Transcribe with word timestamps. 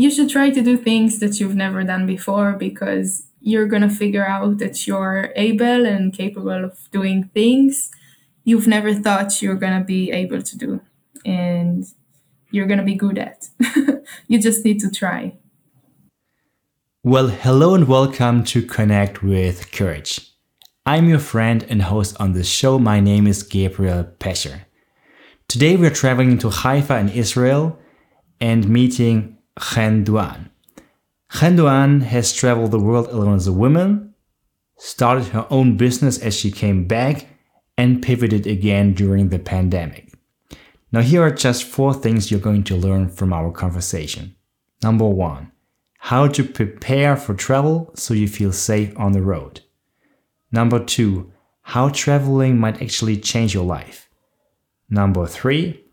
you 0.00 0.10
should 0.10 0.30
try 0.30 0.50
to 0.50 0.62
do 0.62 0.76
things 0.76 1.18
that 1.20 1.38
you've 1.38 1.56
never 1.56 1.84
done 1.84 2.06
before 2.06 2.52
because 2.52 3.26
you're 3.40 3.66
going 3.66 3.82
to 3.82 3.88
figure 3.90 4.26
out 4.26 4.58
that 4.58 4.86
you're 4.86 5.32
able 5.36 5.86
and 5.86 6.12
capable 6.12 6.64
of 6.64 6.90
doing 6.90 7.30
things 7.34 7.90
you've 8.44 8.66
never 8.66 8.94
thought 8.94 9.42
you're 9.42 9.54
going 9.54 9.78
to 9.78 9.84
be 9.84 10.10
able 10.10 10.42
to 10.42 10.58
do 10.58 10.80
and 11.24 11.84
you're 12.50 12.66
going 12.66 12.78
to 12.78 12.84
be 12.84 12.94
good 12.94 13.18
at. 13.18 13.48
you 14.28 14.40
just 14.40 14.64
need 14.64 14.80
to 14.80 14.90
try. 14.90 15.36
Well, 17.02 17.28
hello 17.28 17.74
and 17.74 17.86
welcome 17.86 18.44
to 18.44 18.62
Connect 18.62 19.22
with 19.22 19.70
Courage. 19.70 20.32
I'm 20.84 21.08
your 21.08 21.18
friend 21.18 21.64
and 21.68 21.82
host 21.82 22.16
on 22.18 22.32
this 22.32 22.48
show. 22.48 22.78
My 22.78 23.00
name 23.00 23.26
is 23.26 23.42
Gabriel 23.42 24.04
Pescher. 24.18 24.62
Today 25.48 25.76
we're 25.76 25.90
traveling 25.90 26.38
to 26.38 26.48
Haifa 26.50 26.96
in 26.98 27.08
Israel 27.10 27.78
and 28.40 28.68
meeting 28.68 29.36
Chen 29.60 30.04
Duan. 30.04 30.50
Chen 31.32 31.56
Duan 31.56 32.02
has 32.02 32.32
traveled 32.32 32.70
the 32.70 32.80
world 32.80 33.08
alone 33.08 33.36
as 33.36 33.46
a 33.46 33.52
woman, 33.52 34.14
started 34.78 35.28
her 35.28 35.46
own 35.50 35.76
business 35.76 36.18
as 36.18 36.36
she 36.36 36.50
came 36.50 36.86
back, 36.86 37.26
and 37.76 38.02
pivoted 38.02 38.46
again 38.46 38.94
during 38.94 39.28
the 39.28 39.38
pandemic. 39.38 40.12
Now, 40.92 41.02
here 41.02 41.22
are 41.22 41.30
just 41.30 41.64
four 41.64 41.94
things 41.94 42.30
you're 42.30 42.40
going 42.40 42.64
to 42.64 42.76
learn 42.76 43.08
from 43.08 43.32
our 43.32 43.52
conversation. 43.52 44.34
Number 44.82 45.06
one, 45.06 45.52
how 45.98 46.26
to 46.28 46.42
prepare 46.42 47.16
for 47.16 47.34
travel 47.34 47.90
so 47.94 48.14
you 48.14 48.26
feel 48.26 48.52
safe 48.52 48.92
on 48.98 49.12
the 49.12 49.22
road. 49.22 49.60
Number 50.50 50.82
two, 50.82 51.32
how 51.62 51.90
traveling 51.90 52.58
might 52.58 52.82
actually 52.82 53.18
change 53.18 53.54
your 53.54 53.64
life. 53.64 54.08
Number 54.88 55.26
three, 55.26 55.84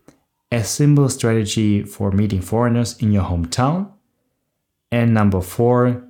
a 0.50 0.64
simple 0.64 1.08
strategy 1.08 1.82
for 1.82 2.10
meeting 2.10 2.40
foreigners 2.40 2.96
in 2.98 3.12
your 3.12 3.24
hometown. 3.24 3.92
And 4.90 5.12
number 5.12 5.40
four, 5.40 6.04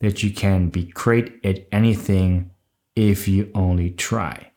that 0.00 0.22
you 0.22 0.30
can 0.30 0.68
be 0.68 0.84
great 0.84 1.40
at 1.44 1.66
anything 1.72 2.50
if 2.94 3.26
you 3.26 3.50
only 3.54 3.90
try. 3.90 4.52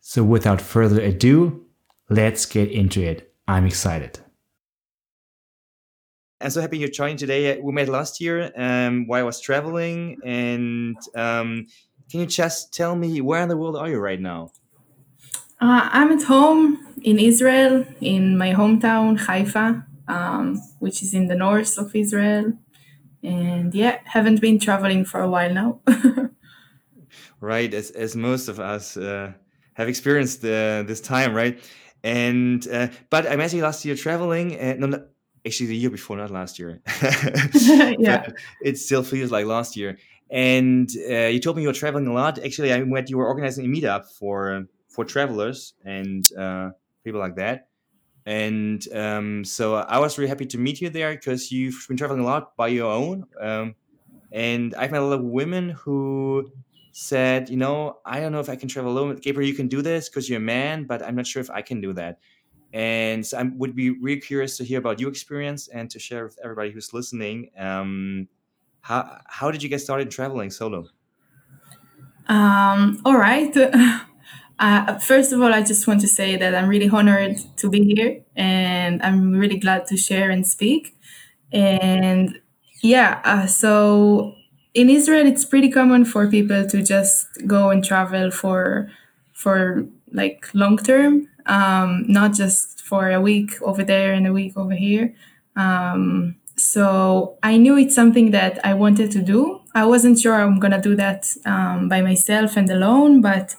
So 0.00 0.22
without 0.22 0.60
further 0.60 1.00
ado, 1.00 1.66
let's 2.08 2.46
get 2.46 2.70
into 2.70 3.02
it. 3.02 3.32
I'm 3.46 3.66
excited. 3.66 4.20
I'm 6.40 6.50
so 6.50 6.60
happy 6.60 6.78
you're 6.78 6.88
joining 6.88 7.16
today. 7.16 7.58
We 7.60 7.72
met 7.72 7.88
last 7.88 8.20
year 8.20 8.52
um, 8.56 9.08
while 9.08 9.20
I 9.20 9.24
was 9.24 9.40
traveling. 9.40 10.18
And 10.24 10.96
um, 11.16 11.66
can 12.10 12.20
you 12.20 12.26
just 12.26 12.72
tell 12.72 12.94
me 12.94 13.20
where 13.20 13.42
in 13.42 13.48
the 13.48 13.56
world 13.56 13.76
are 13.76 13.88
you 13.88 13.98
right 13.98 14.20
now? 14.20 14.52
Uh, 15.60 15.88
I'm 15.92 16.12
at 16.12 16.22
home 16.22 16.86
in 17.02 17.18
Israel, 17.18 17.84
in 18.00 18.38
my 18.38 18.52
hometown, 18.52 19.18
Haifa, 19.18 19.84
um, 20.06 20.60
which 20.78 21.02
is 21.02 21.14
in 21.14 21.26
the 21.26 21.34
north 21.34 21.76
of 21.78 21.94
Israel. 21.94 22.52
And 23.24 23.74
yeah, 23.74 23.98
haven't 24.04 24.40
been 24.40 24.60
traveling 24.60 25.04
for 25.04 25.20
a 25.20 25.28
while 25.28 25.52
now. 25.52 25.80
right, 27.40 27.74
as, 27.74 27.90
as 27.90 28.14
most 28.14 28.48
of 28.48 28.60
us 28.60 28.96
uh, 28.96 29.32
have 29.74 29.88
experienced 29.88 30.44
uh, 30.44 30.84
this 30.84 31.00
time, 31.00 31.34
right? 31.34 31.60
And 32.04 32.66
uh, 32.68 32.88
but 33.10 33.26
I 33.26 33.34
met 33.34 33.52
you 33.52 33.62
last 33.62 33.84
year 33.84 33.96
traveling, 33.96 34.54
and 34.54 34.78
no, 34.78 35.04
actually 35.44 35.66
the 35.66 35.76
year 35.76 35.90
before, 35.90 36.16
not 36.16 36.30
last 36.30 36.60
year. 36.60 36.80
yeah, 37.98 38.28
it 38.62 38.78
still 38.78 39.02
feels 39.02 39.32
like 39.32 39.46
last 39.46 39.76
year. 39.76 39.98
And 40.30 40.88
uh, 41.10 41.26
you 41.26 41.40
told 41.40 41.56
me 41.56 41.62
you 41.62 41.68
were 41.68 41.74
traveling 41.74 42.06
a 42.06 42.12
lot. 42.12 42.38
Actually, 42.38 42.72
I 42.72 42.84
met 42.84 43.10
You 43.10 43.18
were 43.18 43.26
organizing 43.26 43.64
a 43.64 43.68
meetup 43.68 44.04
for 44.18 44.68
for 44.98 45.04
travelers 45.04 45.74
and 45.84 46.32
uh, 46.36 46.70
people 47.04 47.20
like 47.20 47.36
that. 47.36 47.68
And 48.26 48.82
um, 48.92 49.44
so 49.44 49.76
I 49.76 50.00
was 50.00 50.18
really 50.18 50.28
happy 50.28 50.44
to 50.46 50.58
meet 50.58 50.80
you 50.80 50.90
there 50.90 51.14
because 51.14 51.52
you've 51.52 51.84
been 51.86 51.96
traveling 51.96 52.22
a 52.22 52.24
lot 52.24 52.56
by 52.56 52.66
your 52.66 52.90
own. 52.90 53.24
Um, 53.40 53.76
and 54.32 54.74
I've 54.74 54.90
met 54.90 55.00
a 55.00 55.04
lot 55.04 55.20
of 55.20 55.22
women 55.22 55.70
who 55.70 56.50
said, 56.90 57.48
you 57.48 57.56
know, 57.56 57.98
I 58.04 58.18
don't 58.18 58.32
know 58.32 58.40
if 58.40 58.48
I 58.48 58.56
can 58.56 58.68
travel 58.68 58.90
alone. 58.90 59.14
Gabriel, 59.22 59.48
you 59.48 59.54
can 59.54 59.68
do 59.68 59.82
this 59.82 60.08
because 60.08 60.28
you're 60.28 60.38
a 60.38 60.50
man, 60.58 60.82
but 60.82 61.00
I'm 61.00 61.14
not 61.14 61.28
sure 61.28 61.40
if 61.40 61.48
I 61.48 61.62
can 61.62 61.80
do 61.80 61.92
that. 61.92 62.18
And 62.72 63.24
so 63.24 63.38
I 63.38 63.44
would 63.44 63.76
be 63.76 63.90
really 63.90 64.20
curious 64.20 64.56
to 64.56 64.64
hear 64.64 64.80
about 64.80 64.98
your 64.98 65.10
experience 65.10 65.68
and 65.68 65.88
to 65.92 66.00
share 66.00 66.24
with 66.24 66.36
everybody 66.42 66.72
who's 66.72 66.92
listening. 66.92 67.50
Um, 67.56 68.26
how 68.80 69.20
how 69.26 69.52
did 69.52 69.62
you 69.62 69.68
get 69.68 69.80
started 69.80 70.10
traveling 70.10 70.50
solo? 70.50 70.88
Um, 72.26 73.00
all 73.04 73.16
right. 73.16 73.54
Uh, 74.58 74.98
first 74.98 75.32
of 75.32 75.40
all, 75.40 75.52
I 75.54 75.62
just 75.62 75.86
want 75.86 76.00
to 76.00 76.08
say 76.08 76.36
that 76.36 76.54
I'm 76.54 76.68
really 76.68 76.88
honored 76.88 77.38
to 77.58 77.70
be 77.70 77.84
here, 77.94 78.22
and 78.36 79.02
I'm 79.02 79.32
really 79.32 79.58
glad 79.58 79.86
to 79.88 79.96
share 79.96 80.30
and 80.30 80.46
speak. 80.46 80.96
And 81.52 82.40
yeah, 82.82 83.20
uh, 83.24 83.46
so 83.46 84.34
in 84.74 84.90
Israel, 84.90 85.26
it's 85.26 85.44
pretty 85.44 85.70
common 85.70 86.04
for 86.04 86.26
people 86.28 86.66
to 86.68 86.82
just 86.82 87.26
go 87.46 87.70
and 87.70 87.84
travel 87.84 88.30
for 88.30 88.90
for 89.32 89.86
like 90.12 90.48
long 90.54 90.76
term 90.78 91.28
um, 91.46 92.04
not 92.08 92.34
just 92.34 92.82
for 92.82 93.10
a 93.10 93.20
week 93.20 93.60
over 93.62 93.82
there 93.82 94.12
and 94.12 94.26
a 94.26 94.32
week 94.32 94.56
over 94.56 94.74
here. 94.74 95.14
Um, 95.56 96.36
so 96.56 97.38
I 97.42 97.56
knew 97.56 97.76
it's 97.78 97.94
something 97.94 98.30
that 98.32 98.64
I 98.64 98.74
wanted 98.74 99.10
to 99.12 99.22
do. 99.22 99.60
I 99.74 99.86
wasn't 99.86 100.18
sure 100.18 100.34
I'm 100.34 100.58
gonna 100.58 100.80
do 100.80 100.94
that 100.96 101.26
um, 101.46 101.88
by 101.88 102.00
myself 102.02 102.56
and 102.56 102.68
alone, 102.70 103.20
but 103.20 103.54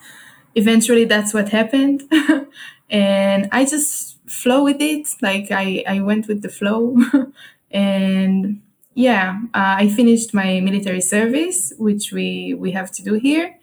eventually 0.56 1.06
that's 1.06 1.34
what 1.34 1.50
happened, 1.50 2.04
and 2.90 3.50
I 3.52 3.66
just 3.66 4.18
flow 4.30 4.64
with 4.64 4.82
it. 4.82 5.08
Like 5.22 5.52
I 5.52 5.84
I 5.88 6.02
went 6.02 6.28
with 6.28 6.42
the 6.42 6.50
flow, 6.50 6.98
and 7.72 8.62
yeah, 8.94 9.40
uh, 9.54 9.76
I 9.80 9.90
finished 9.90 10.34
my 10.34 10.60
military 10.60 11.02
service, 11.02 11.74
which 11.78 12.12
we 12.12 12.54
we 12.54 12.72
have 12.72 12.92
to 12.94 13.04
do 13.04 13.14
here, 13.14 13.58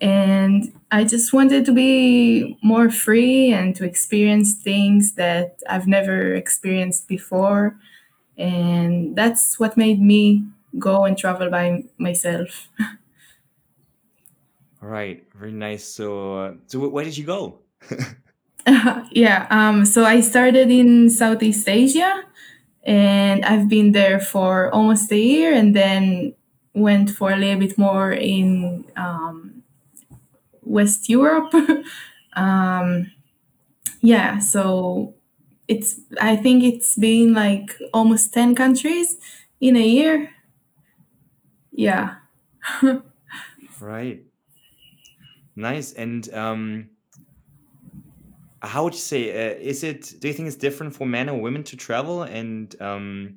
and 0.00 0.72
I 0.90 1.04
just 1.04 1.32
wanted 1.32 1.64
to 1.66 1.72
be 1.72 2.58
more 2.62 2.90
free 2.90 3.52
and 3.52 3.74
to 3.76 3.84
experience 3.84 4.54
things 4.54 5.12
that 5.12 5.62
I've 5.68 5.86
never 5.86 6.34
experienced 6.34 7.06
before. 7.06 7.78
And 8.36 9.14
that's 9.14 9.60
what 9.60 9.76
made 9.76 10.02
me 10.02 10.44
go 10.78 11.04
and 11.04 11.16
travel 11.16 11.48
by 11.50 11.84
myself. 11.98 12.68
Right, 14.84 15.24
very 15.42 15.52
nice. 15.52 15.84
So, 15.84 16.36
uh, 16.38 16.54
so 16.68 16.78
where 16.88 17.04
did 17.04 17.16
you 17.16 17.24
go? 17.24 17.58
yeah, 19.10 19.48
um, 19.50 19.84
so 19.84 20.04
I 20.04 20.20
started 20.20 20.70
in 20.70 21.10
Southeast 21.10 21.68
Asia, 21.68 22.22
and 22.84 23.44
I've 23.44 23.68
been 23.68 23.90
there 23.90 24.20
for 24.20 24.72
almost 24.72 25.10
a 25.10 25.18
year, 25.18 25.52
and 25.52 25.74
then 25.74 26.34
went 26.74 27.10
for 27.10 27.32
a 27.32 27.36
little 27.36 27.58
bit 27.58 27.76
more 27.76 28.12
in 28.12 28.84
um, 28.96 29.64
West 30.62 31.08
Europe. 31.08 31.52
um, 32.34 33.10
yeah, 34.00 34.38
so 34.38 35.14
it's 35.66 36.00
I 36.20 36.36
think 36.36 36.62
it's 36.62 36.94
been 36.94 37.34
like 37.34 37.76
almost 37.92 38.32
10 38.32 38.54
countries 38.54 39.16
in 39.60 39.74
a 39.76 39.86
year. 39.86 40.30
Yeah. 41.72 42.14
right. 43.80 44.22
Nice. 45.54 45.92
And 45.92 46.32
um, 46.34 46.90
how 48.60 48.84
would 48.84 48.94
you 48.94 49.00
say, 49.00 49.30
uh, 49.30 49.58
is 49.58 49.82
it, 49.84 50.14
do 50.18 50.28
you 50.28 50.34
think 50.34 50.46
it's 50.48 50.56
different 50.56 50.94
for 50.94 51.06
men 51.06 51.28
or 51.28 51.40
women 51.40 51.62
to 51.64 51.76
travel? 51.76 52.22
And 52.22 52.74
um, 52.80 53.36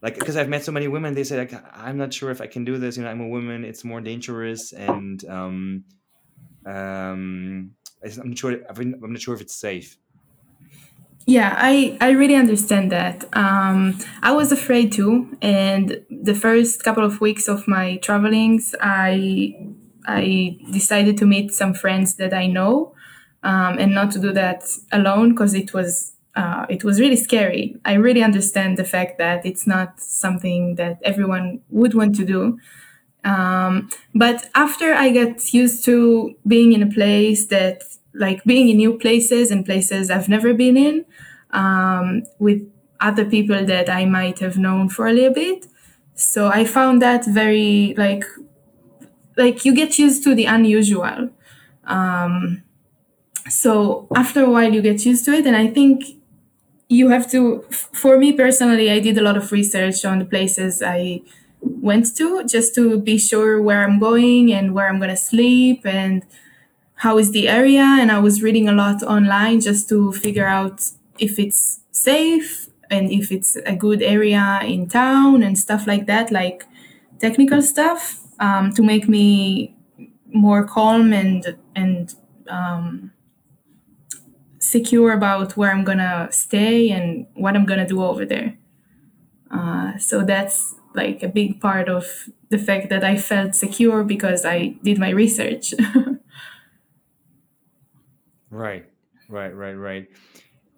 like, 0.00 0.18
because 0.18 0.36
I've 0.36 0.48
met 0.48 0.64
so 0.64 0.72
many 0.72 0.88
women, 0.88 1.14
they 1.14 1.24
say, 1.24 1.38
like, 1.38 1.54
I'm 1.76 1.98
not 1.98 2.12
sure 2.14 2.30
if 2.30 2.40
I 2.40 2.46
can 2.46 2.64
do 2.64 2.78
this. 2.78 2.96
You 2.96 3.04
know, 3.04 3.10
I'm 3.10 3.20
a 3.20 3.28
woman, 3.28 3.64
it's 3.64 3.84
more 3.84 4.00
dangerous. 4.00 4.72
And, 4.72 5.24
um, 5.28 5.84
um, 6.66 7.72
I'm 8.04 8.30
not 8.30 8.38
sure. 8.38 8.58
I'm 8.68 9.12
not 9.12 9.20
sure 9.20 9.34
if 9.34 9.40
it's 9.40 9.54
safe. 9.54 9.96
Yeah, 11.24 11.54
I, 11.56 11.96
I 12.00 12.10
really 12.10 12.34
understand 12.34 12.90
that. 12.90 13.24
Um, 13.32 13.96
I 14.22 14.32
was 14.32 14.50
afraid 14.50 14.90
too, 14.90 15.36
and 15.40 16.04
the 16.10 16.34
first 16.34 16.82
couple 16.82 17.04
of 17.04 17.20
weeks 17.20 17.46
of 17.46 17.68
my 17.68 17.98
travelings, 17.98 18.74
I 18.80 19.54
I 20.06 20.58
decided 20.70 21.16
to 21.18 21.26
meet 21.26 21.52
some 21.52 21.74
friends 21.74 22.16
that 22.16 22.32
I 22.34 22.46
know, 22.46 22.94
um, 23.42 23.78
and 23.78 23.94
not 23.94 24.10
to 24.12 24.18
do 24.18 24.32
that 24.32 24.64
alone 24.92 25.30
because 25.30 25.54
it 25.54 25.72
was 25.72 26.12
uh, 26.34 26.64
it 26.68 26.82
was 26.84 26.98
really 27.00 27.16
scary. 27.16 27.76
I 27.84 27.94
really 27.94 28.22
understand 28.22 28.78
the 28.78 28.84
fact 28.84 29.18
that 29.18 29.44
it's 29.44 29.66
not 29.66 30.00
something 30.00 30.76
that 30.76 30.98
everyone 31.04 31.60
would 31.70 31.94
want 31.94 32.14
to 32.16 32.24
do. 32.24 32.58
Um, 33.24 33.88
but 34.14 34.48
after 34.54 34.94
I 34.94 35.10
got 35.10 35.52
used 35.54 35.84
to 35.84 36.34
being 36.46 36.72
in 36.72 36.82
a 36.82 36.90
place 36.90 37.46
that, 37.46 37.82
like 38.14 38.42
being 38.44 38.68
in 38.68 38.76
new 38.78 38.98
places 38.98 39.50
and 39.50 39.64
places 39.64 40.10
I've 40.10 40.28
never 40.28 40.54
been 40.54 40.76
in, 40.76 41.04
um, 41.50 42.24
with 42.38 42.60
other 43.00 43.24
people 43.24 43.64
that 43.64 43.88
I 43.88 44.04
might 44.06 44.38
have 44.40 44.56
known 44.58 44.88
for 44.88 45.06
a 45.06 45.12
little 45.12 45.34
bit. 45.34 45.66
So 46.14 46.48
I 46.48 46.64
found 46.64 47.00
that 47.02 47.24
very 47.26 47.94
like, 47.96 48.24
like 49.42 49.64
you 49.64 49.74
get 49.74 49.98
used 49.98 50.24
to 50.24 50.34
the 50.34 50.46
unusual. 50.46 51.30
Um, 51.84 52.62
so 53.48 54.08
after 54.14 54.44
a 54.44 54.50
while 54.50 54.72
you 54.72 54.82
get 54.82 55.04
used 55.06 55.24
to 55.26 55.32
it, 55.32 55.46
and 55.46 55.56
I 55.56 55.68
think 55.68 56.04
you 56.88 57.08
have 57.08 57.30
to 57.30 57.62
for 57.70 58.18
me 58.18 58.32
personally 58.32 58.90
i 58.90 59.00
did 59.00 59.16
a 59.18 59.22
lot 59.22 59.36
of 59.36 59.50
research 59.52 60.04
on 60.04 60.18
the 60.18 60.24
places 60.24 60.82
i 60.84 61.20
went 61.62 62.14
to 62.16 62.44
just 62.46 62.74
to 62.74 63.00
be 63.00 63.18
sure 63.18 63.62
where 63.62 63.84
i'm 63.84 63.98
going 63.98 64.52
and 64.52 64.74
where 64.74 64.88
i'm 64.88 64.98
going 64.98 65.10
to 65.10 65.16
sleep 65.16 65.86
and 65.86 66.24
how 66.96 67.18
is 67.18 67.32
the 67.32 67.48
area. 67.48 67.82
And 68.00 68.12
i 68.12 68.18
was 68.18 68.42
reading 68.42 68.68
a 68.68 68.72
lot 68.72 69.02
online 69.02 69.60
just 69.60 69.88
to 69.90 70.12
figure 70.12 70.46
out 70.46 70.90
if 71.18 71.38
it's 71.38 71.80
safe 71.92 72.68
and 72.90 73.10
if 73.10 73.32
it's 73.32 73.56
a 73.66 73.74
good 73.76 74.02
area 74.02 74.60
in 74.64 74.88
town 74.88 75.42
and 75.42 75.58
stuff 75.58 75.86
like 75.86 76.06
that 76.06 76.30
like 76.32 76.64
technical 77.20 77.62
stuff 77.62 78.21
um, 78.40 78.72
to 78.72 78.82
make 78.82 79.08
me 79.08 79.76
more 80.32 80.64
calm 80.64 81.12
and 81.12 81.56
and 81.74 82.14
um, 82.48 83.12
secure 84.58 85.12
about 85.12 85.56
where 85.56 85.70
I'm 85.70 85.84
gonna 85.84 86.28
stay 86.30 86.90
and 86.90 87.26
what 87.34 87.56
I'm 87.56 87.66
gonna 87.66 87.86
do 87.86 88.02
over 88.02 88.24
there. 88.24 88.56
Uh, 89.50 89.98
so 89.98 90.24
that's 90.24 90.74
like 90.94 91.22
a 91.22 91.28
big 91.28 91.60
part 91.60 91.88
of 91.88 92.28
the 92.48 92.58
fact 92.58 92.88
that 92.90 93.04
I 93.04 93.16
felt 93.16 93.54
secure 93.54 94.04
because 94.04 94.44
I 94.44 94.76
did 94.82 94.98
my 94.98 95.10
research. 95.10 95.74
right, 98.50 98.86
right, 99.28 99.54
right, 99.54 99.74
right. 99.74 100.08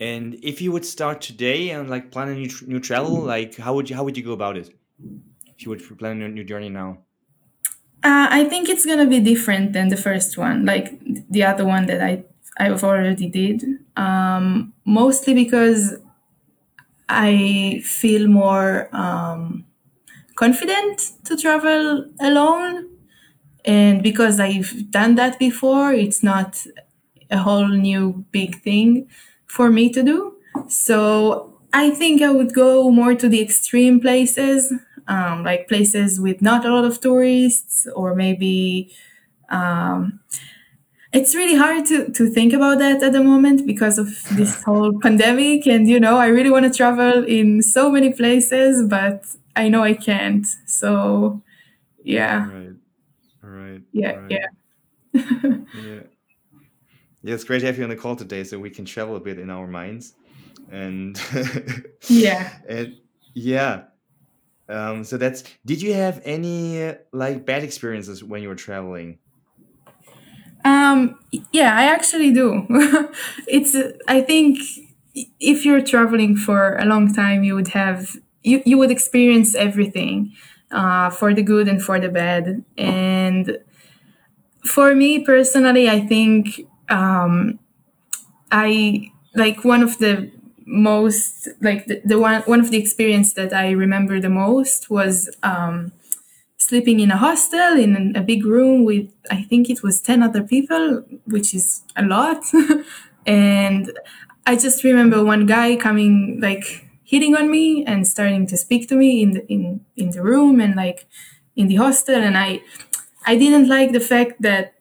And 0.01 0.35
if 0.43 0.61
you 0.61 0.73
would 0.73 0.85
start 0.85 1.21
today 1.21 1.71
and 1.71 1.89
like 1.89 2.11
plan 2.11 2.29
a 2.29 2.35
new, 2.35 2.51
new 2.67 2.81
travel, 2.81 3.21
like 3.21 3.57
how 3.57 3.75
would 3.75 3.89
you 3.89 3.97
how 3.97 4.05
would 4.05 4.17
you 4.17 4.25
go 4.25 4.33
about 4.33 4.57
it? 4.57 4.75
If 5.57 5.65
you 5.65 5.71
would 5.71 5.99
plan 5.99 6.21
a 6.23 6.29
new 6.29 6.45
journey 6.45 6.69
now. 6.69 7.04
Uh, 8.05 8.29
I 8.31 8.45
think 8.45 8.69
it's 8.69 8.85
gonna 8.85 9.07
be 9.07 9.19
different 9.21 9.73
than 9.73 9.89
the 9.89 9.97
first 9.97 10.37
one, 10.37 10.67
like 10.67 10.99
the 11.31 11.43
other 11.45 11.65
one 11.65 11.87
that 11.87 12.03
I 12.03 12.25
I've 12.59 12.85
already 12.85 13.29
did. 13.29 13.65
Um, 13.97 14.75
mostly 14.85 15.33
because 15.35 15.95
I 17.09 17.83
feel 17.85 18.29
more 18.29 18.89
um, 18.97 19.65
confident 20.37 21.13
to 21.25 21.37
travel 21.37 22.07
alone, 22.21 22.89
and 23.65 24.03
because 24.03 24.41
I've 24.41 24.91
done 24.91 25.17
that 25.17 25.39
before, 25.39 25.93
it's 25.93 26.23
not 26.23 26.67
a 27.31 27.39
whole 27.39 27.69
new 27.69 28.25
big 28.33 28.63
thing 28.63 29.09
for 29.47 29.71
me 29.71 29.91
to 29.91 30.03
do. 30.03 30.35
So 30.69 31.59
I 31.73 31.91
think 31.91 32.23
I 32.23 32.31
would 32.33 32.55
go 32.55 32.91
more 32.91 33.15
to 33.17 33.29
the 33.29 33.43
extreme 33.43 34.01
places, 34.01 34.73
um, 35.09 35.45
like 35.45 35.69
places 35.69 36.21
with 36.21 36.43
not 36.43 36.65
a 36.65 36.75
lot 36.75 36.85
of 36.85 37.01
tourists, 37.01 37.87
or 37.95 38.15
maybe 38.15 38.93
um, 39.49 40.21
it's 41.15 41.35
really 41.35 41.55
hard 41.55 41.87
to, 41.87 42.11
to 42.11 42.29
think 42.29 42.53
about 42.53 42.79
that 42.81 43.03
at 43.03 43.13
the 43.13 43.23
moment 43.23 43.67
because 43.67 43.99
of 43.99 44.09
this 44.33 44.63
whole 44.65 44.99
pandemic. 45.01 45.67
And, 45.67 45.89
you 45.89 46.01
know, 46.01 46.17
I 46.19 46.27
really 46.27 46.51
want 46.51 46.65
to 46.65 46.77
travel 46.77 47.25
in 47.25 47.63
so 47.63 47.91
many 47.91 48.13
places, 48.13 48.87
but 48.89 49.25
I 49.55 49.69
know 49.69 49.83
I 49.83 49.95
can't. 49.95 50.47
So, 50.67 51.41
yeah. 52.03 52.49
Right. 52.49 52.71
Right. 53.43 53.81
Yeah. 53.93 54.13
right. 54.17 54.31
Yeah. 54.31 54.47
yeah. 55.85 56.01
Yeah, 57.23 57.33
it's 57.33 57.45
great 57.45 57.61
to 57.61 57.67
have 57.67 57.79
you 57.79 57.85
on 57.85 57.91
the 57.91 57.97
call 57.97 58.17
today 58.17 58.45
so 58.45 58.59
we 58.59 58.69
can 58.69 58.85
travel 58.85 59.17
a 59.17 59.21
bit 59.21 59.39
in 59.39 59.49
our 59.49 59.67
minds. 59.67 60.15
And 60.71 61.19
yeah. 62.09 62.51
And 62.69 62.99
yeah. 63.35 63.85
Um, 64.69 65.05
so 65.05 65.17
that's 65.17 65.45
did 65.67 65.83
you 65.83 65.93
have 65.95 66.23
any 66.25 66.83
uh, 66.83 66.95
like 67.13 67.45
bad 67.45 67.65
experiences 67.65 68.25
when 68.25 68.43
you 68.43 68.49
were 68.49 68.55
traveling? 68.55 69.19
Um, 70.65 71.19
yeah, 71.53 71.77
I 71.77 71.85
actually 71.85 72.33
do. 72.33 72.67
it's, 73.47 73.77
I 74.09 74.23
think 74.23 74.59
if 75.39 75.65
you're 75.65 75.83
traveling 75.83 76.37
for 76.37 76.77
a 76.77 76.87
long 76.87 77.13
time, 77.13 77.45
you 77.45 77.55
would 77.55 77.69
have, 77.69 78.17
you, 78.43 78.63
you 78.65 78.79
would 78.79 78.91
experience 78.91 79.55
everything, 79.55 80.33
uh, 80.71 81.11
for 81.11 81.35
the 81.35 81.43
good 81.43 81.69
and 81.69 81.83
for 81.83 82.01
the 82.01 82.09
bad. 82.09 82.65
And 82.79 83.59
for 84.65 84.95
me 84.95 85.23
personally, 85.23 85.89
I 85.91 86.01
think, 86.01 86.67
um, 86.89 87.59
I 88.51 89.13
like 89.35 89.65
one 89.65 89.83
of 89.83 89.99
the 89.99 90.31
most 90.67 91.49
like 91.61 91.87
the, 91.87 92.01
the 92.05 92.19
one 92.19 92.43
one 92.43 92.61
of 92.61 92.71
the 92.71 92.79
experience 92.79 93.35
that 93.35 93.53
I 93.53 93.71
remember 93.73 94.21
the 94.21 94.31
most 94.31 94.91
was 94.91 95.29
um, 95.43 95.93
sleeping 96.57 97.01
in 97.01 97.11
a 97.11 97.17
hostel 97.17 97.79
in 97.79 98.15
a 98.17 98.23
big 98.23 98.45
room 98.45 98.85
with 98.85 99.11
I 99.31 99.43
think 99.43 99.71
it 99.71 99.83
was 99.83 100.01
10 100.01 100.23
other 100.23 100.43
people 100.43 101.05
which 101.27 101.55
is 101.55 101.83
a 101.97 102.05
lot. 102.05 102.45
And 103.27 103.91
I 104.47 104.57
just 104.57 104.85
remember 104.85 105.25
one 105.25 105.47
guy 105.47 105.77
coming 105.77 106.41
like 106.41 106.87
hitting 107.05 107.35
on 107.37 107.51
me 107.51 107.85
and 107.87 108.07
starting 108.07 108.47
to 108.49 108.57
speak 108.57 108.89
to 108.91 108.97
me 108.97 109.23
in 109.23 109.31
the 109.33 109.47
in 109.53 109.81
in 109.97 110.11
the 110.11 110.23
room 110.23 110.61
and 110.61 110.75
like 110.77 111.07
in 111.57 111.69
the 111.69 111.77
hostel. 111.77 112.17
And 112.17 112.37
I 112.37 112.61
I 113.27 113.37
didn't 113.37 113.69
like 113.69 113.93
the 113.93 114.01
fact 114.01 114.43
that 114.43 114.75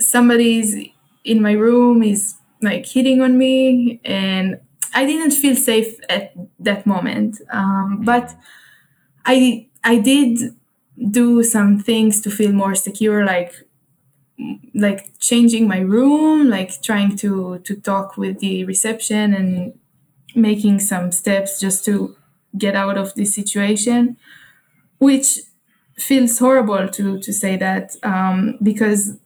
somebody's 0.00 0.88
in 1.24 1.42
my 1.42 1.52
room 1.52 2.02
is 2.02 2.34
like 2.62 2.86
hitting 2.86 3.20
on 3.22 3.38
me. 3.38 4.00
And 4.04 4.60
I 4.94 5.04
didn't 5.06 5.32
feel 5.32 5.56
safe 5.56 5.96
at 6.08 6.32
that 6.60 6.86
moment 6.86 7.40
um, 7.52 8.02
but 8.04 8.34
I 9.26 9.68
I 9.84 9.98
did 9.98 10.38
do 11.10 11.42
some 11.42 11.78
things 11.80 12.20
to 12.22 12.30
feel 12.30 12.52
more 12.52 12.74
secure 12.74 13.24
like 13.24 13.52
like 14.74 15.18
changing 15.18 15.68
my 15.68 15.78
room 15.78 16.48
like 16.48 16.82
trying 16.82 17.16
to 17.16 17.58
to 17.60 17.76
talk 17.76 18.16
with 18.16 18.38
the 18.40 18.64
reception 18.64 19.32
and 19.34 19.74
making 20.34 20.80
some 20.80 21.12
steps 21.12 21.60
just 21.60 21.84
to 21.84 22.16
get 22.58 22.74
out 22.76 22.98
of 22.98 23.14
this 23.14 23.34
situation 23.34 24.16
which 24.98 25.40
feels 25.98 26.38
horrible 26.38 26.88
to 26.88 27.18
to 27.20 27.32
say 27.32 27.56
that 27.56 27.96
um, 28.04 28.58
because 28.62 29.16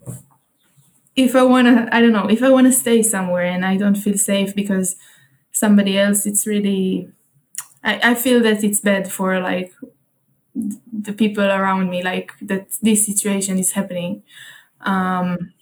if 1.17 1.35
i 1.35 1.43
want 1.43 1.67
to 1.67 1.89
i 1.95 2.01
don't 2.01 2.13
know 2.13 2.29
if 2.29 2.43
i 2.43 2.51
want 2.51 2.67
to 2.67 2.73
stay 2.73 3.03
somewhere 3.03 3.45
and 3.45 3.65
i 3.65 3.77
don't 3.77 3.97
feel 3.97 4.17
safe 4.19 4.55
because 4.55 4.97
somebody 5.59 5.99
else 5.99 6.27
it's 6.27 6.47
really 6.47 7.09
I, 7.85 8.13
I 8.13 8.15
feel 8.15 8.41
that 8.43 8.65
it's 8.65 8.81
bad 8.81 9.13
for 9.13 9.41
like 9.41 9.73
the 10.55 11.13
people 11.13 11.45
around 11.45 11.91
me 11.91 12.03
like 12.03 12.33
that 12.43 12.69
this 12.83 13.07
situation 13.07 13.59
is 13.59 13.73
happening. 13.73 14.23
Um, 14.81 15.53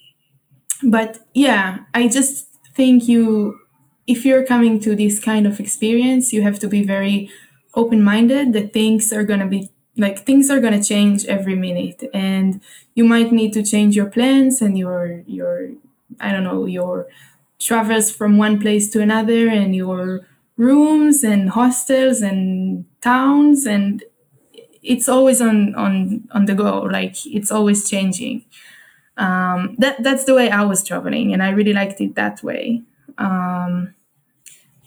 but 0.83 1.21
yeah 1.35 1.79
i 1.95 2.07
just 2.09 2.49
think 2.75 3.09
you 3.09 3.59
if 4.07 4.25
you're 4.25 4.45
coming 4.45 4.79
to 4.81 4.95
this 4.95 5.19
kind 5.19 5.47
of 5.47 5.59
experience 5.59 6.33
you 6.33 6.43
have 6.43 6.59
to 6.59 6.69
be 6.69 6.83
very 6.85 7.31
open-minded 7.75 8.53
that 8.53 8.73
things 8.73 9.13
are 9.13 9.25
going 9.25 9.41
to 9.41 9.47
be 9.47 9.71
like 9.97 10.27
things 10.27 10.51
are 10.51 10.61
going 10.61 10.79
to 10.79 10.87
change 10.87 11.25
every 11.25 11.55
minute. 11.55 12.05
And 12.13 12.61
you 12.95 13.05
might 13.05 13.33
need 13.33 13.55
to 13.55 13.63
change 13.63 13.97
your 13.97 14.07
plans 14.07 14.61
and 14.61 14.77
your 14.79 15.23
your 15.27 15.71
i 16.21 16.31
don't 16.33 16.45
know 16.45 16.67
your 16.67 17.07
travels 17.59 18.11
from 18.11 18.39
one 18.39 18.61
place 18.61 18.91
to 18.91 19.01
another 19.01 19.49
and 19.49 19.75
your 19.75 20.27
rooms 20.57 21.23
and 21.25 21.51
hostels 21.51 22.21
and 22.23 22.85
towns 23.03 23.67
and 23.67 24.05
it's 24.83 25.09
always 25.09 25.41
on 25.41 25.75
on 25.75 26.29
on 26.33 26.45
the 26.47 26.55
go 26.55 26.81
like 26.81 27.17
it's 27.27 27.51
always 27.51 27.89
changing. 27.89 28.45
Um, 29.19 29.77
that 29.79 30.03
that's 30.03 30.25
the 30.25 30.35
way 30.35 30.51
i 30.51 30.63
was 30.65 30.85
traveling 30.85 31.33
and 31.33 31.43
i 31.43 31.51
really 31.51 31.73
liked 31.73 32.01
it 32.01 32.15
that 32.17 32.43
way. 32.43 32.83
Um, 33.19 33.95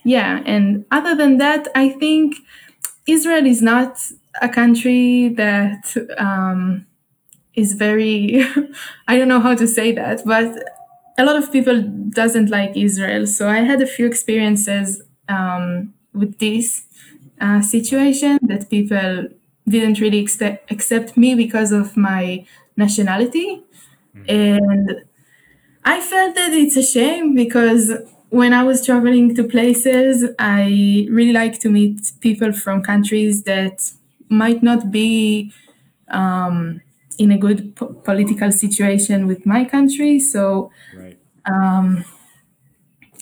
yeah 0.03 0.41
and 0.45 0.85
other 0.91 1.15
than 1.15 1.37
that 1.37 1.67
i 1.75 1.89
think 1.89 2.35
israel 3.07 3.45
is 3.45 3.61
not 3.61 3.99
a 4.41 4.49
country 4.49 5.29
that 5.29 5.95
um, 6.17 6.85
is 7.55 7.73
very 7.73 8.45
i 9.07 9.17
don't 9.17 9.27
know 9.27 9.39
how 9.39 9.55
to 9.55 9.67
say 9.67 9.91
that 9.91 10.21
but 10.25 10.55
a 11.19 11.23
lot 11.25 11.35
of 11.35 11.51
people 11.51 11.81
doesn't 12.21 12.49
like 12.49 12.71
israel 12.75 13.27
so 13.27 13.47
i 13.47 13.59
had 13.71 13.81
a 13.81 13.87
few 13.95 14.07
experiences 14.07 15.01
um, 15.29 15.93
with 16.13 16.39
this 16.39 16.83
uh, 17.41 17.61
situation 17.61 18.39
that 18.43 18.69
people 18.69 19.27
didn't 19.69 19.99
really 19.99 20.17
expect, 20.17 20.71
accept 20.71 21.15
me 21.15 21.35
because 21.35 21.71
of 21.71 21.95
my 21.95 22.45
nationality. 22.75 23.63
And 24.27 25.03
I 25.85 26.01
felt 26.01 26.35
that 26.35 26.51
it's 26.53 26.75
a 26.75 26.83
shame 26.83 27.35
because 27.35 27.93
when 28.29 28.53
I 28.53 28.63
was 28.63 28.85
traveling 28.85 29.35
to 29.35 29.43
places, 29.43 30.25
I 30.37 31.07
really 31.09 31.33
like 31.33 31.59
to 31.61 31.69
meet 31.69 32.11
people 32.19 32.51
from 32.51 32.81
countries 32.83 33.43
that 33.43 33.91
might 34.29 34.61
not 34.61 34.91
be 34.91 35.53
um, 36.09 36.81
in 37.19 37.31
a 37.31 37.37
good 37.37 37.75
po- 37.75 37.93
political 38.09 38.51
situation 38.51 39.27
with 39.27 39.45
my 39.45 39.65
country. 39.65 40.19
So, 40.19 40.71
Right. 40.95 41.17
um, 41.45 42.05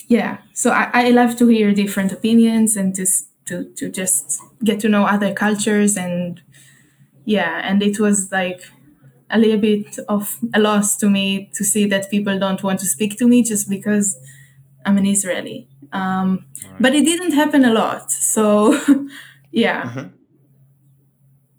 yeah, 0.08 0.38
so 0.54 0.70
I, 0.70 0.90
I 0.92 1.10
love 1.10 1.36
to 1.38 1.48
hear 1.48 1.72
different 1.74 2.12
opinions 2.12 2.76
and 2.76 2.94
just 2.94 3.28
to, 3.46 3.64
to 3.76 3.90
just 3.90 4.40
get 4.64 4.80
to 4.80 4.88
know 4.88 5.04
other 5.04 5.32
cultures 5.34 5.96
and 5.96 6.40
yeah, 7.24 7.60
and 7.62 7.82
it 7.82 7.98
was 8.00 8.32
like 8.32 8.62
a 9.30 9.38
little 9.38 9.58
bit 9.60 9.98
of 10.08 10.38
a 10.54 10.60
loss 10.60 10.96
to 10.98 11.10
me 11.10 11.50
to 11.54 11.64
see 11.64 11.86
that 11.86 12.10
people 12.10 12.38
don't 12.38 12.62
want 12.62 12.80
to 12.80 12.86
speak 12.86 13.18
to 13.18 13.26
me 13.28 13.42
just 13.42 13.68
because 13.68 14.16
I'm 14.86 14.96
an 14.96 15.04
Israeli. 15.06 15.68
Um, 15.92 16.46
But 16.80 16.94
it 16.94 17.04
didn't 17.04 17.32
happen 17.32 17.64
a 17.64 17.72
lot. 17.72 18.10
So, 18.12 18.78
yeah. 19.52 19.82
Uh-huh. 19.84 20.04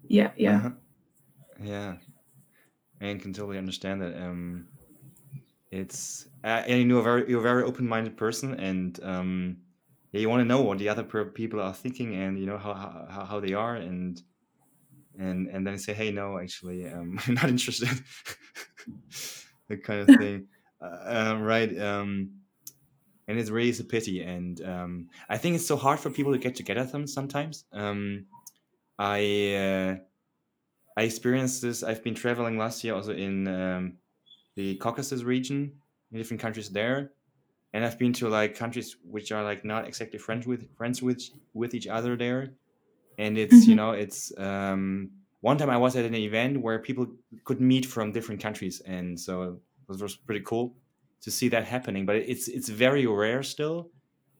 Yeah, 0.07 0.31
yeah. 0.37 0.55
Uh-huh. 0.57 0.71
Yeah. 1.63 1.95
I 3.01 3.13
can 3.15 3.33
totally 3.33 3.57
understand 3.57 4.01
that. 4.01 4.15
Um, 4.15 4.67
it's 5.71 6.27
uh, 6.43 6.63
and 6.67 6.89
you're 6.89 6.99
a 6.99 7.03
very 7.03 7.29
you're 7.29 7.39
a 7.39 7.43
very 7.43 7.63
open-minded 7.63 8.17
person, 8.17 8.55
and 8.55 8.99
um, 9.03 9.57
yeah, 10.11 10.21
you 10.21 10.29
want 10.29 10.41
to 10.41 10.45
know 10.45 10.61
what 10.61 10.79
the 10.79 10.89
other 10.89 11.03
per- 11.03 11.25
people 11.25 11.61
are 11.61 11.73
thinking, 11.73 12.15
and 12.15 12.39
you 12.39 12.45
know 12.45 12.57
how 12.57 12.73
how, 12.73 13.25
how 13.25 13.39
they 13.39 13.53
are, 13.53 13.75
and 13.75 14.21
and 15.17 15.47
and 15.47 15.65
then 15.65 15.77
say, 15.77 15.93
hey, 15.93 16.11
no, 16.11 16.39
actually, 16.39 16.87
um, 16.87 17.19
I'm 17.27 17.35
not 17.35 17.49
interested. 17.49 17.89
that 19.67 19.83
kind 19.83 20.01
of 20.01 20.07
thing, 20.19 20.47
uh, 20.81 20.97
um, 21.05 21.41
right? 21.41 21.79
Um, 21.79 22.31
and 23.27 23.37
it 23.37 23.49
really 23.49 23.69
is 23.69 23.79
a 23.79 23.83
pity, 23.83 24.23
and 24.23 24.59
um, 24.65 25.09
I 25.29 25.37
think 25.37 25.55
it's 25.55 25.67
so 25.67 25.77
hard 25.77 25.99
for 25.99 26.09
people 26.09 26.31
to 26.33 26.39
get 26.39 26.55
together 26.55 27.05
sometimes. 27.05 27.65
Um, 27.71 28.25
I 28.97 29.53
uh, 29.53 29.95
I 30.99 31.03
experienced 31.03 31.61
this. 31.61 31.83
I've 31.83 32.03
been 32.03 32.15
traveling 32.15 32.57
last 32.57 32.83
year 32.83 32.93
also 32.95 33.13
in 33.13 33.47
um, 33.47 33.99
the 34.55 34.77
Caucasus 34.77 35.23
region, 35.23 35.81
in 36.11 36.17
different 36.17 36.41
countries 36.41 36.69
there, 36.71 37.13
and 37.73 37.85
I've 37.85 37.99
been 37.99 38.13
to 38.15 38.29
like 38.29 38.55
countries 38.55 38.97
which 39.03 39.31
are 39.31 39.43
like 39.43 39.65
not 39.65 39.87
exactly 39.87 40.19
friends 40.19 40.47
with 40.47 40.75
friends 40.77 41.01
with 41.03 41.21
with 41.53 41.73
each 41.75 41.87
other 41.87 42.17
there, 42.17 42.57
and 43.17 43.37
it's 43.37 43.67
you 43.67 43.75
Mhm. 43.75 43.79
know 43.79 43.91
it's 43.91 44.37
um, 44.37 45.11
one 45.41 45.57
time 45.57 45.69
I 45.69 45.77
was 45.77 45.95
at 45.95 46.05
an 46.05 46.15
event 46.15 46.61
where 46.61 46.79
people 46.79 47.07
could 47.45 47.61
meet 47.61 47.85
from 47.85 48.11
different 48.11 48.41
countries, 48.41 48.81
and 48.81 49.19
so 49.19 49.61
it 49.89 50.01
was 50.01 50.15
pretty 50.17 50.43
cool 50.45 50.77
to 51.21 51.31
see 51.31 51.49
that 51.49 51.65
happening. 51.65 52.05
But 52.05 52.17
it's 52.17 52.47
it's 52.47 52.69
very 52.69 53.05
rare 53.07 53.43
still, 53.43 53.91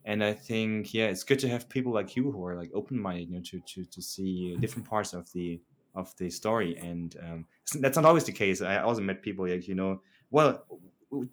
and 0.06 0.24
I 0.24 0.34
think 0.34 0.94
yeah, 0.94 1.08
it's 1.08 1.24
good 1.24 1.40
to 1.40 1.50
have 1.50 1.70
people 1.70 1.94
like 1.94 2.16
you 2.16 2.32
who 2.32 2.44
are 2.46 2.56
like 2.56 2.72
open 2.74 3.00
minded, 3.00 3.30
you 3.30 3.36
know, 3.38 3.42
to 3.46 3.62
to 3.62 3.86
to 3.86 4.02
see 4.02 4.58
different 4.58 4.88
parts 4.88 5.14
of 5.14 5.32
the 5.34 5.62
of 5.96 6.16
the 6.18 6.30
story, 6.30 6.78
and 6.78 7.16
um, 7.24 7.46
that's 7.80 7.96
not 7.98 8.06
always 8.06 8.24
the 8.26 8.32
case. 8.32 8.62
I 8.62 8.78
also 8.80 9.02
met 9.02 9.22
people 9.22 9.48
like 9.48 9.68
you 9.68 9.76
know, 9.76 10.02
well. 10.32 10.66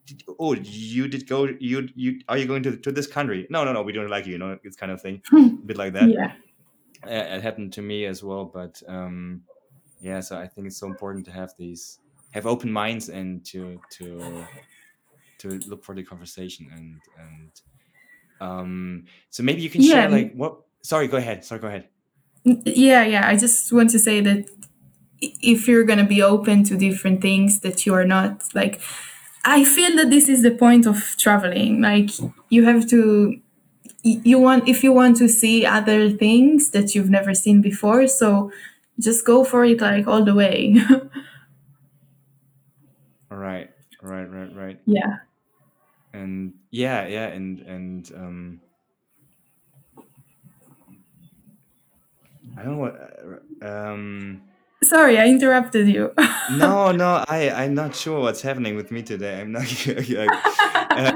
did- 0.07 0.23
Oh, 0.39 0.55
you 0.55 1.07
did 1.07 1.29
go. 1.29 1.45
You 1.61 1.89
you 1.95 2.21
are 2.29 2.39
you 2.39 2.47
going 2.47 2.63
to 2.63 2.77
to 2.79 2.91
this 2.93 3.07
country? 3.07 3.47
No, 3.51 3.63
no, 3.65 3.73
no. 3.75 3.83
We 3.83 3.93
don't 3.93 4.09
like 4.09 4.25
you. 4.27 4.33
You 4.33 4.39
know, 4.39 4.59
it's 4.65 4.77
kind 4.77 4.91
of 4.91 5.03
thing, 5.03 5.21
a 5.33 5.67
bit 5.67 5.77
like 5.77 5.93
that 5.93 6.09
Yeah. 6.09 6.33
uh, 7.05 7.37
it 7.37 7.43
happened 7.43 7.73
to 7.75 7.83
me 7.83 8.07
as 8.07 8.23
well 8.25 8.45
but 8.47 8.83
um 8.89 9.43
yeah 10.01 10.21
so 10.21 10.37
i 10.39 10.47
think 10.49 10.67
it's 10.67 10.79
so 10.79 10.87
important 10.87 11.25
to 11.27 11.31
have 11.31 11.53
these 11.59 12.01
have 12.31 12.47
open 12.47 12.71
minds 12.73 13.09
and 13.11 13.45
to 13.47 13.79
to 13.91 14.45
to 15.39 15.49
look 15.69 15.85
for 15.85 15.95
the 15.95 16.03
conversation 16.03 16.67
and 16.75 17.01
and 17.19 17.51
um 18.41 19.05
so 19.31 19.43
maybe 19.43 19.61
you 19.63 19.71
can 19.71 19.83
Yeah. 19.83 19.93
share 19.93 20.11
like 20.11 20.33
what 20.35 20.53
sorry 20.83 21.07
go 21.09 21.17
ahead 21.19 21.45
sorry 21.45 21.61
go 21.61 21.69
ahead 21.69 21.89
Yeah, 22.47 23.05
yeah. 23.05 23.27
I 23.27 23.37
just 23.37 23.73
want 23.73 23.91
to 23.91 23.99
say 23.99 24.21
that 24.21 24.49
if 25.21 25.67
you're 25.67 25.83
going 25.83 25.99
to 25.99 26.05
be 26.05 26.23
open 26.23 26.63
to 26.65 26.77
different 26.77 27.21
things, 27.21 27.61
that 27.61 27.85
you 27.85 27.95
are 27.95 28.05
not 28.05 28.45
like. 28.55 28.81
I 29.45 29.65
feel 29.65 29.95
that 29.97 30.11
this 30.11 30.29
is 30.29 30.43
the 30.43 30.53
point 30.53 30.87
of 30.87 31.17
traveling. 31.19 31.81
Like, 31.81 32.11
you 32.49 32.65
have 32.65 32.89
to. 32.91 33.41
You 34.03 34.39
want 34.39 34.69
if 34.69 34.85
you 34.85 34.93
want 34.93 35.17
to 35.17 35.29
see 35.29 35.67
other 35.67 36.09
things 36.11 36.71
that 36.71 36.95
you've 36.95 37.11
never 37.11 37.35
seen 37.35 37.61
before, 37.61 38.07
so 38.07 38.53
just 39.01 39.27
go 39.27 39.43
for 39.43 39.65
it 39.65 39.81
like 39.81 40.07
all 40.07 40.25
the 40.25 40.35
way. 40.35 40.77
all 43.31 43.39
right 43.39 43.71
right 44.03 44.31
right 44.31 44.55
right 44.55 44.81
yeah. 44.87 45.17
and 46.13 46.55
yeah 46.71 47.07
yeah 47.07 47.27
and 47.27 47.61
and 47.61 48.13
um 48.15 48.61
i 52.57 52.63
don't 52.63 52.73
know 52.73 52.79
what 52.79 52.97
uh, 53.63 53.67
um 53.67 54.43
Sorry, 54.83 55.19
I 55.19 55.27
interrupted 55.27 55.89
you. 55.89 56.13
no 56.53 56.93
no 56.93 57.25
i 57.29 57.51
i'm 57.51 57.75
not 57.75 57.95
sure 57.97 58.21
what's 58.21 58.41
happening 58.43 58.77
with 58.77 58.91
me 58.93 59.03
today 59.03 59.41
i'm 59.41 59.51
not 59.53 59.65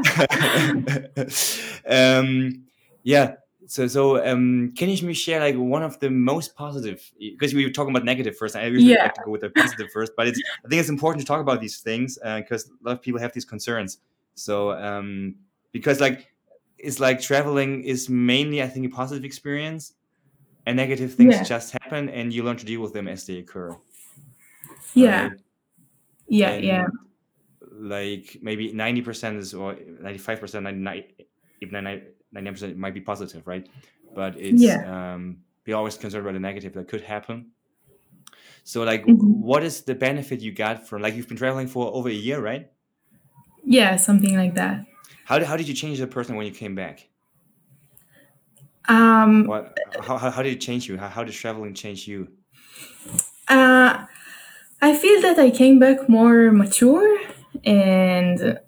um 1.89 2.65
yeah 3.03 3.35
so 3.67 3.87
so 3.87 4.25
um 4.27 4.73
can 4.77 4.89
you 4.89 5.15
share 5.15 5.41
like 5.41 5.57
one 5.57 5.83
of 5.83 5.99
the 6.01 6.11
most 6.11 6.55
positive 6.57 7.01
because 7.19 7.55
we 7.55 7.65
were 7.65 7.71
talking 7.71 7.95
about 7.95 8.05
negative 8.05 8.37
first 8.37 8.57
i 8.57 8.65
usually 8.67 8.93
Yeah. 8.95 9.05
like 9.05 9.15
to 9.15 9.21
go 9.25 9.31
with 9.31 9.43
the 9.43 9.51
positive 9.51 9.91
first 9.93 10.13
but 10.17 10.27
it's 10.27 10.41
i 10.65 10.69
think 10.69 10.81
it's 10.81 10.89
important 10.89 11.21
to 11.21 11.27
talk 11.27 11.41
about 11.41 11.61
these 11.61 11.81
things 11.81 12.19
because 12.39 12.69
a 12.69 12.89
lot 12.89 12.93
of 12.93 13.03
people 13.03 13.21
have 13.21 13.33
these 13.33 13.45
concerns 13.45 13.99
so 14.35 14.73
um 14.73 15.35
because 15.73 16.01
like 16.01 16.33
it's 16.79 16.99
like 16.99 17.21
traveling 17.21 17.83
is 17.85 18.09
mainly 18.09 18.63
i 18.63 18.67
think 18.67 18.87
a 18.87 18.89
positive 18.89 19.25
experience 19.25 19.93
and 20.71 20.77
negative 20.77 21.11
things 21.19 21.35
Yeah. 21.35 21.43
just 21.55 21.69
happen 21.83 22.09
and 22.09 22.33
you 22.35 22.43
learn 22.47 22.57
to 22.63 22.67
deal 22.71 22.81
with 22.85 22.93
them 22.93 23.07
as 23.09 23.27
they 23.27 23.39
occur 23.45 23.71
Yeah. 24.95 25.23
right? 25.29 25.33
Yeah. 26.29 26.51
and 26.57 26.65
Yeah. 26.65 26.87
like 27.97 28.27
maybe 28.43 28.73
90% 28.73 29.37
is 29.43 29.55
or 29.55 29.75
95% 29.75 30.63
99 30.63 31.05
even 31.63 31.75
99% 32.33 32.77
might 32.77 32.95
be 32.95 33.01
positive 33.13 33.43
right 33.47 33.67
but 34.15 34.33
it's 34.39 34.63
Yeah. 34.63 34.81
um 35.15 35.23
be 35.65 35.73
always 35.73 35.97
concerned 35.97 36.23
about 36.25 36.35
the 36.35 36.41
negative 36.51 36.73
that 36.75 36.87
could 36.89 37.03
happen 37.15 37.37
so 38.65 38.83
like 38.85 39.05
Mhm. 39.05 39.19
what 39.51 39.63
is 39.63 39.83
the 39.83 39.95
benefit 39.95 40.41
you 40.41 40.53
got 40.53 40.87
from 40.89 41.03
like 41.03 41.15
you've 41.17 41.29
been 41.29 41.37
traveling 41.45 41.67
for 41.75 41.83
over 41.99 42.09
a 42.09 42.21
year 42.29 42.41
right 42.51 42.65
Yeah. 43.65 43.97
Something 43.97 44.35
like 44.43 44.55
that. 44.55 44.77
how 45.29 45.37
how 45.45 45.57
did 45.61 45.69
you 45.69 45.75
change 45.83 45.99
the 45.99 46.07
person 46.17 46.33
when 46.37 46.47
you 46.47 46.53
came 46.63 46.75
back 46.75 46.97
Um, 48.91 49.47
what 49.47 49.79
how, 50.03 50.19
how, 50.19 50.43
did 50.43 50.55
it 50.55 50.61
change 50.61 50.89
you? 50.89 50.99
How, 50.99 51.09
how 51.09 51.23
did 51.23 51.33
traveling 51.33 51.75
change 51.75 52.09
you? 52.09 52.27
Uh, 53.47 54.05
I 54.83 54.97
feel 54.97 55.23
that 55.23 55.39
I 55.39 55.51
came 55.51 55.79
back 55.79 56.09
more 56.09 56.51
mature 56.51 57.19
and 57.65 58.59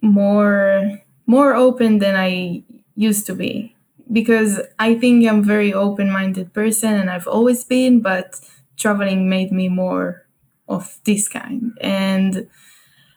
more 0.00 1.00
more 1.26 1.54
open 1.54 2.00
than 2.00 2.16
I 2.16 2.64
used 2.96 3.24
to 3.26 3.34
be 3.34 3.76
because 4.10 4.60
I 4.80 4.96
think 4.96 5.26
I'm 5.28 5.38
a 5.38 5.42
very 5.42 5.72
open-minded 5.72 6.52
person 6.52 6.94
and 6.94 7.08
I've 7.08 7.28
always 7.28 7.62
been 7.62 8.00
but 8.00 8.40
traveling 8.76 9.28
made 9.28 9.52
me 9.52 9.68
more 9.68 10.26
of 10.68 10.98
this 11.04 11.28
kind. 11.28 11.72
And 11.80 12.48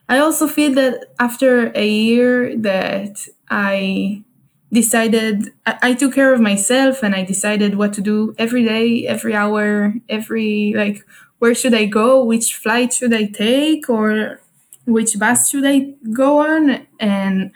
I 0.07 0.19
also 0.19 0.47
feel 0.47 0.75
that 0.75 1.07
after 1.19 1.71
a 1.73 1.87
year 1.87 2.55
that 2.57 3.27
I 3.49 4.23
decided 4.71 5.53
I, 5.65 5.77
I 5.81 5.93
took 5.93 6.13
care 6.15 6.33
of 6.33 6.41
myself 6.41 7.03
and 7.03 7.15
I 7.15 7.23
decided 7.23 7.75
what 7.75 7.93
to 7.93 8.01
do 8.01 8.35
every 8.37 8.65
day, 8.65 9.07
every 9.07 9.33
hour, 9.33 9.93
every 10.09 10.73
like 10.75 11.05
where 11.39 11.55
should 11.55 11.73
I 11.73 11.85
go, 11.85 12.23
which 12.23 12.55
flight 12.55 12.93
should 12.93 13.13
I 13.13 13.25
take? 13.25 13.89
Or 13.89 14.39
which 14.85 15.17
bus 15.19 15.49
should 15.49 15.65
I 15.65 15.95
go 16.13 16.39
on? 16.39 16.87
And 16.99 17.51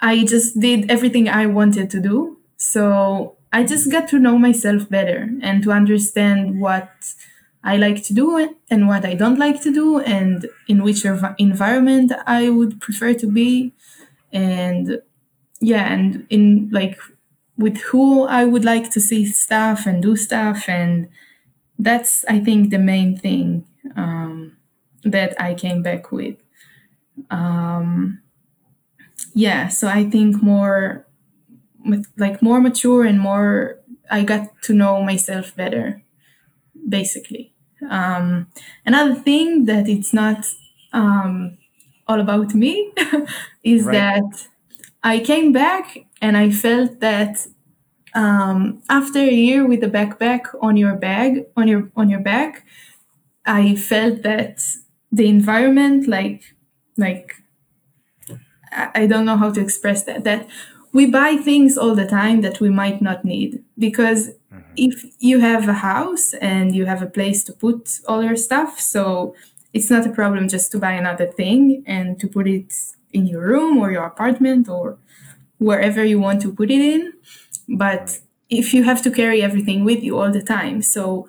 I 0.00 0.24
just 0.24 0.58
did 0.60 0.90
everything 0.90 1.28
I 1.28 1.46
wanted 1.46 1.90
to 1.90 2.00
do. 2.00 2.38
So 2.56 3.36
I 3.52 3.64
just 3.64 3.90
got 3.90 4.08
to 4.08 4.18
know 4.18 4.38
myself 4.38 4.88
better 4.88 5.28
and 5.42 5.62
to 5.64 5.72
understand 5.72 6.60
what 6.60 6.90
I 7.64 7.76
like 7.76 8.02
to 8.04 8.14
do 8.14 8.54
and 8.70 8.86
what 8.86 9.04
I 9.04 9.14
don't 9.14 9.38
like 9.38 9.60
to 9.62 9.72
do, 9.72 9.98
and 9.98 10.46
in 10.68 10.82
which 10.82 11.02
env- 11.02 11.34
environment 11.38 12.12
I 12.26 12.50
would 12.50 12.80
prefer 12.80 13.14
to 13.14 13.26
be, 13.26 13.74
and 14.32 15.02
yeah, 15.60 15.92
and 15.92 16.26
in 16.30 16.68
like 16.72 16.98
with 17.56 17.78
who 17.78 18.24
I 18.24 18.44
would 18.44 18.64
like 18.64 18.90
to 18.92 19.00
see 19.00 19.26
stuff 19.26 19.86
and 19.86 20.02
do 20.02 20.16
stuff, 20.16 20.68
and 20.68 21.08
that's 21.78 22.24
I 22.28 22.40
think 22.40 22.70
the 22.70 22.78
main 22.78 23.16
thing 23.18 23.66
um, 23.96 24.56
that 25.04 25.40
I 25.40 25.54
came 25.54 25.82
back 25.82 26.12
with. 26.12 26.36
Um, 27.30 28.20
yeah, 29.34 29.68
so 29.68 29.88
I 29.88 30.04
think 30.08 30.42
more 30.42 31.06
like 32.16 32.42
more 32.42 32.60
mature 32.60 33.04
and 33.04 33.20
more 33.20 33.78
I 34.10 34.22
got 34.24 34.62
to 34.62 34.72
know 34.72 35.02
myself 35.02 35.54
better, 35.56 36.02
basically. 36.88 37.52
Um, 37.90 38.48
another 38.86 39.14
thing 39.14 39.66
that 39.66 39.88
it's 39.88 40.14
not 40.14 40.46
um, 40.92 41.58
all 42.08 42.20
about 42.20 42.54
me 42.54 42.92
is 43.64 43.86
Right. 43.86 43.90
that 43.90 44.46
I 45.02 45.20
came 45.20 45.52
back 45.52 46.06
and 46.20 46.36
I 46.36 46.50
felt 46.50 47.00
that 47.00 47.46
um, 48.14 48.82
after 48.88 49.18
a 49.20 49.32
year 49.32 49.66
with 49.66 49.82
a 49.84 49.88
backpack 49.88 50.46
on 50.60 50.76
your 50.76 50.96
bag 50.96 51.46
on 51.56 51.68
your 51.68 51.90
on 51.96 52.10
your 52.10 52.20
back, 52.20 52.64
I 53.46 53.74
felt 53.76 54.22
that 54.22 54.62
the 55.12 55.28
environment, 55.28 56.08
like 56.08 56.42
like 56.96 57.34
I 58.72 59.06
don't 59.06 59.24
know 59.24 59.36
how 59.36 59.50
to 59.50 59.60
express 59.60 60.04
that 60.04 60.24
that 60.24 60.46
we 60.92 61.06
buy 61.06 61.36
things 61.36 61.78
all 61.78 61.94
the 61.94 62.06
time 62.06 62.42
that 62.42 62.60
we 62.60 62.68
might 62.70 63.00
not 63.00 63.24
need 63.24 63.62
because 63.78 64.28
Mhm. 64.52 64.62
if 64.76 65.04
you 65.20 65.40
have 65.40 65.68
a 65.68 65.72
house 65.90 66.34
and 66.34 66.74
you 66.74 66.86
have 66.86 67.02
a 67.02 67.06
place 67.18 67.42
to 67.44 67.52
put 67.52 68.00
all 68.08 68.22
your 68.22 68.36
stuff 68.36 68.78
so 68.80 69.34
it's 69.72 69.90
not 69.90 70.06
a 70.06 70.10
problem 70.10 70.48
just 70.48 70.70
to 70.72 70.78
buy 70.78 70.92
another 70.92 71.26
thing 71.26 71.82
and 71.86 72.18
to 72.20 72.26
put 72.28 72.46
it 72.46 72.72
in 73.12 73.26
your 73.26 73.42
room 73.46 73.78
or 73.78 73.90
your 73.90 74.04
apartment 74.04 74.68
or 74.68 74.98
wherever 75.58 76.04
you 76.04 76.20
want 76.20 76.42
to 76.42 76.52
put 76.52 76.70
it 76.70 76.80
in. 76.80 77.12
But 77.68 78.20
if 78.50 78.72
you 78.72 78.84
have 78.84 79.02
to 79.02 79.10
carry 79.10 79.42
everything 79.42 79.84
with 79.84 80.02
you 80.02 80.18
all 80.18 80.30
the 80.32 80.42
time, 80.42 80.82
so 80.82 81.28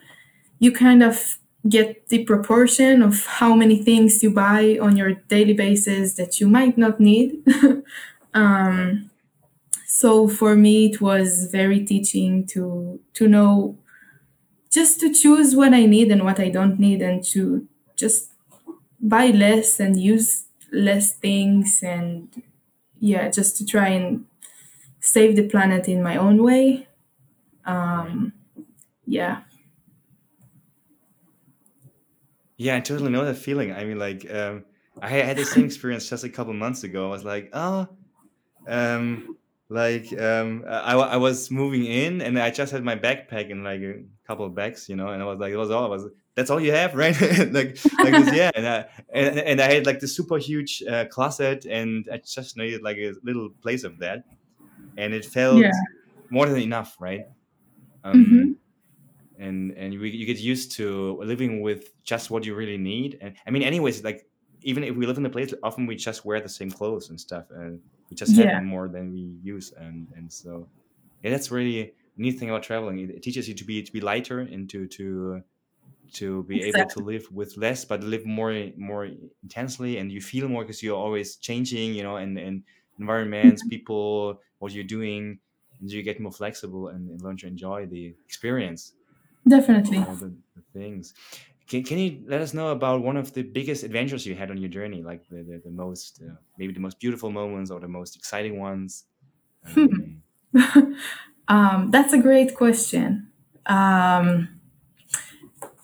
you 0.60 0.72
kind 0.72 1.04
of 1.04 1.38
get 1.68 2.08
the 2.10 2.24
proportion 2.24 3.02
of 3.02 3.26
how 3.26 3.54
many 3.54 3.84
things 3.84 4.24
you 4.24 4.32
buy 4.32 4.78
on 4.82 4.96
your 4.96 5.14
daily 5.28 5.54
basis 5.54 6.14
that 6.14 6.40
you 6.40 6.48
might 6.48 6.78
not 6.78 7.00
need. 7.00 7.44
um, 8.34 9.10
so 9.88 10.28
for 10.28 10.56
me, 10.56 10.88
it 10.88 11.02
was 11.02 11.50
very 11.52 11.84
teaching 11.86 12.46
to 12.48 13.00
to 13.16 13.28
know 13.28 13.78
just 14.72 15.00
to 15.00 15.14
choose 15.14 15.56
what 15.56 15.74
I 15.74 15.86
need 15.86 16.12
and 16.12 16.24
what 16.24 16.40
I 16.40 16.50
don't 16.50 16.80
need, 16.80 17.02
and 17.02 17.24
to 17.34 17.68
just 17.96 18.32
buy 19.02 19.28
less 19.28 19.80
and 19.80 20.00
use 20.00 20.46
less 20.72 21.14
things, 21.14 21.82
and 21.84 22.44
yeah, 23.00 23.30
just 23.30 23.58
to 23.58 23.66
try 23.66 23.90
and 23.90 24.26
save 25.00 25.36
the 25.36 25.48
planet 25.48 25.88
in 25.88 26.04
my 26.04 26.18
own 26.18 26.44
way. 26.44 26.88
Um, 27.66 28.34
yeah. 29.06 29.42
Yeah, 32.58 32.76
I 32.76 32.82
totally 32.82 33.10
know 33.10 33.24
that 33.24 33.36
feeling. 33.38 33.72
I 33.72 33.86
mean, 33.86 33.98
like, 33.98 34.30
um, 34.30 34.66
I 35.02 35.08
had 35.08 35.38
the 35.38 35.46
same 35.46 35.64
experience 35.64 36.10
just 36.10 36.26
a 36.26 36.30
couple 36.30 36.52
months 36.54 36.84
ago. 36.84 37.08
I 37.08 37.10
was 37.10 37.24
like, 37.24 37.50
oh, 37.54 37.88
um, 38.68 39.38
like, 39.70 40.12
um, 40.20 40.66
I, 40.68 40.96
I 40.96 41.16
was 41.16 41.50
moving 41.50 41.86
in 41.86 42.22
and 42.22 42.38
I 42.38 42.50
just 42.50 42.74
had 42.74 42.84
my 42.84 42.98
backpack 42.98 43.50
and 43.50 43.64
like 43.64 43.80
a 43.80 44.04
couple 44.28 44.46
of 44.46 44.54
bags, 44.56 44.90
you 44.90 44.98
know, 44.98 45.08
and 45.08 45.24
I 45.24 45.26
was 45.26 45.40
like, 45.40 45.54
it 45.54 45.58
was 45.58 45.72
all, 45.72 45.86
I 45.86 45.88
was, 45.88 46.08
that's 46.40 46.50
all 46.50 46.60
you 46.62 46.72
have, 46.72 46.96
right? 46.96 47.20
like, 47.54 47.78
like 48.02 48.16
this, 48.16 48.32
yeah. 48.32 48.52
And 48.56 48.68
I, 48.68 48.86
and, 49.14 49.40
and 49.40 49.62
I 49.62 49.74
had 49.74 49.86
like 49.86 50.00
the 50.00 50.08
super 50.08 50.38
huge 50.38 50.82
uh, 50.90 51.06
closet 51.06 51.66
and 51.66 52.08
I 52.12 52.20
just 52.26 52.58
needed 52.58 52.82
like 52.82 52.98
a 52.98 53.14
little 53.24 53.50
place 53.62 53.84
of 53.84 54.00
that. 54.00 54.20
And 54.98 55.14
it 55.14 55.26
felt 55.26 55.64
Yeah. 55.64 55.72
more 56.32 56.48
than 56.48 56.62
enough, 56.62 56.96
right? 57.00 57.22
Um, 58.04 58.18
Mhm. 58.20 58.56
and 59.38 59.72
and 59.72 59.94
you, 59.94 60.02
you 60.02 60.26
get 60.26 60.40
used 60.40 60.74
to 60.74 61.18
living 61.24 61.62
with 61.62 61.94
just 62.04 62.32
what 62.32 62.46
you 62.46 62.56
really 62.56 62.78
need 62.78 63.18
and 63.22 63.36
i 63.48 63.52
mean 63.52 63.64
anyways 63.64 64.04
like 64.04 64.26
even 64.64 64.84
if 64.84 64.96
we 64.96 65.06
live 65.06 65.18
in 65.18 65.26
a 65.26 65.30
place 65.30 65.54
often 65.64 65.86
we 65.86 65.96
just 65.96 66.26
wear 66.26 66.42
the 66.42 66.50
same 66.50 66.72
clothes 66.72 67.10
and 67.10 67.20
stuff 67.20 67.46
and 67.52 67.80
we 68.10 68.16
just 68.16 68.36
Yeah. 68.36 68.46
have 68.52 68.64
more 68.64 68.90
than 68.90 69.12
we 69.14 69.38
use 69.42 69.72
and 69.78 70.10
and 70.16 70.32
so 70.32 70.70
yeah 71.24 71.32
that's 71.32 71.52
really 71.52 71.94
neat 72.18 72.40
thing 72.40 72.50
about 72.50 72.64
traveling 72.64 73.00
it, 73.00 73.12
it 73.12 73.24
teaches 73.24 73.48
you 73.48 73.56
to 73.56 73.66
be 73.66 73.84
to 73.84 73.92
be 73.92 74.02
lighter 74.02 74.40
and 74.40 74.70
to 74.70 74.88
to 74.88 75.42
to 76.14 76.44
be 76.44 76.62
able 76.64 76.86
to 76.86 77.00
live 77.00 77.32
with 77.32 77.58
less 77.58 77.86
but 77.86 78.04
live 78.04 78.26
more 78.26 78.72
more 78.78 79.10
intensely 79.44 79.98
and 79.98 80.12
you 80.12 80.22
feel 80.22 80.48
more 80.48 80.64
because 80.64 80.82
you're 80.84 80.98
always 80.98 81.38
changing 81.38 81.94
you 81.94 82.04
know 82.04 82.18
and 82.18 82.38
and 82.38 82.64
environments 83.00 83.64
people 83.64 84.42
what 84.60 84.72
you're 84.74 84.84
doing 84.84 85.40
and 85.80 85.92
you 85.92 86.04
get 86.04 86.20
more 86.20 86.32
flexible 86.32 86.90
and, 86.90 87.10
and 87.10 87.22
learn 87.22 87.38
to 87.38 87.48
enjoy 87.48 87.86
the 87.86 88.16
experience 88.26 88.94
Definitely. 89.48 90.06
all 90.06 90.16
the, 90.16 90.36
the 90.56 90.62
things. 90.74 91.14
Can, 91.68 91.84
can 91.84 91.98
you 92.00 92.24
let 92.28 92.42
us 92.42 92.54
know 92.54 92.70
about 92.72 93.04
one 93.04 93.18
of 93.18 93.34
the 93.34 93.44
biggest 93.44 93.84
adventures 93.84 94.26
you 94.26 94.36
had 94.36 94.50
on 94.50 94.58
your 94.58 94.70
journey, 94.70 95.04
like 95.04 95.28
the 95.30 95.44
the, 95.44 95.62
the 95.66 95.72
most 95.72 96.22
uh, 96.22 96.36
maybe 96.58 96.74
the 96.74 96.80
most 96.80 97.00
beautiful 97.00 97.32
moments 97.32 97.70
or 97.72 97.80
the 97.80 97.88
most 97.88 98.16
exciting 98.16 98.60
ones? 98.60 99.06
Um, 99.66 100.24
um, 101.48 101.92
that's 101.92 102.14
a 102.14 102.20
great 102.22 102.56
question. 102.56 103.32
Um, 103.66 104.59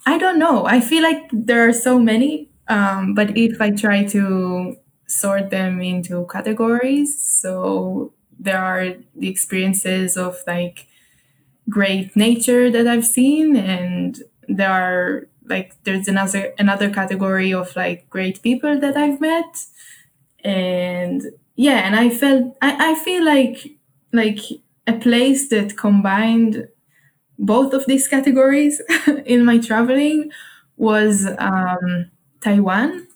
I 0.06 0.18
don't 0.18 0.40
know. 0.40 0.66
I 0.66 0.80
feel 0.82 1.02
like 1.04 1.30
there 1.32 1.68
are 1.68 1.74
so 1.74 2.00
many, 2.00 2.50
um, 2.68 3.14
but 3.14 3.36
if 3.38 3.60
I 3.62 3.72
try 3.72 4.04
to 4.06 4.76
sort 5.08 5.50
them 5.50 5.82
into 5.82 6.28
categories, 6.32 7.18
so 7.24 8.14
there 8.40 8.60
are 8.60 8.94
the 9.16 9.28
experiences 9.30 10.18
of 10.18 10.38
like 10.46 10.88
great 11.70 12.16
nature 12.16 12.72
that 12.72 12.88
I've 12.88 13.06
seen, 13.08 13.56
and 13.58 14.22
there 14.50 14.72
are 14.72 15.28
like 15.48 15.74
there's 15.86 16.08
another 16.08 16.54
another 16.60 16.90
category 16.90 17.54
of 17.54 17.76
like 17.76 18.10
great 18.10 18.42
people 18.44 18.80
that 18.80 18.98
I've 18.98 19.22
met, 19.22 19.66
and 20.44 21.22
yeah, 21.56 21.86
and 21.86 21.96
I 21.96 22.10
felt 22.10 22.56
I, 22.62 22.92
I 22.94 23.04
feel 23.04 23.24
like 23.26 23.72
like 24.14 24.40
a 24.88 24.94
place 24.94 25.50
that 25.50 25.78
combined 25.78 26.68
both 27.38 27.74
of 27.74 27.86
these 27.86 28.08
categories 28.08 28.82
in 29.26 29.46
my 29.46 29.58
traveling 29.58 30.32
was 30.78 31.28
um, 31.38 32.12
Taiwan, 32.42 33.08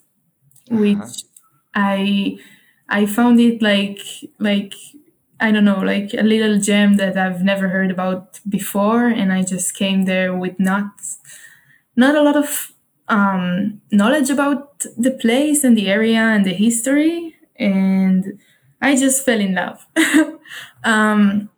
uh-huh. 0.70 0.80
which 0.80 1.24
I 1.74 2.38
I 2.88 3.06
found 3.06 3.40
it 3.40 3.62
like 3.62 4.00
like 4.38 4.74
I 5.40 5.50
don't 5.52 5.64
know 5.64 5.80
like 5.80 6.12
a 6.14 6.22
little 6.22 6.58
gem 6.58 6.96
that 6.96 7.16
I've 7.16 7.42
never 7.42 7.68
heard 7.68 7.90
about 7.90 8.40
before, 8.48 9.06
and 9.06 9.32
I 9.32 9.42
just 9.42 9.74
came 9.74 10.04
there 10.04 10.36
with 10.36 10.58
not 10.58 10.90
not 11.96 12.14
a 12.14 12.22
lot 12.22 12.36
of 12.36 12.72
um, 13.08 13.80
knowledge 13.90 14.30
about 14.30 14.84
the 14.96 15.10
place 15.10 15.64
and 15.64 15.76
the 15.76 15.88
area 15.88 16.20
and 16.20 16.44
the 16.44 16.54
history, 16.54 17.36
and 17.56 18.38
I 18.80 18.96
just 18.96 19.24
fell 19.24 19.40
in 19.40 19.54
love. 19.54 19.86
um, 20.84 21.50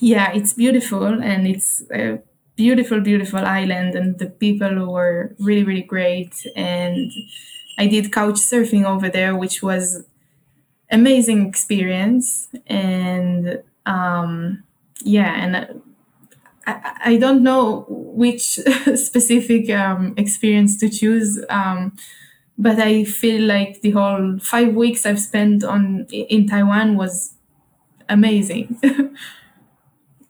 yeah, 0.00 0.32
it's 0.32 0.52
beautiful 0.54 1.04
and 1.04 1.46
it's 1.46 1.82
a 1.92 2.20
beautiful, 2.56 3.00
beautiful 3.00 3.40
island, 3.40 3.94
and 3.94 4.18
the 4.18 4.26
people 4.26 4.92
were 4.92 5.34
really, 5.38 5.64
really 5.64 5.82
great. 5.82 6.34
And 6.56 7.10
I 7.78 7.86
did 7.86 8.12
couch 8.12 8.36
surfing 8.36 8.84
over 8.84 9.08
there, 9.08 9.36
which 9.36 9.62
was 9.62 10.04
amazing 10.90 11.46
experience. 11.48 12.48
And 12.66 13.62
um, 13.86 14.64
yeah, 15.04 15.34
and 15.44 15.82
I, 16.66 16.96
I 17.04 17.16
don't 17.16 17.42
know 17.42 17.86
which 17.88 18.42
specific 18.96 19.70
um, 19.70 20.14
experience 20.16 20.78
to 20.78 20.88
choose. 20.88 21.42
Um, 21.48 21.96
but 22.58 22.78
I 22.78 23.04
feel 23.04 23.42
like 23.42 23.80
the 23.82 23.92
whole 23.92 24.38
five 24.40 24.74
weeks 24.74 25.06
I've 25.06 25.20
spent 25.20 25.64
on 25.64 26.06
in 26.12 26.46
Taiwan 26.48 26.96
was 26.96 27.34
amazing. 28.08 28.80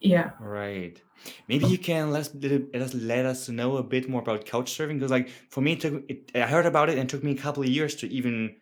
yeah. 0.00 0.30
Right. 0.40 1.00
Maybe 1.48 1.66
you 1.66 1.76
can 1.78 2.10
let 2.10 2.20
us, 2.34 2.94
let 2.94 3.26
us 3.26 3.48
know 3.48 3.76
a 3.76 3.82
bit 3.82 4.08
more 4.08 4.22
about 4.22 4.46
couch 4.46 4.72
surfing 4.76 4.94
because, 4.94 5.10
like, 5.10 5.28
for 5.50 5.60
me, 5.60 5.72
it 5.72 5.80
took 5.80 6.02
it, 6.08 6.30
I 6.34 6.46
heard 6.46 6.66
about 6.66 6.88
it 6.88 6.92
and 6.98 7.02
it 7.02 7.08
took 7.10 7.22
me 7.22 7.32
a 7.32 7.36
couple 7.36 7.62
of 7.62 7.68
years 7.68 7.94
to 7.96 8.08
even 8.08 8.56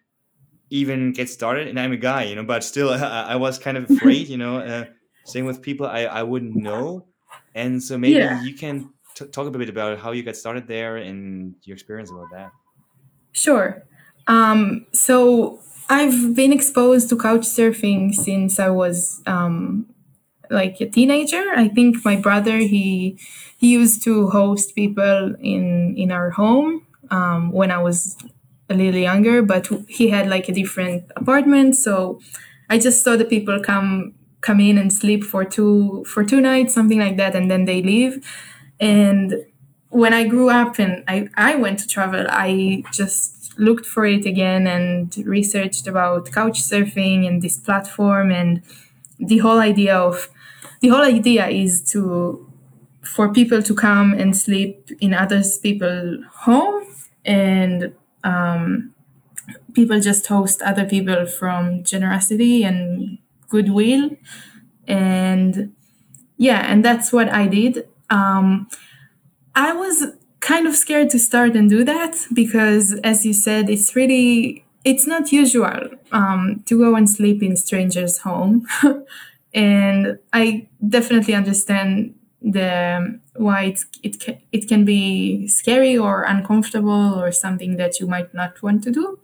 even 0.71 1.13
get 1.13 1.29
started. 1.31 1.69
And 1.69 1.79
I'm 1.79 1.93
a 1.93 1.97
guy, 1.97 2.25
you 2.25 2.35
know, 2.37 2.45
but 2.45 2.65
still, 2.65 2.91
I, 2.93 3.23
I 3.35 3.37
was 3.37 3.59
kind 3.59 3.77
of 3.77 3.89
afraid, 3.91 4.29
you 4.29 4.37
know, 4.37 4.59
uh, 4.59 4.85
staying 5.25 5.47
with 5.47 5.63
people 5.63 5.87
I 5.87 6.01
I 6.05 6.23
wouldn't 6.25 6.57
know, 6.57 7.07
and 7.55 7.83
so 7.83 7.97
maybe 7.97 8.15
Yeah. 8.17 8.43
you 8.43 8.55
can 8.55 8.91
t- 9.15 9.27
talk 9.27 9.47
a 9.47 9.51
bit 9.51 9.69
about 9.69 9.99
how 9.99 10.11
you 10.13 10.23
got 10.25 10.37
started 10.37 10.67
there 10.67 10.97
and 10.97 11.55
your 11.63 11.75
experience 11.75 12.11
about 12.11 12.31
that. 12.33 12.51
Sure. 13.33 13.85
Um, 14.27 14.87
so 14.93 15.61
I've 15.89 16.35
been 16.35 16.53
exposed 16.53 17.09
to 17.11 17.17
couch 17.17 17.43
surfing 17.47 18.13
since 18.13 18.59
I 18.59 18.69
was 18.69 19.23
um, 19.27 19.87
like 20.51 20.81
a 20.81 20.87
teenager. 20.89 21.45
I 21.55 21.69
think 21.69 22.05
my 22.05 22.17
brother 22.17 22.59
he 22.59 23.19
he 23.59 23.73
used 23.73 24.03
to 24.05 24.29
host 24.31 24.75
people 24.75 25.35
in 25.41 25.95
in 25.97 26.13
our 26.13 26.31
home 26.31 26.87
um, 27.11 27.53
when 27.53 27.71
I 27.71 27.79
was 27.79 28.17
a 28.71 28.75
little 28.75 29.01
younger, 29.01 29.43
but 29.43 29.69
he 29.89 30.11
had 30.11 30.29
like 30.29 30.49
a 30.49 30.53
different 30.53 31.05
apartment. 31.17 31.77
So 31.77 32.21
I 32.69 32.79
just 32.79 33.03
saw 33.03 33.17
the 33.17 33.25
people 33.25 33.61
come 33.61 34.15
come 34.41 34.61
in 34.61 34.79
and 34.79 34.93
sleep 34.93 35.25
for 35.25 35.45
two 35.45 36.05
for 36.07 36.25
two 36.25 36.41
nights, 36.41 36.75
something 36.75 36.99
like 36.99 37.17
that, 37.17 37.35
and 37.35 37.51
then 37.51 37.65
they 37.65 37.83
leave. 37.83 38.25
And 38.81 39.45
when 39.91 40.13
I 40.13 40.25
grew 40.25 40.51
up 40.51 40.79
and 40.79 41.03
I, 41.09 41.29
I 41.37 41.57
went 41.57 41.79
to 41.81 41.89
travel, 41.89 42.27
I 42.29 42.85
just 42.93 43.59
looked 43.59 43.87
for 43.87 44.07
it 44.07 44.25
again 44.27 44.67
and 44.67 45.17
researched 45.27 45.87
about 45.87 46.31
couch 46.31 46.63
surfing 46.63 47.27
and 47.27 47.43
this 47.43 47.59
platform 47.59 48.31
and 48.31 48.63
the 49.19 49.39
whole 49.39 49.59
idea 49.59 49.97
of 49.97 50.29
the 50.81 50.89
whole 50.89 51.03
idea 51.03 51.49
is 51.49 51.83
to 51.93 52.45
for 53.03 53.33
people 53.33 53.63
to 53.63 53.75
come 53.75 54.13
and 54.13 54.37
sleep 54.37 54.91
in 55.01 55.15
other 55.15 55.43
people's 55.63 56.25
home 56.33 56.85
and 57.25 57.95
um, 58.25 58.95
people 59.75 60.01
just 60.01 60.27
host 60.27 60.61
other 60.63 60.85
people 60.85 61.27
from 61.27 61.83
generosity 61.85 62.65
and 62.65 63.19
goodwill. 63.49 64.11
And 64.87 65.73
yeah 66.39 66.61
and 66.71 66.85
that's 66.85 67.13
what 67.13 67.29
i 67.29 67.47
did. 67.47 67.87
Um, 68.11 68.69
I 69.55 69.73
was 69.73 70.07
kind 70.41 70.67
of 70.67 70.77
scared 70.77 71.11
to 71.11 71.19
start 71.19 71.57
and 71.57 71.69
do 71.69 71.85
that 71.85 72.17
because, 72.33 72.95
as 73.03 73.27
you 73.27 73.35
said, 73.35 73.69
it's 73.69 73.95
really 73.97 74.65
it's 74.85 75.07
not 75.07 75.33
usual 75.33 75.91
um, 76.13 76.63
to 76.67 76.79
go 76.79 76.95
and 76.95 77.11
sleep 77.11 77.43
in 77.43 77.57
strangers' 77.57 78.19
home, 78.19 78.67
and 79.59 80.19
I 80.33 80.69
definitely 80.89 81.35
understand 81.35 82.15
the 82.41 83.19
why 83.35 83.65
it's, 83.65 83.85
it 84.05 84.41
it 84.53 84.69
can 84.69 84.85
be 84.85 85.49
scary 85.49 85.99
or 85.99 86.23
uncomfortable 86.23 87.21
or 87.21 87.33
something 87.33 87.77
that 87.77 87.99
you 87.99 88.07
might 88.07 88.33
not 88.33 88.63
want 88.63 88.85
to 88.85 88.93
do. 88.93 89.19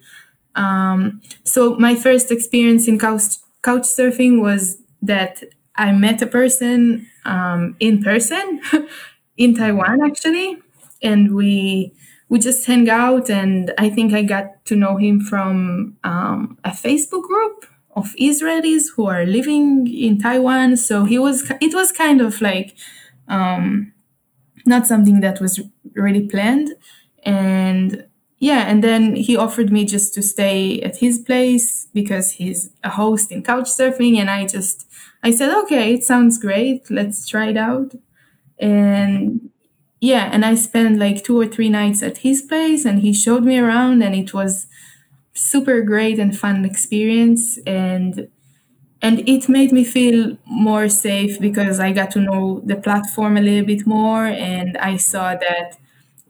Um, 0.57 1.23
so 1.45 1.77
my 1.77 1.95
first 1.95 2.33
experience 2.33 2.89
in 2.89 2.99
couch 2.99 3.37
couch 3.63 3.85
surfing 3.85 4.41
was 4.41 4.79
that 5.03 5.45
I 5.77 5.93
met 5.93 6.21
a 6.21 6.27
person 6.27 7.09
um, 7.25 7.77
in 7.79 8.03
person 8.03 8.61
in 9.37 9.55
Taiwan 9.55 10.05
actually, 10.05 10.59
and 11.01 11.33
we 11.37 11.93
we 12.29 12.41
just 12.41 12.67
hang 12.67 12.91
out. 12.91 13.31
And 13.31 13.73
I 13.79 13.89
think 13.89 14.13
I 14.13 14.23
got 14.23 14.65
to 14.65 14.75
know 14.75 14.97
him 14.97 15.21
from 15.21 15.97
um, 16.03 16.59
a 16.65 16.71
Facebook 16.71 17.23
group 17.23 17.67
of 17.95 18.15
Israelis 18.21 18.93
who 18.95 19.07
are 19.07 19.25
living 19.25 19.87
in 19.87 20.19
Taiwan. 20.19 20.77
So 20.77 21.05
he 21.05 21.19
was 21.19 21.51
it 21.61 21.75
was 21.75 21.93
kind 21.93 22.21
of 22.21 22.41
like 22.41 22.75
um, 23.29 23.93
not 24.67 24.87
something 24.87 25.21
that 25.21 25.41
was 25.41 25.61
really 25.95 26.27
planned, 26.27 26.75
and 27.25 28.07
yeah, 28.39 28.67
and 28.69 28.83
then 28.85 29.15
he 29.17 29.37
offered 29.37 29.73
me 29.73 29.85
just 29.85 30.13
to 30.15 30.23
stay 30.23 30.81
at 30.83 30.99
his 30.99 31.19
place 31.19 31.89
because 31.95 32.33
he's 32.33 32.71
a 32.83 32.91
host 32.91 33.33
in 33.33 33.43
couchsurfing, 33.43 34.19
and 34.19 34.31
I 34.31 34.47
just 34.47 34.87
I 35.23 35.31
said, 35.31 35.57
okay, 35.63 35.95
it 35.95 36.05
sounds 36.05 36.39
great. 36.39 36.91
Let's 36.91 37.27
try 37.27 37.49
it 37.49 37.57
out. 37.57 37.95
And 38.59 39.51
yeah, 40.01 40.29
and 40.33 40.45
I 40.45 40.55
spent 40.55 40.99
like 40.99 41.25
two 41.25 41.41
or 41.41 41.47
three 41.47 41.71
nights 41.71 42.03
at 42.03 42.19
his 42.19 42.43
place, 42.43 42.85
and 42.85 43.01
he 43.01 43.13
showed 43.13 43.45
me 43.45 43.59
around, 43.59 44.03
and 44.03 44.15
it 44.15 44.35
was 44.35 44.67
super 45.35 45.83
great 45.83 46.19
and 46.19 46.37
fun 46.39 46.65
experience. 46.65 47.59
And 47.67 48.29
and 49.03 49.29
it 49.29 49.49
made 49.49 49.73
me 49.73 49.85
feel 49.85 50.39
more 50.47 50.89
safe 50.89 51.39
because 51.39 51.79
I 51.79 51.93
got 51.93 52.11
to 52.13 52.21
know 52.21 52.63
the 52.65 52.77
platform 52.77 53.37
a 53.37 53.43
little 53.43 53.67
bit 53.67 53.87
more, 53.87 54.27
and 54.27 54.79
I 54.79 54.97
saw 54.97 55.35
that 55.37 55.77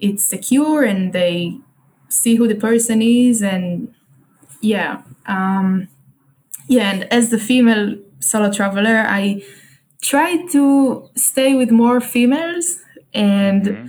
it's 0.01 0.25
secure, 0.27 0.83
and 0.85 1.13
they 1.13 1.59
see 2.09 2.35
who 2.37 2.49
the 2.49 2.57
person 2.57 3.03
is, 3.03 3.43
and 3.43 3.95
yeah, 4.61 5.03
um, 5.27 5.89
yeah. 6.69 6.91
And 6.93 7.13
as 7.13 7.31
the 7.31 7.39
female 7.39 7.97
solo 8.21 8.53
traveler, 8.53 9.05
I 9.07 9.43
try 10.03 10.47
to 10.53 11.09
stay 11.17 11.55
with 11.55 11.71
more 11.71 12.01
females 12.01 12.79
and 13.15 13.63
mm-hmm. 13.65 13.89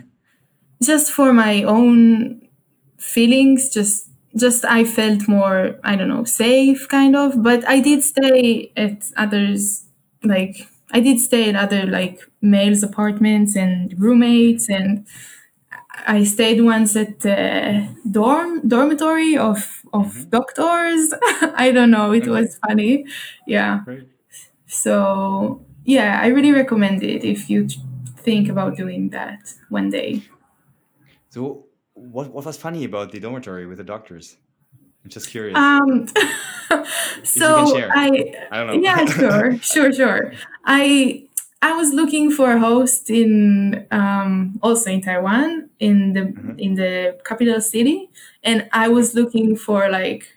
just 0.84 1.12
for 1.12 1.34
my 1.34 1.64
own 1.64 2.42
feelings 2.98 3.70
just 3.70 4.05
just 4.38 4.66
i 4.66 4.84
felt 4.84 5.28
more 5.28 5.76
i 5.84 5.96
don't 5.96 6.10
know 6.10 6.24
safe 6.24 6.88
kind 6.90 7.16
of 7.16 7.42
but 7.42 7.68
i 7.68 7.80
did 7.80 8.04
stay 8.04 8.72
at 8.76 9.12
others 9.18 9.86
like 10.24 10.68
i 10.92 11.00
did 11.00 11.20
stay 11.20 11.50
at 11.50 11.56
other 11.56 11.86
like 11.86 12.20
males 12.42 12.84
apartments 12.84 13.56
and 13.56 14.00
roommates 14.00 14.70
and 14.70 15.06
i 16.08 16.24
stayed 16.24 16.62
once 16.62 16.96
at 16.96 17.20
the 17.22 17.88
dorm 18.12 18.68
dormitory 18.68 19.38
of 19.38 19.82
of 19.94 20.08
mm-hmm. 20.08 20.30
doctors 20.30 21.14
i 21.56 21.72
don't 21.72 21.92
know 21.92 22.12
it 22.12 22.24
okay. 22.24 22.32
was 22.32 22.60
funny 22.68 23.06
yeah 23.48 23.82
Great. 23.86 24.10
So 24.68 25.66
yeah, 25.86 26.20
I 26.22 26.28
really 26.28 26.52
recommend 26.52 27.04
it 27.04 27.24
if 27.24 27.50
you 27.50 27.68
think 28.18 28.50
about 28.50 28.76
doing 28.76 29.10
that 29.10 29.54
one 29.70 29.90
day. 29.90 30.24
So 31.30 31.66
what 31.96 32.32
what 32.32 32.46
was 32.46 32.58
funny 32.58 32.84
about 32.84 33.12
the 33.12 33.20
dormitory 33.20 33.66
with 33.66 33.80
the 33.80 33.84
doctors? 33.84 34.38
I'm 35.04 35.10
just 35.10 35.30
curious. 35.30 35.58
Um, 35.58 36.08
so 37.24 37.78
I, 37.78 38.34
I 38.52 38.58
don't 38.58 38.68
know. 38.68 38.74
Yeah, 38.74 39.06
sure, 39.20 39.58
sure, 39.60 39.94
sure. 39.94 40.34
I 40.66 41.26
I 41.62 41.74
was 41.74 41.94
looking 41.94 42.32
for 42.32 42.52
a 42.52 42.60
host 42.60 43.10
in 43.10 43.88
um, 43.92 44.60
also 44.62 44.92
in 44.92 45.02
Taiwan 45.02 45.70
in 45.80 46.14
the 46.14 46.22
mm-hmm. 46.22 46.60
in 46.60 46.76
the 46.76 47.18
capital 47.24 47.62
city, 47.62 48.10
and 48.44 48.68
I 48.72 48.90
was 48.90 49.16
looking 49.16 49.56
for 49.56 49.90
like 49.90 50.28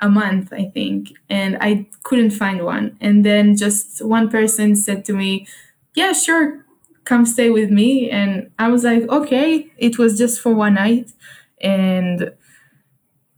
a 0.00 0.08
month, 0.08 0.52
I 0.52 0.64
think, 0.74 1.12
and 1.30 1.56
I 1.60 1.86
couldn't 2.02 2.32
find 2.32 2.64
one. 2.64 2.96
And 3.00 3.24
then 3.24 3.56
just 3.56 4.04
one 4.04 4.28
person 4.28 4.76
said 4.76 5.04
to 5.06 5.12
me, 5.12 5.46
Yeah, 5.94 6.12
sure, 6.12 6.65
come 7.06 7.26
stay 7.26 7.50
with 7.50 7.70
me. 7.70 8.10
And 8.10 8.50
I 8.58 8.68
was 8.68 8.84
like, 8.84 9.08
Okay, 9.10 9.70
it 9.78 9.98
was 9.98 10.18
just 10.18 10.40
for 10.40 10.54
one 10.54 10.74
night. 10.74 11.12
And 11.60 12.32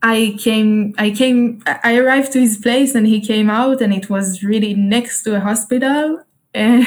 I 0.02 0.36
came, 0.38 0.94
I 0.96 1.10
came, 1.10 1.62
I 1.66 1.96
arrived 1.96 2.32
to 2.32 2.40
his 2.40 2.56
place 2.56 2.94
and 2.94 3.06
he 3.06 3.20
came 3.20 3.50
out 3.50 3.80
and 3.80 3.92
it 3.92 4.08
was 4.08 4.44
really 4.44 4.74
next 4.74 5.22
to 5.24 5.36
a 5.36 5.40
hospital. 5.40 6.24
And, 6.54 6.86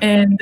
and 0.00 0.40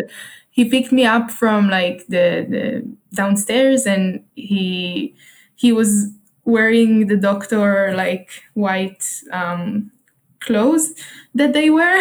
he 0.50 0.64
picked 0.70 0.92
me 0.92 1.04
up 1.04 1.30
from 1.30 1.68
like 1.68 2.06
the, 2.06 2.46
the 2.48 2.96
downstairs 3.12 3.84
and 3.84 4.24
he, 4.36 5.14
he 5.56 5.72
was 5.72 6.06
wearing 6.44 7.08
the 7.08 7.16
doctor 7.16 7.92
like 7.94 8.30
white 8.54 9.04
um, 9.32 9.90
clothes 10.38 10.94
that 11.34 11.52
they 11.52 11.68
wear 11.68 12.00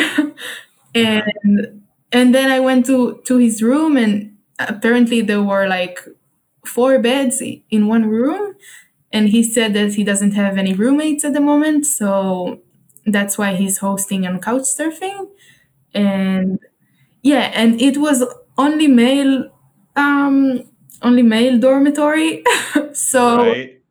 and 0.95 1.81
and 2.11 2.33
then 2.33 2.51
i 2.51 2.59
went 2.59 2.85
to 2.85 3.21
to 3.25 3.37
his 3.37 3.61
room 3.61 3.97
and 3.97 4.35
apparently 4.59 5.21
there 5.21 5.41
were 5.43 5.67
like 5.67 5.99
four 6.65 6.99
beds 6.99 7.41
in 7.71 7.87
one 7.87 8.07
room. 8.07 8.55
And 9.11 9.29
he 9.29 9.43
said 9.43 9.73
that 9.75 9.93
he 9.95 10.03
doesn't 10.03 10.33
have 10.33 10.57
any 10.57 10.73
roommates 10.73 11.25
at 11.25 11.33
the 11.33 11.41
moment. 11.41 11.85
So 11.85 12.61
that's 13.05 13.37
why 13.37 13.55
he's 13.55 13.79
hosting 13.79 14.27
on 14.27 14.41
couch 14.41 14.63
surfing. 14.63 15.29
And 15.93 16.59
yeah 17.23 17.51
and 17.53 17.81
it 17.81 17.97
was 17.97 18.23
only 18.57 18.87
male 18.87 19.49
um 19.95 20.63
only 21.01 21.23
male 21.23 21.59
dormitory. 21.59 22.43
So 22.93 23.37
right. 23.37 23.81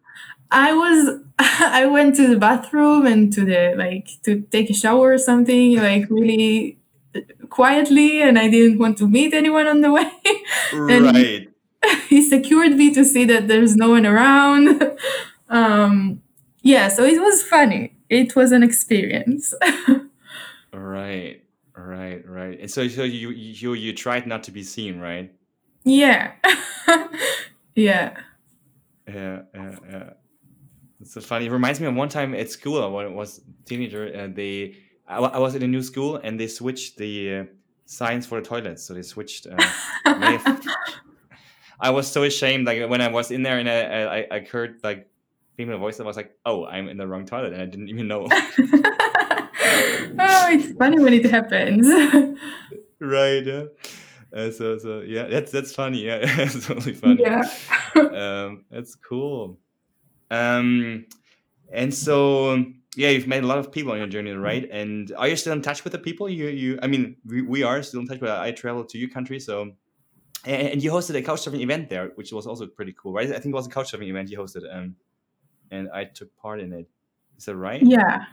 I 0.50 0.72
was 0.72 1.20
I 1.38 1.87
went 1.87 2.16
to 2.16 2.28
the 2.28 2.38
bathroom 2.38 3.07
and 3.07 3.33
to 3.35 3.44
the 3.44 3.74
like 3.76 4.09
to 4.24 4.42
take 4.42 4.70
a 4.70 4.74
shower 4.74 5.12
or 5.14 5.18
something 5.18 5.76
like 5.76 6.09
really 6.11 6.77
quietly 7.48 8.22
and 8.22 8.38
I 8.38 8.48
didn't 8.48 8.78
want 8.78 8.98
to 8.98 9.09
meet 9.09 9.35
anyone 9.35 9.66
on 9.66 9.81
the 9.81 9.92
way. 9.92 10.11
and 10.72 11.04
right. 11.04 11.48
He, 12.09 12.28
secured 12.28 12.72
me 12.72 12.92
to 12.92 13.04
see 13.04 13.24
that 13.26 13.46
there's 13.46 13.76
no 13.76 13.90
one 13.90 14.04
around. 14.04 14.83
um 15.48 16.20
yeah, 16.62 16.88
so 16.88 17.04
it 17.04 17.20
was 17.20 17.42
funny. 17.42 17.96
It 18.11 18.35
was 18.35 18.52
an 18.52 18.62
experience. 18.62 19.54
right. 20.72 21.42
Right, 21.76 22.28
right. 22.28 22.59
And 22.61 22.70
so 22.70 22.88
so 22.88 23.04
you 23.04 23.31
you 23.31 23.74
you 23.74 23.92
tried 23.94 24.26
not 24.26 24.42
to 24.44 24.50
be 24.50 24.64
seen, 24.64 24.98
right? 24.98 25.33
Yeah. 25.85 26.33
yeah. 27.74 28.18
Yeah, 29.09 29.42
yeah, 29.54 29.76
yeah. 29.90 30.11
It's 31.00 31.14
so 31.14 31.20
funny. 31.20 31.46
It 31.46 31.52
reminds 31.52 31.81
me 31.81 31.87
of 31.87 31.94
one 31.94 32.09
time 32.09 32.35
at 32.35 32.50
school 32.50 32.90
when 32.92 33.07
I 33.07 33.09
was 33.09 33.38
a 33.38 33.68
teenager. 33.68 34.12
Uh, 34.14 34.28
they, 34.35 34.76
I, 35.09 35.18
I, 35.18 35.38
was 35.38 35.55
in 35.55 35.62
a 35.62 35.66
new 35.66 35.83
school 35.83 36.16
and 36.16 36.38
they 36.38 36.47
switched 36.47 36.99
the 36.99 37.37
uh, 37.37 37.44
signs 37.87 38.27
for 38.27 38.40
the 38.40 38.47
toilets. 38.47 38.85
So 38.85 38.94
they 38.94 39.03
switched. 39.03 39.47
Uh, 39.47 39.57
I 41.81 41.90
was 41.90 42.11
so 42.11 42.25
ashamed. 42.25 42.66
Like 42.66 42.88
when 42.88 43.01
I 43.01 43.09
was 43.09 43.31
in 43.31 43.42
there 43.42 43.59
and 43.59 43.68
I, 43.68 44.21
I, 44.21 44.37
I 44.37 44.40
heard 44.40 44.81
like 44.83 45.09
female 45.57 45.79
voice, 45.79 46.01
I 46.01 46.05
was 46.05 46.16
like, 46.16 46.37
"Oh, 46.44 46.66
I'm 46.66 46.88
in 46.88 46.97
the 46.97 47.07
wrong 47.07 47.25
toilet," 47.25 47.53
and 47.53 47.62
I 47.62 47.66
didn't 47.66 47.88
even 47.88 48.09
know. 48.09 48.29
oh, 48.31 48.38
it's 50.51 50.77
funny 50.77 50.99
when 50.99 51.14
it 51.14 51.25
happens. 51.31 51.87
right. 53.01 53.44
Yeah. 53.44 53.64
Uh, 54.35 54.51
so 54.51 54.77
so 54.79 55.01
yeah, 55.01 55.27
that's 55.27 55.53
that's 55.53 55.73
funny. 55.73 56.05
Yeah, 56.05 56.18
it's 56.23 56.66
totally 56.66 56.94
funny. 56.94 57.23
Yeah. 57.23 57.42
um, 57.97 58.64
that's 58.71 58.94
cool. 58.94 59.59
Um, 60.31 61.07
and 61.73 61.94
so 61.94 62.64
yeah, 62.98 63.11
you've 63.11 63.28
met 63.28 63.44
a 63.44 63.46
lot 63.46 63.58
of 63.58 63.70
people 63.70 63.92
on 63.92 63.98
your 63.98 64.08
journey, 64.08 64.32
right? 64.32 64.68
And 64.72 65.14
are 65.16 65.28
you 65.28 65.37
still 65.37 65.52
in 65.52 65.62
touch 65.62 65.84
with 65.84 65.92
the 65.92 66.00
people? 66.00 66.28
You 66.28 66.48
you 66.48 66.80
I 66.82 66.88
mean, 66.88 67.16
we, 67.24 67.42
we 67.42 67.62
are 67.62 67.80
still 67.84 68.00
in 68.00 68.08
touch. 68.08 68.18
But 68.18 68.40
I 68.40 68.50
traveled 68.50 68.88
to 68.88 68.98
your 68.98 69.08
country, 69.08 69.38
so 69.38 69.70
and, 70.44 70.68
and 70.72 70.82
you 70.82 70.90
hosted 70.90 71.14
a 71.14 71.22
couchsurfing 71.22 71.61
event 71.61 71.90
there, 71.90 72.11
which 72.16 72.32
was 72.32 72.44
also 72.44 72.66
pretty 72.66 72.92
cool, 73.00 73.12
right? 73.12 73.28
I 73.28 73.38
think 73.38 73.52
it 73.54 73.58
was 73.61 73.68
a 73.68 73.70
couchsurfing 73.70 74.08
event 74.08 74.30
you 74.30 74.38
hosted, 74.38 74.64
um, 74.76 74.96
and 75.70 75.88
I 75.94 76.06
took 76.06 76.37
part 76.37 76.61
in 76.61 76.72
it. 76.72 76.88
Is 77.37 77.44
that 77.44 77.54
right? 77.54 77.80
Yeah, 77.80 78.24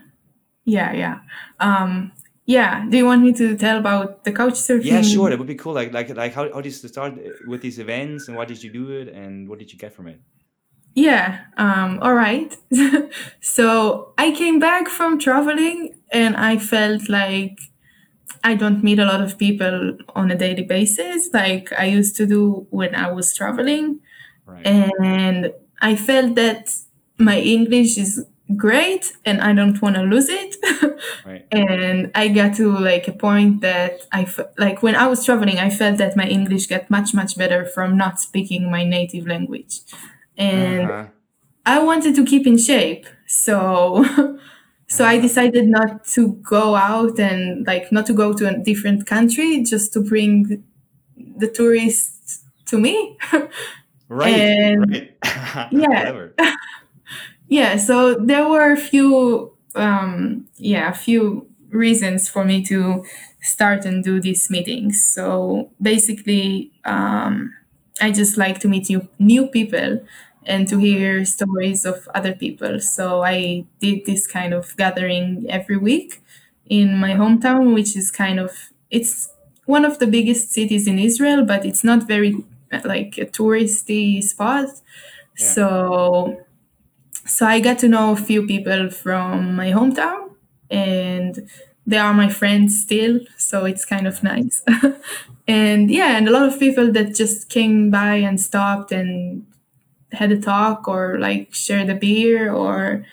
yeah, 0.63 0.93
yeah. 0.93 1.19
Um, 1.59 2.11
yeah. 2.47 2.87
Do 2.89 2.97
you 2.97 3.05
want 3.05 3.21
me 3.21 3.33
to 3.33 3.55
tell 3.55 3.77
about 3.77 4.23
the 4.23 4.31
couchsurfing? 4.31 4.85
Yeah, 4.85 5.03
sure. 5.03 5.29
That 5.29 5.37
would 5.37 5.47
be 5.47 5.53
cool. 5.53 5.73
Like, 5.73 5.93
like, 5.93 6.09
like, 6.15 6.33
how, 6.33 6.51
how 6.51 6.61
did 6.61 6.73
you 6.73 6.89
start 6.89 7.13
with 7.45 7.61
these 7.61 7.77
events, 7.77 8.27
and 8.27 8.35
why 8.35 8.45
did 8.45 8.63
you 8.63 8.71
do 8.73 8.89
it, 8.89 9.09
and 9.09 9.47
what 9.47 9.59
did 9.59 9.71
you 9.71 9.77
get 9.77 9.93
from 9.93 10.07
it? 10.07 10.19
Yeah, 10.95 11.41
um, 11.57 11.99
all 12.01 12.13
right. 12.13 12.55
so 13.41 14.13
I 14.17 14.31
came 14.31 14.59
back 14.59 14.87
from 14.87 15.19
traveling 15.19 15.93
and 16.11 16.37
I 16.37 16.57
felt 16.57 17.09
like 17.09 17.59
I 18.43 18.55
don't 18.55 18.83
meet 18.83 18.99
a 18.99 19.05
lot 19.05 19.21
of 19.21 19.37
people 19.37 19.97
on 20.15 20.31
a 20.31 20.37
daily 20.37 20.63
basis 20.63 21.29
like 21.33 21.73
I 21.73 21.85
used 21.85 22.15
to 22.17 22.25
do 22.27 22.67
when 22.71 22.95
I 22.95 23.11
was 23.11 23.35
traveling. 23.35 23.99
Right. 24.45 24.65
And 24.65 25.53
I 25.81 25.95
felt 25.95 26.35
that 26.35 26.69
my 27.17 27.39
English 27.39 27.97
is 27.97 28.25
great 28.55 29.13
and 29.25 29.41
I 29.41 29.53
don't 29.53 29.81
want 29.81 29.95
to 29.95 30.03
lose 30.03 30.29
it. 30.29 30.55
right. 31.25 31.45
And 31.51 32.11
I 32.15 32.29
got 32.29 32.55
to 32.57 32.71
like 32.77 33.07
a 33.07 33.13
point 33.13 33.61
that 33.61 34.01
I 34.13 34.23
f- 34.23 34.39
like 34.57 34.83
when 34.83 34.95
I 34.95 35.07
was 35.07 35.25
traveling, 35.25 35.59
I 35.59 35.69
felt 35.71 35.97
that 35.97 36.15
my 36.15 36.27
English 36.27 36.67
got 36.67 36.89
much, 36.89 37.13
much 37.13 37.37
better 37.37 37.65
from 37.65 37.97
not 37.97 38.19
speaking 38.19 38.71
my 38.71 38.83
native 38.85 39.27
language 39.27 39.81
and 40.37 40.89
uh-huh. 40.89 41.05
I 41.65 41.79
wanted 41.79 42.15
to 42.15 42.25
keep 42.25 42.45
in 42.47 42.57
shape. 42.57 43.05
So 43.27 44.05
so 44.87 45.05
I 45.05 45.19
decided 45.19 45.67
not 45.67 46.05
to 46.15 46.33
go 46.43 46.75
out 46.75 47.19
and 47.19 47.65
like 47.65 47.91
not 47.91 48.05
to 48.07 48.13
go 48.13 48.33
to 48.33 48.47
a 48.47 48.57
different 48.57 49.05
country, 49.07 49.63
just 49.63 49.93
to 49.93 50.01
bring 50.01 50.63
the 51.37 51.47
tourists 51.47 52.43
to 52.67 52.77
me. 52.79 53.17
Right. 54.07 54.35
And 54.35 55.09
Right. 55.25 55.71
yeah, 55.71 56.29
yeah. 57.47 57.77
So 57.77 58.15
there 58.15 58.47
were 58.47 58.71
a 58.71 58.77
few, 58.77 59.55
um, 59.75 60.47
yeah, 60.57 60.89
a 60.89 60.93
few 60.93 61.47
reasons 61.69 62.29
for 62.29 62.45
me 62.45 62.63
to 62.65 63.03
start 63.41 63.85
and 63.85 64.03
do 64.03 64.19
these 64.21 64.49
meetings. 64.49 65.03
So 65.03 65.71
basically, 65.81 66.71
um, 66.85 67.53
I 68.01 68.11
just 68.11 68.37
like 68.37 68.59
to 68.59 68.67
meet 68.67 68.89
new 68.89 69.07
new 69.19 69.47
people 69.47 70.05
and 70.45 70.67
to 70.67 70.77
hear 70.77 71.25
stories 71.25 71.85
of 71.85 72.07
other 72.13 72.33
people. 72.33 72.79
So 72.79 73.23
I 73.23 73.65
did 73.79 74.05
this 74.05 74.27
kind 74.27 74.53
of 74.53 74.75
gathering 74.77 75.45
every 75.49 75.77
week 75.77 76.21
in 76.67 76.97
my 76.97 77.11
hometown, 77.13 77.73
which 77.73 77.95
is 77.95 78.11
kind 78.11 78.39
of 78.39 78.51
it's 78.91 79.29
one 79.65 79.85
of 79.85 79.99
the 79.99 80.07
biggest 80.07 80.51
cities 80.51 80.87
in 80.87 80.99
Israel, 80.99 81.43
but 81.45 81.65
it's 81.65 81.83
not 81.83 82.07
very 82.07 82.43
like 82.83 83.17
a 83.17 83.25
touristy 83.25 84.21
spot. 84.23 84.67
Yeah. 85.37 85.45
So 85.47 86.43
so 87.25 87.45
I 87.45 87.59
got 87.59 87.79
to 87.79 87.87
know 87.87 88.11
a 88.13 88.15
few 88.15 88.45
people 88.45 88.89
from 88.91 89.55
my 89.55 89.71
hometown 89.71 90.31
and 90.69 91.49
they 91.87 91.97
are 91.97 92.13
my 92.13 92.29
friends 92.29 92.79
still, 92.81 93.19
so 93.37 93.65
it's 93.65 93.85
kind 93.85 94.07
of 94.07 94.23
nice. 94.23 94.63
and 95.47 95.91
yeah, 95.91 96.17
and 96.17 96.27
a 96.27 96.31
lot 96.31 96.47
of 96.47 96.59
people 96.59 96.91
that 96.93 97.15
just 97.15 97.49
came 97.49 97.91
by 97.91 98.15
and 98.15 98.39
stopped 98.41 98.91
and 98.91 99.45
had 100.13 100.31
a 100.31 100.39
talk 100.41 100.87
or 100.87 101.19
like 101.19 101.53
shared 101.53 101.89
a 101.89 101.95
beer 101.95 102.51
or 102.53 103.05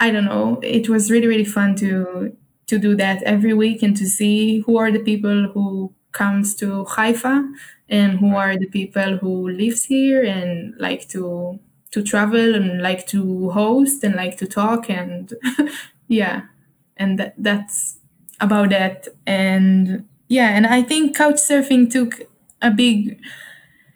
I 0.00 0.10
don't 0.10 0.24
know. 0.24 0.60
It 0.62 0.88
was 0.88 1.10
really 1.10 1.26
really 1.26 1.44
fun 1.44 1.76
to 1.76 2.36
to 2.68 2.78
do 2.78 2.96
that 2.96 3.22
every 3.24 3.54
week 3.54 3.82
and 3.82 3.96
to 3.96 4.06
see 4.06 4.60
who 4.60 4.78
are 4.78 4.90
the 4.92 5.00
people 5.00 5.48
who 5.54 5.92
comes 6.12 6.54
to 6.56 6.84
Haifa 6.84 7.48
and 7.88 8.18
who 8.20 8.34
are 8.36 8.56
the 8.56 8.66
people 8.66 9.18
who 9.18 9.48
lives 9.50 9.84
here 9.84 10.24
and 10.24 10.74
like 10.78 11.08
to 11.10 11.58
to 11.92 12.02
travel 12.02 12.54
and 12.54 12.82
like 12.82 13.06
to 13.08 13.50
host 13.50 14.04
and 14.04 14.14
like 14.14 14.36
to 14.38 14.46
talk 14.46 14.88
and 14.90 15.34
yeah. 16.08 16.42
And 16.96 17.18
that, 17.18 17.34
that's 17.38 17.98
about 18.40 18.70
that. 18.70 19.08
And 19.26 20.06
yeah 20.30 20.50
and 20.56 20.66
i 20.66 20.82
think 20.82 21.16
couch 21.16 21.36
surfing 21.36 21.90
took 21.90 22.22
a 22.62 22.70
big 22.70 23.20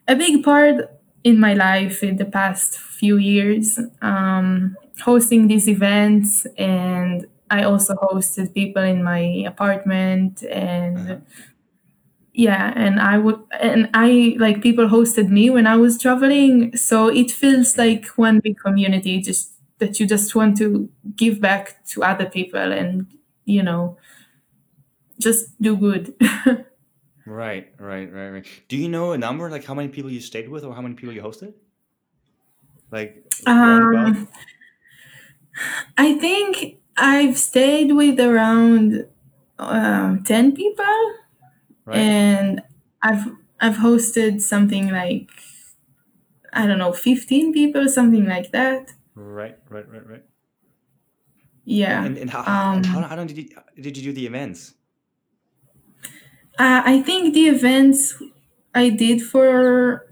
a 0.09 0.17
big 0.17 0.45
part 0.45 0.91
in 1.25 1.41
my 1.41 1.55
life 1.55 2.03
in 2.05 2.19
the 2.19 2.27
past 2.27 2.79
few 2.79 3.19
years 3.19 3.81
um, 4.03 4.77
hosting 5.05 5.49
these 5.49 5.69
events 5.69 6.47
and 6.59 7.27
i 7.51 7.65
also 7.65 7.95
hosted 7.97 8.55
people 8.55 8.83
in 8.83 9.05
my 9.05 9.21
apartment 9.47 10.43
Uh-huh. 10.45 10.55
and 10.61 11.23
yeah 12.33 12.73
and 12.75 12.99
i 13.01 13.17
would 13.17 13.39
and 13.61 13.89
i 13.95 14.35
like 14.39 14.61
people 14.63 14.89
hosted 14.89 15.29
me 15.29 15.51
when 15.51 15.67
i 15.67 15.77
was 15.77 15.99
traveling 15.99 16.77
so 16.77 17.09
it 17.09 17.31
feels 17.31 17.79
like 17.79 18.07
one 18.17 18.41
big 18.41 18.59
community 18.59 19.21
just 19.21 19.53
that 19.79 20.01
you 20.01 20.07
just 20.07 20.35
want 20.35 20.57
to 20.57 20.89
give 21.17 21.41
back 21.41 21.85
to 21.87 22.03
other 22.03 22.27
people 22.27 22.73
and 22.73 23.07
you 23.45 23.63
know 23.63 23.97
just 25.25 25.61
do 25.61 25.77
good 25.77 26.15
Right, 27.27 27.73
right, 27.81 28.13
right, 28.13 28.29
right. 28.29 28.47
Do 28.69 28.77
you 28.77 28.87
know 28.87 29.13
a 29.13 29.19
number, 29.19 29.49
like 29.51 29.65
how 29.65 29.73
many 29.73 29.89
people 29.89 30.11
you 30.11 30.21
stayed 30.21 30.47
with 30.47 30.63
or 30.63 30.75
how 30.75 30.83
many 30.83 30.95
people 30.95 31.15
you 31.15 31.23
hosted? 31.23 31.55
Like 32.91 33.25
um 33.47 34.29
i 35.97 36.15
think 36.19 36.77
i've 36.97 37.37
stayed 37.39 37.93
with 37.93 38.19
around 38.21 39.07
um, 39.59 40.23
10 40.25 40.53
people 40.55 40.85
Right? 41.87 41.99
and 42.01 42.63
i've 43.03 43.25
i've 43.61 43.77
hosted 43.77 44.41
something 44.41 44.91
like 44.91 45.31
i 46.53 46.67
don't 46.67 46.79
know 46.79 46.93
15 46.93 47.53
people 47.53 47.89
something 47.89 48.27
like 48.27 48.53
that 48.53 48.93
Right, 49.15 49.57
right, 49.71 49.89
right, 49.89 50.07
right. 50.07 50.25
yeah 51.65 52.05
And 52.05 52.19
and 52.19 52.31
how 52.31 52.43
and 52.43 52.87
how 52.87 53.01
um 53.01 53.09
how 53.09 53.25
did 53.25 53.37
you 53.37 53.49
did 53.81 53.97
you 53.97 54.03
do 54.03 54.13
the 54.13 54.27
events? 54.27 54.75
Uh, 56.59 56.83
I 56.85 57.03
think 57.03 57.35
the 57.35 57.49
events 57.49 58.15
I 58.75 58.91
did 58.91 59.23
for 59.23 60.07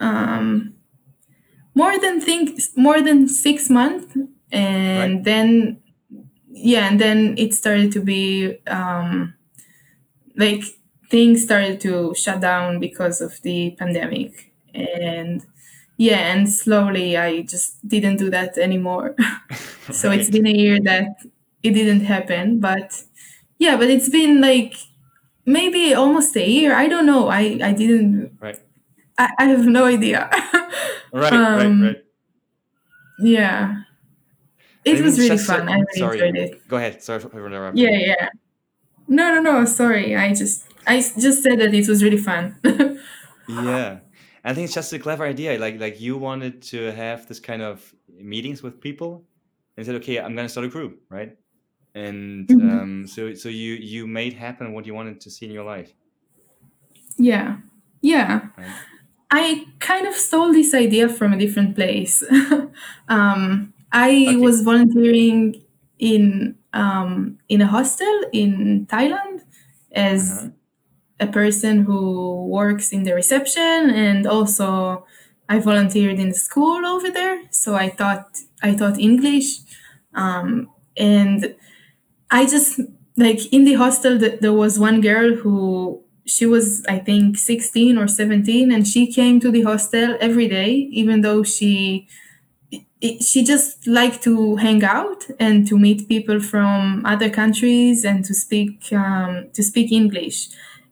um, 0.00 0.74
more 1.74 1.98
than 1.98 2.20
think 2.20 2.60
more 2.76 3.00
than 3.00 3.28
six 3.28 3.70
months, 3.70 4.14
Right? 4.16 4.26
and 4.52 5.24
then 5.24 5.80
yeah, 6.52 6.88
and 6.88 7.00
then 7.00 7.36
it 7.38 7.54
started 7.54 7.92
to 7.92 8.00
be 8.00 8.58
um, 8.68 9.34
like 10.36 10.62
things 11.10 11.42
started 11.42 11.80
to 11.80 12.14
shut 12.14 12.40
down 12.40 12.80
because 12.80 13.20
of 13.20 13.40
the 13.42 13.74
pandemic, 13.78 14.52
and 14.74 15.44
yeah, 15.96 16.32
and 16.34 16.48
slowly 16.48 17.16
I 17.16 17.42
just 17.42 17.86
didn't 17.86 18.16
do 18.18 18.30
that 18.30 18.58
anymore. 18.58 19.16
so 19.90 20.10
it's 20.10 20.30
been 20.30 20.46
a 20.46 20.52
year 20.52 20.78
that 20.84 21.22
it 21.62 21.72
didn't 21.72 22.02
happen, 22.04 22.60
but 22.60 23.02
yeah, 23.58 23.76
but 23.76 23.90
it's 23.90 24.08
been 24.08 24.40
like 24.40 24.76
maybe 25.48 25.94
almost 25.94 26.36
a 26.36 26.46
year. 26.46 26.74
I 26.74 26.86
don't 26.86 27.06
know. 27.06 27.28
I 27.28 27.58
I 27.62 27.72
didn't. 27.72 28.38
Right. 28.40 28.58
I, 29.16 29.30
I 29.38 29.44
have 29.46 29.66
no 29.66 29.84
idea. 29.84 30.30
Right, 31.10 31.32
right, 31.32 31.64
um. 31.64 31.82
right. 31.82 32.04
Yeah. 33.18 33.80
It 34.84 35.00
was 35.02 35.18
really 35.18 35.38
fun. 35.38 35.66
I 35.66 35.80
really 35.80 35.86
sorry. 35.96 36.20
enjoyed 36.20 36.36
it. 36.36 36.68
Go 36.68 36.76
ahead. 36.76 37.02
Sorry 37.02 37.18
for 37.18 37.30
for 37.30 37.46
interrupting 37.46 37.82
Yeah, 37.82 37.96
yeah. 37.96 38.28
No, 39.08 39.32
no, 39.32 39.40
no. 39.40 39.64
Sorry. 39.64 40.14
I 40.14 40.34
just 40.34 40.66
I 40.86 41.00
just 41.00 41.42
said 41.42 41.60
that 41.60 41.72
it 41.72 41.88
was 41.88 42.04
really 42.04 42.18
fun. 42.18 42.60
Yeah. 43.48 44.00
I 44.44 44.52
think 44.52 44.66
it's 44.66 44.74
just 44.74 44.92
a 44.92 44.98
clever 44.98 45.24
idea. 45.24 45.58
Like 45.58 45.80
like 45.80 45.98
you 45.98 46.18
wanted 46.18 46.60
to 46.74 46.92
have 46.92 47.26
this 47.26 47.40
kind 47.40 47.62
of 47.62 47.80
meetings 48.20 48.62
with 48.62 48.78
people 48.78 49.24
and 49.78 49.86
said, 49.86 49.94
okay, 49.94 50.20
I'm 50.20 50.36
gonna 50.36 50.50
start 50.50 50.66
a 50.66 50.68
group, 50.68 51.00
right? 51.08 51.32
And 51.94 52.48
Mhm. 52.48 52.58
um, 52.60 53.06
so 53.06 53.34
so 53.34 53.48
you 53.48 53.74
you 53.74 54.06
made 54.06 54.34
happen 54.34 54.72
what 54.72 54.86
you 54.86 54.94
wanted 54.94 55.20
to 55.22 55.30
see 55.30 55.46
in 55.46 55.52
your 55.52 55.64
life, 55.64 55.94
Yeah. 57.16 57.58
Yeah. 58.00 58.48
right? 58.56 58.78
I 59.30 59.66
kind 59.80 60.06
of 60.06 60.14
stole 60.14 60.52
this 60.52 60.74
idea 60.74 61.08
from 61.08 61.32
a 61.34 61.38
different 61.38 61.76
place. 61.76 62.22
um, 63.08 63.74
I 63.92 64.36
Okay. 64.36 64.38
was 64.38 64.62
volunteering 64.62 65.64
in 65.98 66.56
um, 66.74 67.38
in 67.48 67.60
a 67.62 67.66
hostel 67.66 68.22
in 68.32 68.86
Thailand 68.86 69.44
as 69.92 70.44
Uh-huh. 70.44 70.50
a 71.20 71.26
person 71.28 71.82
who 71.82 72.46
works 72.48 72.92
in 72.92 73.04
the 73.04 73.14
reception 73.14 73.90
and 73.90 74.26
also 74.26 75.06
I 75.48 75.60
volunteered 75.60 76.18
in 76.18 76.30
the 76.30 76.34
school 76.34 76.86
over 76.86 77.10
there. 77.10 77.42
So 77.52 77.74
I 77.76 77.90
taught 77.90 78.38
I 78.62 78.74
taught 78.74 78.98
English. 78.98 79.60
Um, 80.14 80.70
and 80.96 81.54
I 82.30 82.46
just 82.46 82.80
like 83.16 83.52
in 83.52 83.64
the 83.64 83.74
hostel 83.74 84.18
th- 84.18 84.40
there 84.40 84.52
was 84.52 84.78
one 84.78 85.00
girl 85.00 85.34
who 85.34 86.02
she 86.26 86.46
was 86.46 86.84
I 86.88 86.98
think 86.98 87.38
16 87.38 87.98
or 87.98 88.06
17 88.06 88.70
and 88.70 88.86
she 88.86 89.12
came 89.12 89.40
to 89.40 89.50
the 89.50 89.62
hostel 89.62 90.16
every 90.20 90.48
day 90.48 90.70
even 90.92 91.22
though 91.22 91.42
she 91.42 92.06
it, 93.00 93.22
she 93.22 93.44
just 93.44 93.86
liked 93.86 94.22
to 94.24 94.56
hang 94.56 94.84
out 94.84 95.24
and 95.38 95.66
to 95.68 95.78
meet 95.78 96.08
people 96.08 96.40
from 96.40 97.04
other 97.06 97.30
countries 97.30 98.04
and 98.04 98.24
to 98.24 98.34
speak 98.34 98.92
um, 98.92 99.48
to 99.54 99.62
speak 99.62 99.92
English. 99.92 100.48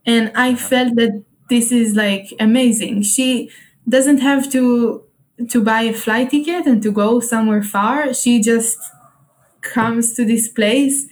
And 0.07 0.31
I 0.35 0.51
Uh-huh. 0.51 0.69
felt 0.71 0.95
that 0.97 1.25
this 1.51 1.73
is 1.73 1.95
like 1.97 2.33
amazing. 2.41 3.03
She 3.03 3.51
doesn't 3.89 4.19
have 4.19 4.51
to 4.53 5.03
to 5.51 5.63
buy 5.63 5.83
a 5.83 5.93
flight 5.93 6.31
ticket 6.31 6.67
and 6.67 6.83
to 6.83 6.91
go 6.91 7.21
somewhere 7.21 7.63
far. 7.63 8.15
She 8.15 8.41
just 8.41 8.79
comes 9.73 10.15
to 10.15 10.25
this 10.25 10.49
place 10.49 11.07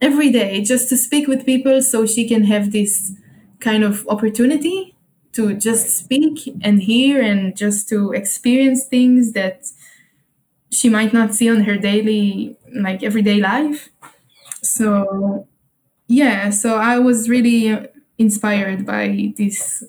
every 0.00 0.30
day 0.30 0.62
just 0.62 0.88
to 0.90 0.96
speak 0.96 1.26
with 1.28 1.46
people 1.46 1.80
so 1.82 2.06
she 2.06 2.28
can 2.28 2.44
have 2.44 2.72
this 2.72 3.12
kind 3.60 3.84
of 3.84 4.06
opportunity 4.08 4.94
to 5.32 5.54
just 5.54 5.98
speak 5.98 6.54
and 6.62 6.82
hear 6.82 7.20
and 7.20 7.56
just 7.56 7.88
to 7.88 8.12
experience 8.12 8.86
things 8.86 9.32
that 9.32 9.66
she 10.70 10.88
might 10.88 11.12
not 11.12 11.34
see 11.34 11.48
on 11.50 11.62
her 11.64 11.76
daily 11.76 12.56
like 12.74 13.02
everyday 13.02 13.40
life. 13.40 13.88
So 14.62 15.46
yeah 16.08 16.50
so 16.50 16.76
i 16.76 16.98
was 16.98 17.28
really 17.28 17.76
inspired 18.18 18.86
by 18.86 19.32
this 19.36 19.84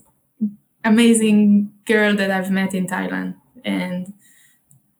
amazing 0.83 1.71
girl 1.85 2.15
that 2.15 2.31
i've 2.31 2.51
met 2.51 2.73
in 2.73 2.87
thailand. 2.87 3.35
And 3.65 4.13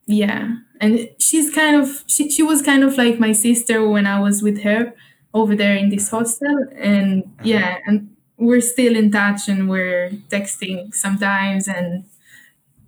yeah 0.07 0.57
and 0.81 1.09
she's 1.19 1.53
kind 1.53 1.75
of 1.75 2.03
she, 2.07 2.29
she 2.29 2.43
was 2.43 2.61
kind 2.61 2.83
of 2.83 2.97
like 2.97 3.19
my 3.19 3.31
sister 3.31 3.87
when 3.87 4.05
i 4.07 4.19
was 4.19 4.41
with 4.41 4.61
her 4.63 4.93
over 5.33 5.55
there 5.55 5.75
in 5.75 5.89
this 5.89 6.09
hostel 6.09 6.65
and 6.75 7.23
Uh-huh. 7.39 7.49
yeah 7.53 7.77
and 7.85 8.15
we're 8.37 8.61
still 8.61 8.95
in 8.95 9.11
touch 9.11 9.47
and 9.49 9.69
we're 9.69 10.09
texting 10.29 10.93
sometimes 10.93 11.67
and 11.67 12.05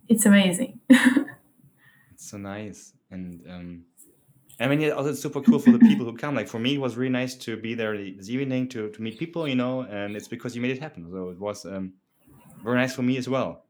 it's 0.10 0.26
amazing 0.26 0.80
It's 2.12 2.26
so 2.30 2.38
nice. 2.38 2.94
And 3.12 3.42
um, 3.50 3.86
I 4.60 4.68
mean, 4.68 4.82
it's 4.82 4.96
also 4.96 5.14
super 5.14 5.42
cool 5.42 5.60
for 5.60 5.72
the 5.74 5.80
people 5.80 6.06
who 6.06 6.16
come. 6.18 6.36
Like 6.36 6.48
for 6.50 6.60
me, 6.60 6.76
it 6.76 6.82
was 6.82 6.98
really 6.98 7.12
nice 7.12 7.36
to 7.38 7.58
be 7.58 7.76
there 7.76 7.98
this 7.98 8.30
evening 8.30 8.70
to, 8.70 8.90
to 8.92 9.02
meet 9.02 9.20
people, 9.20 9.48
you 9.48 9.56
know, 9.56 9.82
and 9.84 10.16
it's 10.18 10.28
because 10.28 10.56
you 10.56 10.62
made 10.62 10.72
it 10.72 10.80
happen. 10.82 11.10
So 11.12 11.30
it 11.30 11.40
was 11.40 11.66
um, 11.66 11.96
very 12.64 12.78
nice 12.78 12.96
for 12.96 13.04
me 13.04 13.18
as 13.18 13.30
well. 13.30 13.68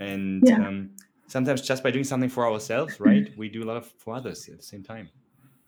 And 0.00 0.48
Yeah. 0.48 0.58
um, 0.58 0.96
sometimes 1.28 1.62
just 1.62 1.82
by 1.84 1.90
doing 1.92 2.04
something 2.04 2.30
for 2.30 2.46
ourselves, 2.50 3.00
right, 3.00 3.30
we 3.36 3.48
do 3.50 3.62
a 3.64 3.66
lot 3.66 3.76
of 3.78 3.86
for 3.98 4.14
others 4.16 4.48
at 4.48 4.56
the 4.58 4.62
same 4.64 4.82
time. 4.84 5.10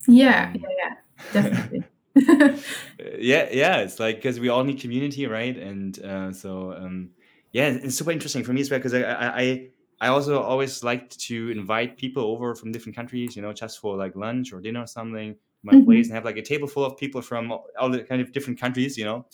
Yeah, 0.09 0.53
Um, 0.53 0.55
yeah, 0.55 0.69
yeah, 0.79 0.95
definitely. 1.33 1.89
Yeah 2.99 3.49
yeah 3.51 3.79
it's 3.79 3.99
like 3.99 4.17
because 4.17 4.39
we 4.41 4.49
all 4.49 4.65
need 4.65 4.81
community 4.81 5.27
right 5.27 5.57
and 5.57 5.99
uh, 6.01 6.33
so 6.33 6.73
um 6.73 7.11
yeah 7.53 7.69
it's 7.69 7.97
super 7.97 8.11
interesting 8.11 8.45
for 8.45 8.53
me 8.53 8.61
as 8.61 8.71
well 8.71 8.79
because 8.79 8.95
I, 8.95 9.03
I 9.03 9.41
i 9.41 9.69
i 10.03 10.09
also 10.09 10.41
always 10.43 10.85
liked 10.85 11.19
to 11.29 11.51
invite 11.51 11.97
people 11.97 12.25
over 12.25 12.55
from 12.55 12.73
different 12.73 12.97
countries 12.97 13.37
you 13.37 13.43
know 13.43 13.53
just 13.53 13.79
for 13.81 13.97
like 13.97 14.17
lunch 14.17 14.53
or 14.53 14.61
dinner 14.61 14.83
or 14.83 14.87
something 14.87 15.35
to 15.35 15.39
my 15.63 15.77
Mhm. 15.77 15.87
place 15.87 16.09
and 16.09 16.15
have 16.15 16.25
like 16.25 16.37
a 16.37 16.43
table 16.43 16.69
full 16.69 16.85
of 16.85 16.97
people 16.99 17.23
from 17.23 17.51
all 17.53 17.67
all 17.79 17.91
the 17.91 18.05
kind 18.05 18.21
of 18.21 18.33
different 18.33 18.61
countries 18.61 18.97
you 18.99 19.05
know 19.05 19.27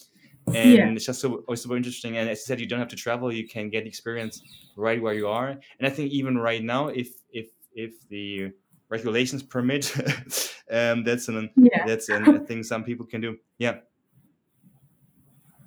and 0.52 0.74
Yeah. 0.74 0.96
it's 0.96 1.06
just 1.06 1.20
so 1.20 1.37
always 1.48 1.62
super 1.62 1.76
interesting 1.76 2.16
and 2.16 2.28
as 2.28 2.38
you 2.38 2.44
said 2.44 2.61
you 2.61 2.66
don't 2.66 2.78
have 2.78 2.88
to 2.88 2.96
travel 2.96 3.32
you 3.32 3.46
can 3.46 3.68
get 3.70 3.82
the 3.85 3.88
experience 3.88 4.42
right 4.76 5.00
where 5.02 5.14
you 5.14 5.28
are 5.28 5.48
and 5.48 5.87
i 5.87 5.90
think 5.90 6.11
even 6.12 6.38
right 6.38 6.62
now 6.62 6.88
if 6.88 7.09
if 7.30 7.50
if 7.74 8.06
the 8.09 8.52
regulations 8.88 9.42
permit 9.42 9.92
um 10.70 11.04
that's 11.04 11.28
an 11.28 11.50
Yeah, 11.56 11.87
that's 11.87 12.09
an, 12.09 12.32
a 12.35 12.40
thing 12.40 12.62
some 12.62 12.85
people 12.85 13.06
can 13.06 13.20
do 13.20 13.37
yeah 13.59 13.78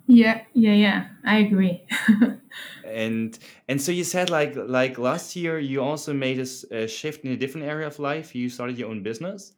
yeah, 0.06 0.42
yeah, 0.54 0.74
yeah. 0.74 1.08
I 1.24 1.38
agree. 1.38 1.86
and 2.82 3.38
and 3.68 3.80
so 3.80 3.92
you 3.92 4.04
said 4.04 4.30
like 4.30 4.54
like 4.56 4.98
last 4.98 5.36
year 5.36 5.58
you 5.58 5.82
also 5.82 6.12
made 6.14 6.38
a 6.38 6.86
shift 6.88 7.24
in 7.24 7.32
a 7.32 7.36
different 7.36 7.66
area 7.66 7.86
of 7.86 7.98
life 7.98 8.34
you 8.34 8.48
started 8.48 8.78
your 8.78 8.88
own 8.90 9.02
business 9.02 9.54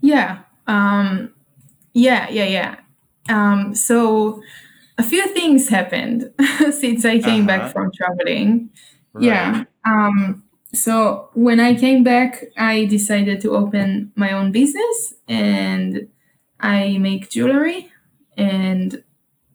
Yeah. 0.00 0.42
Um, 0.66 1.34
yeah, 1.94 2.28
yeah, 2.30 2.44
yeah. 2.44 2.76
Um, 3.28 3.74
so 3.74 4.42
a 4.96 5.02
few 5.02 5.26
things 5.28 5.68
happened 5.68 6.32
since 6.72 7.04
I 7.04 7.18
came 7.18 7.46
back 7.46 7.62
uh-huh 7.62 7.72
from 7.72 7.92
traveling. 7.92 8.70
right 9.12 9.24
Yeah. 9.24 9.64
Um, 9.86 10.44
so 10.74 11.30
when 11.34 11.60
I 11.60 11.74
came 11.74 12.04
back, 12.04 12.44
I 12.56 12.84
decided 12.84 13.40
to 13.42 13.52
open 13.52 14.12
my 14.16 14.32
own 14.32 14.52
business 14.52 15.14
and 15.26 16.08
I 16.60 16.98
make 16.98 17.30
jewelry 17.30 17.90
and 18.36 19.02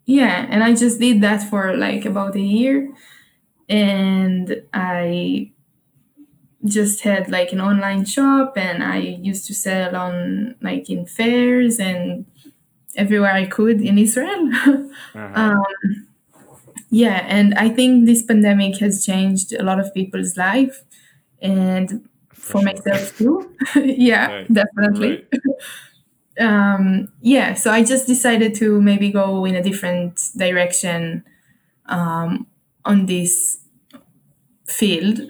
yeah, 0.05 0.45
and 0.49 0.63
I 0.63 0.73
just 0.75 0.99
did 0.99 1.21
that 1.21 1.49
for 1.49 1.75
like 1.77 2.05
about 2.05 2.35
a 2.35 2.41
year 2.41 2.91
and 3.69 4.63
I 4.73 5.51
just 6.65 7.01
had 7.01 7.29
like 7.29 7.51
an 7.51 7.61
online 7.61 8.05
shop 8.05 8.57
and 8.57 8.83
I 8.83 8.97
used 8.97 9.45
to 9.47 9.53
sell 9.53 9.95
on 9.95 10.55
like 10.61 10.89
in 10.89 11.05
fairs 11.05 11.79
and 11.79 12.25
everywhere 12.95 13.33
I 13.33 13.45
could 13.45 13.81
in 13.81 13.97
Israel. 13.97 14.49
uh-huh 15.15 15.31
um, 15.35 16.07
yeah, 16.93 17.25
and 17.27 17.55
I 17.55 17.69
think 17.69 18.05
this 18.05 18.21
pandemic 18.21 18.77
has 18.77 19.03
changed 19.03 19.51
a 19.51 19.63
lot 19.63 19.79
of 19.79 19.91
people's 19.95 20.37
life 20.37 20.83
and 21.41 22.07
for 22.31 22.61
for 22.61 22.61
sure 22.61 22.65
myself 22.65 23.17
too. 23.17 23.55
yeah, 23.83 24.31
right 24.31 24.53
definitely. 24.53 25.25
right 25.33 25.41
Um, 26.39 27.09
yeah, 27.21 27.53
so 27.53 27.71
I 27.71 27.83
just 27.83 28.07
decided 28.07 28.55
to 28.55 28.81
maybe 28.81 29.11
go 29.11 29.45
in 29.45 29.55
a 29.55 29.61
different 29.61 30.19
direction 30.35 31.23
um, 31.85 32.47
on 32.85 33.05
this 33.05 33.59
field. 34.65 35.21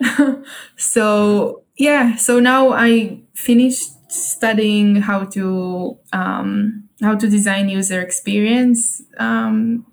so 0.77 1.63
yeah, 1.75 2.15
so 2.15 2.39
now 2.39 2.71
I 2.71 3.19
finished 3.33 3.91
studying 4.09 4.95
how 4.95 5.25
to 5.25 5.97
um, 6.13 6.87
how 7.03 7.15
to 7.15 7.29
design 7.29 7.69
user 7.69 8.01
experience 8.01 9.03
um, 9.19 9.85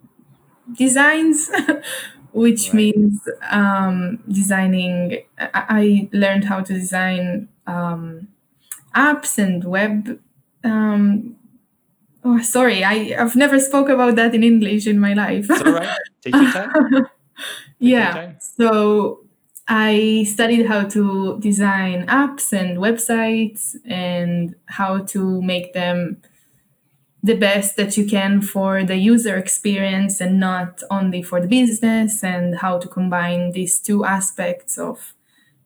designs, 0.75 1.51
which 2.33 2.69
right 2.69 2.75
means 2.75 3.29
um, 3.51 4.23
designing. 4.31 5.23
I 5.39 5.51
I 5.69 6.09
learned 6.13 6.45
how 6.45 6.61
to 6.63 6.73
design 6.75 7.49
um, 7.67 8.29
apps 8.95 9.39
and 9.39 9.65
web. 9.65 10.21
Um, 10.65 11.37
oh, 12.25 12.41
sorry, 12.43 12.85
I 12.85 13.15
I've 13.19 13.37
never 13.37 13.59
spoke 13.61 13.89
about 13.89 14.17
that 14.17 14.35
in 14.35 14.43
English 14.45 14.87
in 14.87 14.99
my 15.01 15.15
life. 15.15 15.47
it's 15.51 15.63
all 15.63 15.73
right 15.73 15.99
take 16.23 16.35
your 16.35 16.51
time 16.53 16.71
take 17.81 17.97
your 17.97 18.01
yeah, 18.01 18.13
time 18.13 18.37
so 18.41 19.21
I 19.69 20.25
studied 20.29 20.67
how 20.67 20.85
to 20.89 21.39
design 21.41 22.07
apps 22.07 22.53
and 22.53 22.79
websites 22.79 23.77
and 23.87 24.55
how 24.67 24.99
to 25.15 25.41
make 25.43 25.73
them 25.73 26.21
the 27.23 27.35
best 27.35 27.77
that 27.77 27.97
you 27.97 28.07
can 28.07 28.41
for 28.41 28.83
the 28.83 28.97
user 28.97 29.37
experience 29.37 30.21
and 30.21 30.41
not 30.41 30.83
only 30.91 31.23
for 31.23 31.41
the 31.41 31.49
business 31.49 32.25
and 32.25 32.59
how 32.59 32.79
to 32.79 32.89
combine 32.89 33.53
these 33.53 33.79
two 33.79 34.05
aspects 34.05 34.79
of 34.79 35.15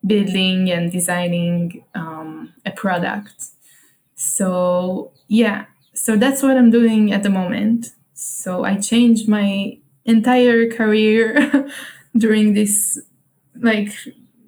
building 0.04 0.70
and 0.70 0.90
designing 0.90 1.84
um, 1.94 2.52
a 2.66 2.72
product. 2.72 3.50
So 4.16 5.12
yeah. 5.28 5.66
So 5.94 6.16
that's 6.16 6.42
what 6.42 6.56
i'm 6.56 6.70
doing 6.70 7.12
at 7.12 7.22
the 7.22 7.30
moment. 7.30 7.92
So 8.14 8.64
i 8.64 8.76
changed 8.76 9.28
my 9.28 9.78
entire 10.04 10.68
career 10.70 11.68
during 12.16 12.54
this 12.54 13.00
like 13.60 13.92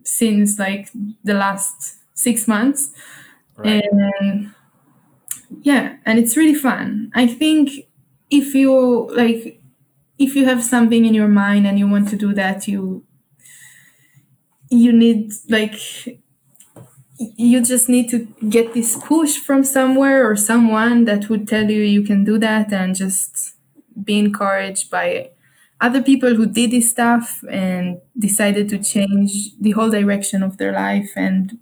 since 0.02 0.58
like 0.58 0.90
the 1.24 1.34
last 1.34 1.98
six 2.14 2.48
months. 2.48 2.90
Right. 3.56 3.84
And 3.92 4.52
yeah 5.62 5.96
and 6.04 6.18
it's 6.18 6.36
really 6.36 6.54
fun. 6.54 7.10
I 7.14 7.26
think 7.26 7.70
if 8.30 8.54
you 8.54 9.08
like 9.14 9.60
if 10.18 10.34
you 10.34 10.46
have 10.46 10.62
something 10.62 11.04
in 11.04 11.14
your 11.14 11.28
mind 11.28 11.66
and 11.66 11.78
you 11.78 11.88
want 11.88 12.08
to 12.08 12.16
do 12.16 12.32
that 12.34 12.66
you 12.66 13.04
you 14.70 14.92
need 14.92 15.32
like 15.48 15.78
you 17.18 17.62
just 17.62 17.88
need 17.88 18.10
to 18.10 18.26
get 18.48 18.74
this 18.74 18.96
push 18.96 19.36
from 19.38 19.64
somewhere 19.64 20.28
or 20.28 20.36
someone 20.36 21.04
that 21.06 21.28
would 21.30 21.48
tell 21.48 21.70
you 21.70 21.80
you 21.80 22.02
can 22.02 22.24
do 22.24 22.38
that 22.38 22.72
and 22.72 22.94
just 22.94 23.54
be 24.04 24.18
encouraged 24.18 24.90
by 24.90 25.30
other 25.80 26.02
people 26.02 26.34
who 26.34 26.46
did 26.46 26.70
this 26.70 26.90
stuff 26.90 27.42
and 27.50 27.98
decided 28.18 28.68
to 28.68 28.78
change 28.78 29.50
the 29.60 29.70
whole 29.72 29.90
direction 29.90 30.42
of 30.42 30.58
their 30.58 30.72
life 30.72 31.10
and 31.16 31.58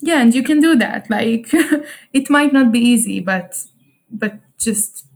yeah 0.00 0.20
and 0.20 0.34
you 0.34 0.42
can 0.42 0.60
do 0.60 0.76
that 0.76 1.08
like 1.10 1.48
it 2.12 2.30
might 2.30 2.52
not 2.52 2.72
be 2.72 2.78
easy 2.78 3.20
but 3.20 3.56
but 4.10 4.38
just 4.58 5.06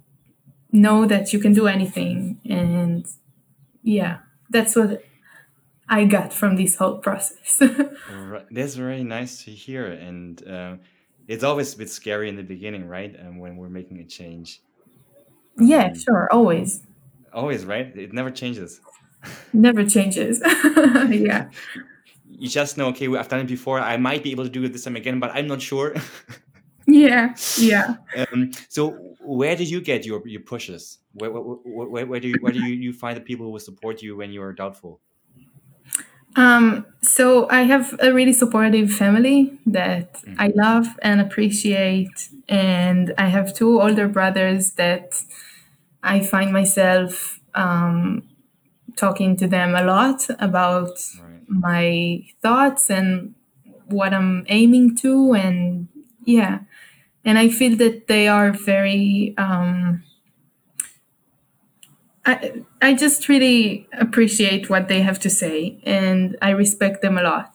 know 0.72 1.06
that 1.06 1.32
you 1.32 1.38
can 1.38 1.52
do 1.52 1.66
anything 1.66 2.38
and 2.48 3.06
yeah 3.82 4.18
that's 4.50 4.76
what 4.76 5.02
i 5.88 6.04
got 6.04 6.32
from 6.32 6.56
this 6.56 6.76
whole 6.76 6.98
process 6.98 7.60
Right. 8.12 8.46
That's 8.50 8.74
very 8.74 9.04
nice 9.04 9.44
to 9.44 9.50
hear, 9.50 9.86
and 9.86 10.46
uh, 10.46 10.76
it's 11.28 11.44
always 11.44 11.74
a 11.74 11.78
bit 11.78 11.90
scary 11.90 12.28
in 12.28 12.36
the 12.36 12.42
beginning, 12.42 12.86
right? 12.88 13.14
And 13.14 13.40
when 13.40 13.56
we're 13.56 13.68
making 13.68 14.00
a 14.00 14.04
change, 14.04 14.60
yeah 15.58 15.86
um, 15.86 15.94
sure 15.94 16.28
always 16.32 16.82
always, 17.32 17.64
right? 17.64 17.96
It 17.96 18.12
never 18.12 18.30
changes. 18.30 18.80
never 19.52 19.84
changes 19.86 20.42
yeah 21.10 21.48
You 22.38 22.48
just 22.48 22.76
know, 22.78 22.88
okay, 22.88 23.08
I've 23.16 23.28
done 23.28 23.40
it 23.40 23.46
before. 23.48 23.80
I 23.80 23.96
might 23.96 24.22
be 24.22 24.30
able 24.32 24.44
to 24.44 24.50
do 24.50 24.64
it 24.64 24.72
this 24.72 24.84
time 24.84 24.96
again, 24.96 25.20
but 25.20 25.30
I'm 25.34 25.46
not 25.46 25.62
sure. 25.62 25.94
yeah 26.86 27.34
yeah 27.56 27.96
um, 28.32 28.50
so, 28.68 29.16
where 29.20 29.56
did 29.56 29.68
you 29.70 29.80
get 29.80 30.04
your 30.06 30.26
your 30.26 30.42
pushes? 30.42 30.98
Where 31.12 31.30
where, 31.32 31.42
where, 31.42 32.06
where 32.06 32.20
do 32.20 32.28
you 32.28 32.40
where 32.40 32.52
do 32.52 32.60
you, 32.60 32.74
you 32.74 32.92
find 32.92 33.16
the 33.16 33.20
people 33.20 33.46
who 33.46 33.52
will 33.52 33.60
support 33.60 34.02
you 34.02 34.16
when 34.16 34.30
you 34.32 34.42
are 34.42 34.52
doubtful? 34.52 35.00
um 36.36 36.84
so 37.02 37.48
i 37.50 37.62
have 37.62 37.94
a 38.00 38.12
really 38.12 38.32
supportive 38.32 38.90
family 38.92 39.56
that 39.66 40.22
i 40.38 40.48
hmm 40.48 40.54
love 40.56 40.86
and 41.02 41.20
appreciate 41.20 42.28
and 42.48 43.14
i 43.18 43.26
have 43.26 43.54
two 43.54 43.80
older 43.80 44.08
brothers 44.08 44.72
that 44.72 45.22
i 46.02 46.20
find 46.20 46.52
myself 46.52 47.40
um 47.54 48.22
talking 48.96 49.36
to 49.36 49.48
them 49.48 49.74
a 49.74 49.84
lot 49.84 50.26
about 50.40 50.98
Right. 51.14 51.33
My 51.48 52.24
thoughts 52.42 52.90
and 52.90 53.34
what 53.86 54.14
I'm 54.14 54.44
aiming 54.48 54.96
to. 54.98 55.34
And 55.34 55.88
yeah, 56.24 56.60
and 57.24 57.38
I 57.38 57.48
feel 57.48 57.76
that 57.78 58.08
they 58.08 58.28
are 58.28 58.52
very, 58.52 59.34
um, 59.38 60.02
I, 62.26 62.62
I 62.80 62.94
just 62.94 63.28
really 63.28 63.86
appreciate 63.98 64.70
what 64.70 64.88
they 64.88 65.02
have 65.02 65.18
to 65.20 65.30
say 65.30 65.78
and 65.84 66.36
I 66.40 66.50
respect 66.50 67.02
them 67.02 67.18
a 67.18 67.22
lot. 67.22 67.54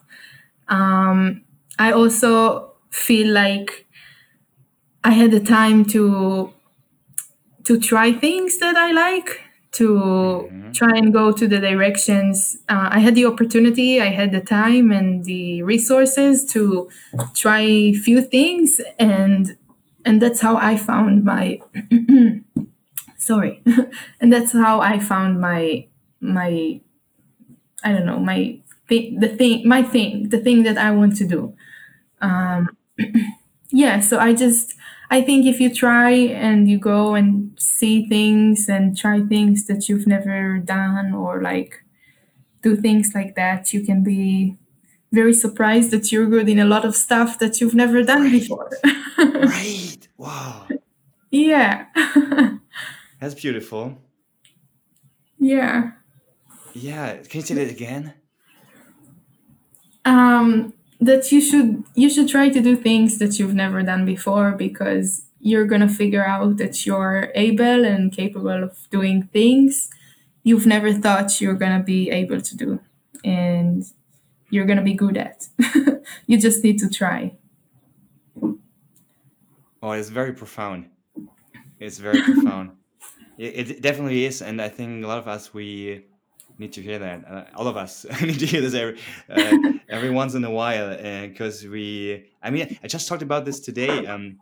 Um, 0.69 1.43
I 1.79 1.91
also 1.91 2.73
feel 2.91 3.33
like 3.33 3.87
I 5.03 5.11
had 5.11 5.31
the 5.31 5.39
time 5.41 5.83
to 5.85 6.53
to 7.65 7.79
try 7.79 8.11
things 8.11 8.57
that 8.59 8.75
I 8.75 8.91
like 8.91 9.41
to 9.71 10.49
try 10.73 10.97
and 10.97 11.13
go 11.13 11.31
to 11.31 11.47
the 11.47 11.59
directions. 11.59 12.57
Uh, 12.67 12.89
I 12.91 12.99
had 12.99 13.15
the 13.15 13.25
opportunity, 13.25 14.01
I 14.01 14.07
had 14.09 14.31
the 14.31 14.41
time 14.41 14.91
and 14.91 15.23
the 15.25 15.63
resources 15.63 16.45
to 16.53 16.89
try 17.35 17.93
few 17.93 18.21
things, 18.21 18.81
and 18.97 19.57
and 20.05 20.21
that's 20.21 20.41
how 20.41 20.57
I 20.57 20.77
found 20.77 21.23
my. 21.23 21.59
sorry, 23.17 23.61
and 24.19 24.33
that's 24.33 24.53
how 24.53 24.81
I 24.81 24.99
found 24.99 25.39
my 25.39 25.87
my. 26.19 26.81
I 27.83 27.93
don't 27.93 28.05
know 28.05 28.19
my 28.19 28.59
thing, 28.89 29.19
the 29.19 29.29
thing, 29.29 29.67
my 29.67 29.83
thing, 29.83 30.29
the 30.29 30.39
thing 30.39 30.63
that 30.63 30.77
I 30.77 30.91
want 30.91 31.15
to 31.17 31.25
do. 31.25 31.53
Um, 32.21 32.75
yeah, 33.71 33.99
so 33.99 34.19
I 34.19 34.33
just 34.33 34.73
I 35.09 35.21
think 35.21 35.45
if 35.45 35.59
you 35.59 35.73
try 35.73 36.11
and 36.11 36.69
you 36.69 36.77
go 36.77 37.15
and 37.15 37.57
see 37.79 37.95
things 38.15 38.67
and 38.69 38.97
try 39.03 39.17
things 39.35 39.65
that 39.67 39.81
you've 39.87 40.07
never 40.15 40.59
done 40.59 41.13
or 41.13 41.41
like 41.41 41.71
do 42.61 42.75
things 42.75 43.07
like 43.15 43.35
that, 43.35 43.73
you 43.73 43.81
can 43.89 44.03
be 44.03 44.57
very 45.11 45.33
surprised 45.33 45.89
that 45.91 46.11
you're 46.11 46.27
good 46.35 46.47
in 46.49 46.59
a 46.59 46.65
lot 46.73 46.83
of 46.85 46.93
stuff 46.95 47.39
that 47.39 47.59
you've 47.59 47.73
never 47.83 47.99
done 48.03 48.23
Right. 48.23 48.31
before. 48.39 48.69
Right. 49.57 50.01
Wow. 50.17 50.67
yeah. 51.31 51.85
That's 53.19 53.35
beautiful. 53.43 53.83
yeah. 55.39 55.91
Yeah. 56.73 57.07
Can 57.29 57.39
you 57.41 57.45
say 57.47 57.55
that 57.55 57.71
again? 57.71 58.13
Um 60.05 60.73
that 61.01 61.31
you 61.31 61.39
should 61.41 61.83
you 61.95 62.09
should 62.09 62.27
try 62.29 62.49
to 62.49 62.61
do 62.61 62.75
things 62.75 63.17
that 63.19 63.39
you've 63.39 63.53
never 63.55 63.81
done 63.83 64.05
before 64.05 64.51
because 64.51 65.23
you're 65.39 65.65
going 65.65 65.81
to 65.81 65.87
figure 65.87 66.25
out 66.25 66.57
that 66.57 66.85
you're 66.85 67.31
able 67.35 67.85
and 67.85 68.11
capable 68.11 68.63
of 68.63 68.87
doing 68.89 69.23
things 69.33 69.89
you've 70.43 70.65
never 70.65 70.93
thought 70.93 71.39
you're 71.41 71.53
going 71.53 71.77
to 71.77 71.83
be 71.83 72.09
able 72.09 72.41
to 72.41 72.55
do 72.57 72.79
and 73.23 73.85
you're 74.49 74.65
going 74.65 74.77
to 74.77 74.83
be 74.83 74.93
good 74.93 75.17
at 75.17 75.47
you 76.27 76.39
just 76.39 76.63
need 76.63 76.77
to 76.79 76.89
try 76.89 77.31
Oh, 79.81 79.91
it's 79.91 80.09
very 80.09 80.33
profound. 80.33 80.89
It's 81.79 81.97
very 81.97 82.21
profound. 82.21 82.71
It, 83.37 83.71
it 83.71 83.81
definitely 83.81 84.25
is, 84.25 84.41
and 84.41 84.61
I 84.61 84.67
think 84.67 85.01
a 85.05 85.07
lot 85.07 85.17
of 85.17 85.29
us 85.29 85.53
we 85.53 86.03
need 86.57 86.73
to 86.73 86.81
hear 86.81 86.99
that. 86.99 87.23
Uh, 87.25 87.45
all 87.55 87.67
of 87.67 87.77
us 87.77 88.05
need 88.21 88.37
to 88.39 88.45
hear 88.45 88.59
this 88.59 88.73
every 88.73 88.99
uh, 89.29 89.79
every 89.87 90.09
once 90.09 90.33
in 90.33 90.43
a 90.43 90.51
while, 90.51 90.89
because 91.25 91.65
we. 91.65 92.25
I 92.43 92.49
mean, 92.49 92.77
I 92.83 92.87
just 92.87 93.07
talked 93.07 93.21
about 93.21 93.45
this 93.45 93.61
today 93.61 94.05
um, 94.07 94.39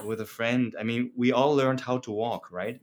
with 0.00 0.20
a 0.20 0.26
friend. 0.26 0.74
I 0.78 0.82
mean, 0.84 1.12
we 1.16 1.32
all 1.32 1.54
learned 1.54 1.80
how 1.80 1.98
to 1.98 2.10
walk, 2.10 2.50
right? 2.50 2.80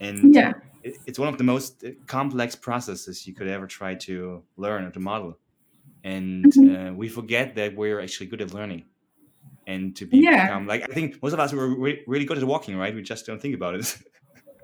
And 0.00 0.34
yeah 0.34 0.52
it, 0.82 1.02
it's 1.06 1.18
one 1.18 1.28
of 1.28 1.38
the 1.38 1.44
most 1.44 1.84
uh, 1.84 1.90
complex 2.06 2.54
processes 2.54 3.26
you 3.26 3.34
could 3.34 3.48
ever 3.48 3.66
try 3.66 3.94
to 3.94 4.44
learn 4.56 4.84
or 4.84 4.90
to 4.90 5.00
model, 5.00 5.38
and 6.04 6.52
uh, 6.58 6.92
we 6.94 7.08
forget 7.08 7.54
that 7.56 7.76
we're 7.76 8.00
actually 8.00 8.26
good 8.26 8.40
at 8.42 8.52
learning 8.54 8.86
and 9.66 9.96
to 9.96 10.06
yeah 10.10 10.44
become 10.46 10.66
like 10.66 10.82
I 10.82 10.94
think 10.94 11.22
most 11.22 11.32
of 11.32 11.40
us 11.40 11.52
were 11.52 11.68
re- 11.68 12.02
really 12.06 12.24
good 12.24 12.38
at 12.38 12.44
walking, 12.44 12.76
right? 12.76 12.94
We 12.94 13.02
just 13.02 13.26
don't 13.26 13.40
think 13.40 13.54
about 13.54 13.74
it. 13.74 13.98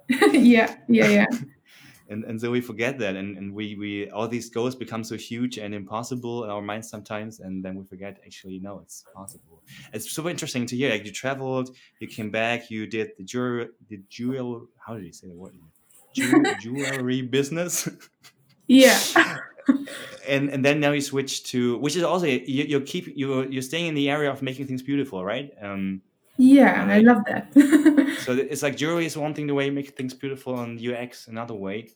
yeah 0.33 0.77
yeah 0.89 1.09
yeah 1.09 1.27
and 2.09 2.25
and 2.25 2.41
so 2.41 2.51
we 2.51 2.61
forget 2.61 2.99
that 2.99 3.17
and, 3.17 3.39
and 3.39 3.55
we 3.55 3.75
we 3.75 4.11
all 4.11 4.29
these 4.29 4.51
goals 4.51 4.75
become 4.75 5.03
so 5.03 5.17
huge 5.17 5.57
and 5.57 5.75
impossible 5.75 6.45
in 6.45 6.51
our 6.51 6.61
minds 6.61 6.91
sometimes 6.91 7.41
and 7.41 7.65
then 7.65 7.75
we 7.75 7.85
forget 7.85 8.19
actually 8.27 8.59
no 8.59 8.81
it's 8.81 9.07
possible 9.15 9.54
it's 9.93 10.11
super 10.11 10.31
interesting 10.31 10.67
to 10.67 10.77
hear 10.77 10.91
like 10.91 11.05
you 11.05 11.13
traveled 11.13 11.77
you 12.01 12.09
came 12.09 12.31
back 12.31 12.71
you 12.71 12.87
did 12.87 13.11
the 13.19 13.25
jewel 13.25 13.67
the 13.89 14.01
jewel 14.09 14.67
how 14.85 14.95
did 14.95 15.05
you 15.05 15.13
say 15.13 15.29
the 15.29 15.35
word? 15.35 15.55
Jew, 16.15 16.43
jewelry 16.61 17.23
business? 17.23 17.89
Yeah. 18.67 18.99
And 20.29 20.49
and 20.51 20.65
then 20.65 20.81
now 20.81 20.93
you 20.93 21.03
switch 21.03 21.45
to 21.53 21.77
which 21.79 21.97
is 21.97 22.03
also 22.03 22.27
you, 22.27 22.65
you 22.65 22.81
keep 22.81 23.15
you 23.15 23.43
you're 23.49 23.63
staying 23.63 23.89
in 23.89 23.95
the 23.95 24.11
area 24.11 24.31
of 24.31 24.41
making 24.41 24.67
things 24.67 24.83
beautiful 24.83 25.23
right? 25.23 25.53
Um 25.61 26.01
yeah 26.39 26.87
i 26.89 26.99
uh, 26.99 27.03
love 27.03 27.23
that. 27.27 27.53
So 28.25 28.33
it's 28.33 28.63
like 28.63 28.77
jewelry 28.77 29.05
is 29.05 29.17
one 29.17 29.35
thing 29.35 29.47
the 29.47 29.55
way 29.55 29.67
you 29.67 29.73
make 29.73 29.97
things 29.97 30.15
beautiful 30.15 30.61
and 30.61 30.81
ux 30.81 31.29
another 31.29 31.55
way. 31.55 31.91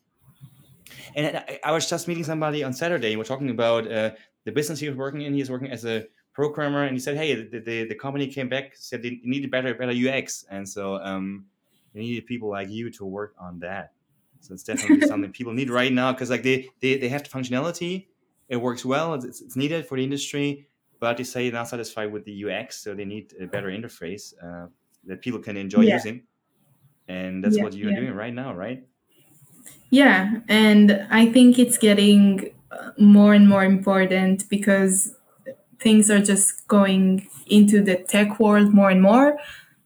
And 1.15 1.39
I, 1.39 1.61
I 1.65 1.73
was 1.73 1.89
just 1.89 2.09
meeting 2.09 2.25
somebody 2.25 2.63
on 2.65 2.73
Saturday. 2.73 3.17
We're 3.17 3.25
talking 3.25 3.51
about 3.51 3.91
uh, 3.91 4.11
the 4.45 4.53
business 4.53 4.79
he 4.79 4.89
was 4.89 4.97
working 4.97 5.23
in. 5.23 5.35
He's 5.35 5.51
working 5.51 5.71
as 5.71 5.85
a 5.85 6.07
programmer, 6.39 6.85
and 6.85 6.95
he 6.95 7.01
said, 7.01 7.17
"Hey, 7.17 7.35
the, 7.35 7.59
the, 7.59 7.85
the 7.89 7.95
company 7.97 8.29
came 8.29 8.49
back 8.49 8.77
said 8.77 9.03
they 9.03 9.21
needed 9.25 9.51
better 9.51 9.75
better 9.75 9.91
UX, 9.93 10.45
and 10.49 10.67
so 10.69 10.95
um, 11.03 11.47
they 11.93 12.01
needed 12.01 12.27
people 12.27 12.49
like 12.49 12.71
you 12.71 12.91
to 12.91 13.05
work 13.05 13.35
on 13.41 13.59
that. 13.59 13.91
So 14.39 14.55
it's 14.55 14.63
definitely 14.63 15.05
something 15.13 15.33
people 15.33 15.53
need 15.53 15.69
right 15.69 15.93
now 15.93 16.13
because 16.13 16.31
like 16.31 16.45
they, 16.45 16.69
they 16.81 16.97
they 16.97 17.09
have 17.09 17.25
the 17.25 17.29
functionality, 17.29 18.07
it 18.49 18.57
works 18.57 18.85
well, 18.85 19.15
it's, 19.15 19.41
it's 19.41 19.57
needed 19.57 19.85
for 19.89 19.97
the 19.99 20.05
industry, 20.05 20.69
but 21.01 21.17
they 21.17 21.25
say 21.25 21.51
they're 21.51 21.59
not 21.59 21.69
satisfied 21.69 22.13
with 22.13 22.25
the 22.25 22.35
UX, 22.45 22.79
so 22.79 22.95
they 22.95 23.05
need 23.05 23.35
a 23.41 23.47
better 23.47 23.69
interface 23.69 24.33
uh, 24.41 24.69
that 25.09 25.21
people 25.21 25.41
can 25.41 25.57
enjoy 25.57 25.81
yeah. 25.81 25.95
using, 25.95 26.23
and 27.09 27.43
that's 27.43 27.57
yeah 27.57 27.65
what 27.65 27.75
you're 27.75 27.91
yeah. 27.91 28.01
doing 28.01 28.15
right 28.15 28.35
now, 28.43 28.55
right? 28.55 28.87
Yeah, 29.91 30.39
and 30.47 31.05
I 31.11 31.33
think 31.33 31.59
it's 31.59 31.79
getting 31.79 32.53
uh, 32.71 32.91
more 32.97 33.35
and 33.35 33.49
more 33.49 33.65
important 33.65 34.49
because 34.49 35.18
things 35.81 36.11
are 36.11 36.21
just 36.21 36.67
going 36.69 37.29
into 37.47 37.83
the 37.83 37.97
tech 37.97 38.41
world 38.41 38.73
more 38.75 38.91
and 38.91 39.03
more, 39.03 39.39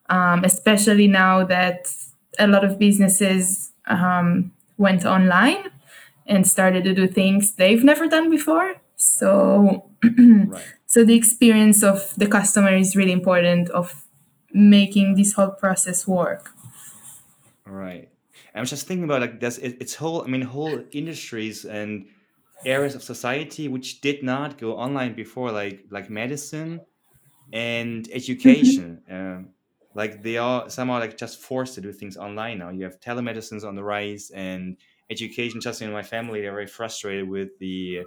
um, 0.09 0.45
especially 0.45 1.07
now 1.07 1.45
that 1.45 1.93
a 2.38 2.47
lot 2.47 2.64
of 2.64 2.78
businesses 2.78 3.72
um, 3.86 4.53
went 4.78 5.05
online 5.05 5.70
and 6.26 6.47
started 6.47 6.84
to 6.84 6.95
do 6.95 7.07
things 7.07 7.55
they've 7.55 7.84
never 7.84 8.07
done 8.09 8.30
before. 8.30 8.76
So, 8.97 9.90
Right. 10.03 10.62
so 10.86 11.05
the 11.05 11.14
experience 11.14 11.82
of 11.82 12.14
the 12.16 12.26
customer 12.26 12.74
is 12.74 12.97
really 12.97 13.12
important 13.12 13.70
of 13.70 14.05
making 14.53 15.14
this 15.16 15.32
whole 15.32 15.51
process 15.51 16.07
work. 16.07 16.51
Right. 17.66 18.09
I 18.55 18.61
was 18.61 18.70
just 18.70 18.86
thinking 18.86 19.05
about 19.05 19.22
like 19.22 19.40
there's 19.40 19.59
it, 19.59 19.78
it's 19.80 19.95
whole 19.95 20.22
I 20.22 20.26
mean 20.26 20.43
whole 20.43 20.84
industries 20.93 21.64
and 21.64 22.07
areas 22.65 22.95
of 22.95 23.03
society 23.03 23.69
which 23.69 24.01
did 24.01 24.23
not 24.23 24.59
go 24.59 24.77
online 24.77 25.15
before 25.15 25.51
like 25.51 25.85
like 25.91 26.11
medicine 26.11 26.81
and 27.53 28.09
education. 28.13 29.03
Um, 29.11 29.51
like 29.95 30.23
they 30.23 30.39
are 30.39 30.71
somehow 30.71 31.01
like 31.01 31.19
just 31.19 31.41
forced 31.41 31.75
to 31.75 31.81
do 31.81 31.93
things 31.93 32.17
online 32.17 32.59
now. 32.59 32.71
You 32.71 32.85
have 32.85 32.99
telemedicines 33.01 33.65
on 33.65 33.75
the 33.75 33.85
rise 33.85 34.31
and 34.35 34.77
education 35.11 35.61
just 35.61 35.83
in 35.83 35.93
my 35.93 36.03
family 36.03 36.41
they're 36.41 36.53
very 36.53 36.67
frustrated 36.67 37.29
with 37.29 37.51
the 37.59 38.03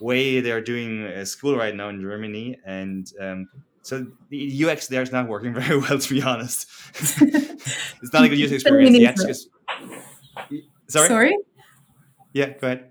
way 0.00 0.40
they're 0.40 0.60
doing 0.60 1.06
uh, 1.06 1.24
school 1.24 1.56
right 1.56 1.74
now 1.74 1.88
in 1.88 2.00
germany 2.00 2.58
and 2.66 3.12
um, 3.20 3.48
so 3.82 4.04
the 4.30 4.64
ux 4.64 4.88
there 4.88 5.02
is 5.02 5.12
not 5.12 5.28
working 5.28 5.54
very 5.62 5.78
well 5.78 5.98
to 5.98 6.14
be 6.14 6.22
honest. 6.22 6.68
It's 8.02 8.14
not 8.14 8.24
a 8.24 8.28
good 8.30 8.38
user 8.38 8.54
experience. 8.54 8.96
Yet 8.96 9.18
sorry? 10.88 11.08
Sorry? 11.08 11.38
yeah 12.32 12.48
go 12.58 12.66
ahead 12.68 12.89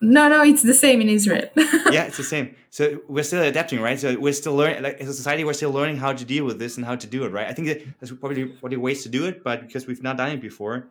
No, 0.00 0.28
no, 0.28 0.42
it's 0.42 0.62
the 0.62 0.74
same 0.74 1.00
in 1.00 1.08
Israel. 1.08 1.48
yeah, 1.56 2.04
it's 2.04 2.18
the 2.18 2.24
same. 2.24 2.54
So 2.70 3.00
we're 3.08 3.24
still 3.24 3.42
adapting, 3.42 3.80
right? 3.80 3.98
So 3.98 4.18
we're 4.18 4.34
still 4.34 4.54
learning, 4.54 4.82
like 4.82 5.00
as 5.00 5.08
a 5.08 5.14
society, 5.14 5.44
we're 5.44 5.54
still 5.54 5.72
learning 5.72 5.96
how 5.96 6.12
to 6.12 6.24
deal 6.24 6.44
with 6.44 6.58
this 6.58 6.76
and 6.76 6.84
how 6.84 6.96
to 6.96 7.06
do 7.06 7.24
it, 7.24 7.32
right? 7.32 7.48
I 7.48 7.54
think 7.54 7.68
that 7.68 7.82
there's 7.98 8.12
probably 8.12 8.44
probably 8.46 8.76
ways 8.76 9.02
to 9.04 9.08
do 9.08 9.24
it, 9.26 9.42
but 9.42 9.62
because 9.66 9.86
we've 9.86 10.02
not 10.02 10.18
done 10.18 10.32
it 10.32 10.42
before, 10.42 10.90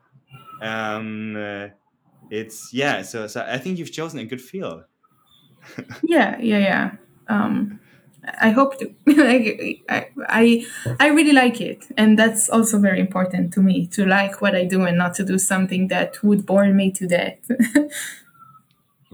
um, 0.62 1.36
uh, 1.36 1.68
it's 2.32 2.74
yeah. 2.74 3.04
So 3.04 3.28
so 3.28 3.46
I 3.48 3.60
think 3.60 3.78
you've 3.78 3.92
chosen 3.92 4.20
a 4.20 4.26
good 4.26 4.42
field. 4.42 4.84
yeah, 6.04 6.40
yeah, 6.40 6.58
yeah. 6.58 6.92
Um, 7.28 7.80
I 8.42 8.50
hope 8.50 8.80
to. 8.80 8.86
like, 9.06 9.84
I, 9.88 10.08
I, 10.28 10.66
I 11.00 11.08
really 11.10 11.34
like 11.34 11.62
it, 11.62 11.86
and 11.96 12.18
that's 12.18 12.50
also 12.50 12.80
very 12.80 13.00
important 13.00 13.54
to 13.54 13.62
me 13.62 13.86
to 13.88 14.06
like 14.06 14.42
what 14.42 14.56
I 14.56 14.66
do 14.66 14.84
and 14.84 14.98
not 14.98 15.14
to 15.16 15.24
do 15.24 15.38
something 15.38 15.90
that 15.90 16.24
would 16.24 16.46
bore 16.48 16.66
me 16.74 16.92
to 16.94 17.06
death. 17.06 17.38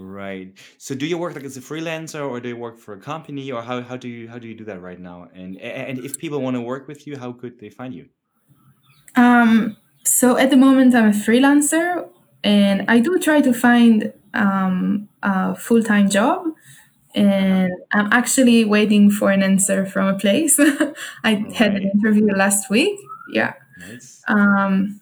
Right. 0.01 0.57
So 0.79 0.95
do 0.95 1.05
you 1.05 1.17
work 1.17 1.35
like 1.35 1.43
as 1.43 1.57
a 1.57 1.61
freelancer, 1.61 2.27
or 2.27 2.39
do 2.39 2.49
you 2.49 2.57
work 2.57 2.79
for 2.79 2.93
a 2.93 2.99
company, 2.99 3.51
or 3.51 3.61
how, 3.61 3.81
how 3.81 3.97
do 3.97 4.07
you 4.07 4.27
how 4.27 4.39
do 4.39 4.47
you 4.47 4.55
do 4.55 4.65
that 4.65 4.81
right 4.81 4.99
now? 4.99 5.29
And 5.33 5.57
and 5.57 5.99
if 5.99 6.17
people 6.17 6.41
want 6.41 6.55
to 6.55 6.61
work 6.61 6.87
with 6.87 7.05
you, 7.05 7.17
how 7.17 7.33
could 7.33 7.59
they 7.59 7.69
find 7.69 7.93
you? 7.93 8.07
um, 9.15 9.77
so 10.03 10.37
at 10.37 10.49
the 10.49 10.57
moment, 10.57 10.95
I'm 10.95 11.09
a 11.09 11.11
freelancer, 11.11 12.07
and 12.43 12.85
I 12.87 12.99
do 12.99 13.19
try 13.19 13.41
to 13.41 13.53
find 13.53 14.11
um, 14.33 15.07
a 15.21 15.55
full 15.55 15.83
time 15.83 16.09
job. 16.09 16.47
And 17.13 17.71
I'm 17.91 18.07
actually 18.13 18.63
waiting 18.63 19.11
for 19.11 19.31
an 19.31 19.43
answer 19.43 19.85
from 19.85 20.07
a 20.07 20.17
place. 20.17 20.57
I 21.23 21.45
had 21.53 21.75
an 21.75 21.91
interview 21.93 22.27
last 22.33 22.69
week. 22.69 22.97
Yeah. 23.33 23.53
Nice. 23.79 24.23
Um, 24.29 25.01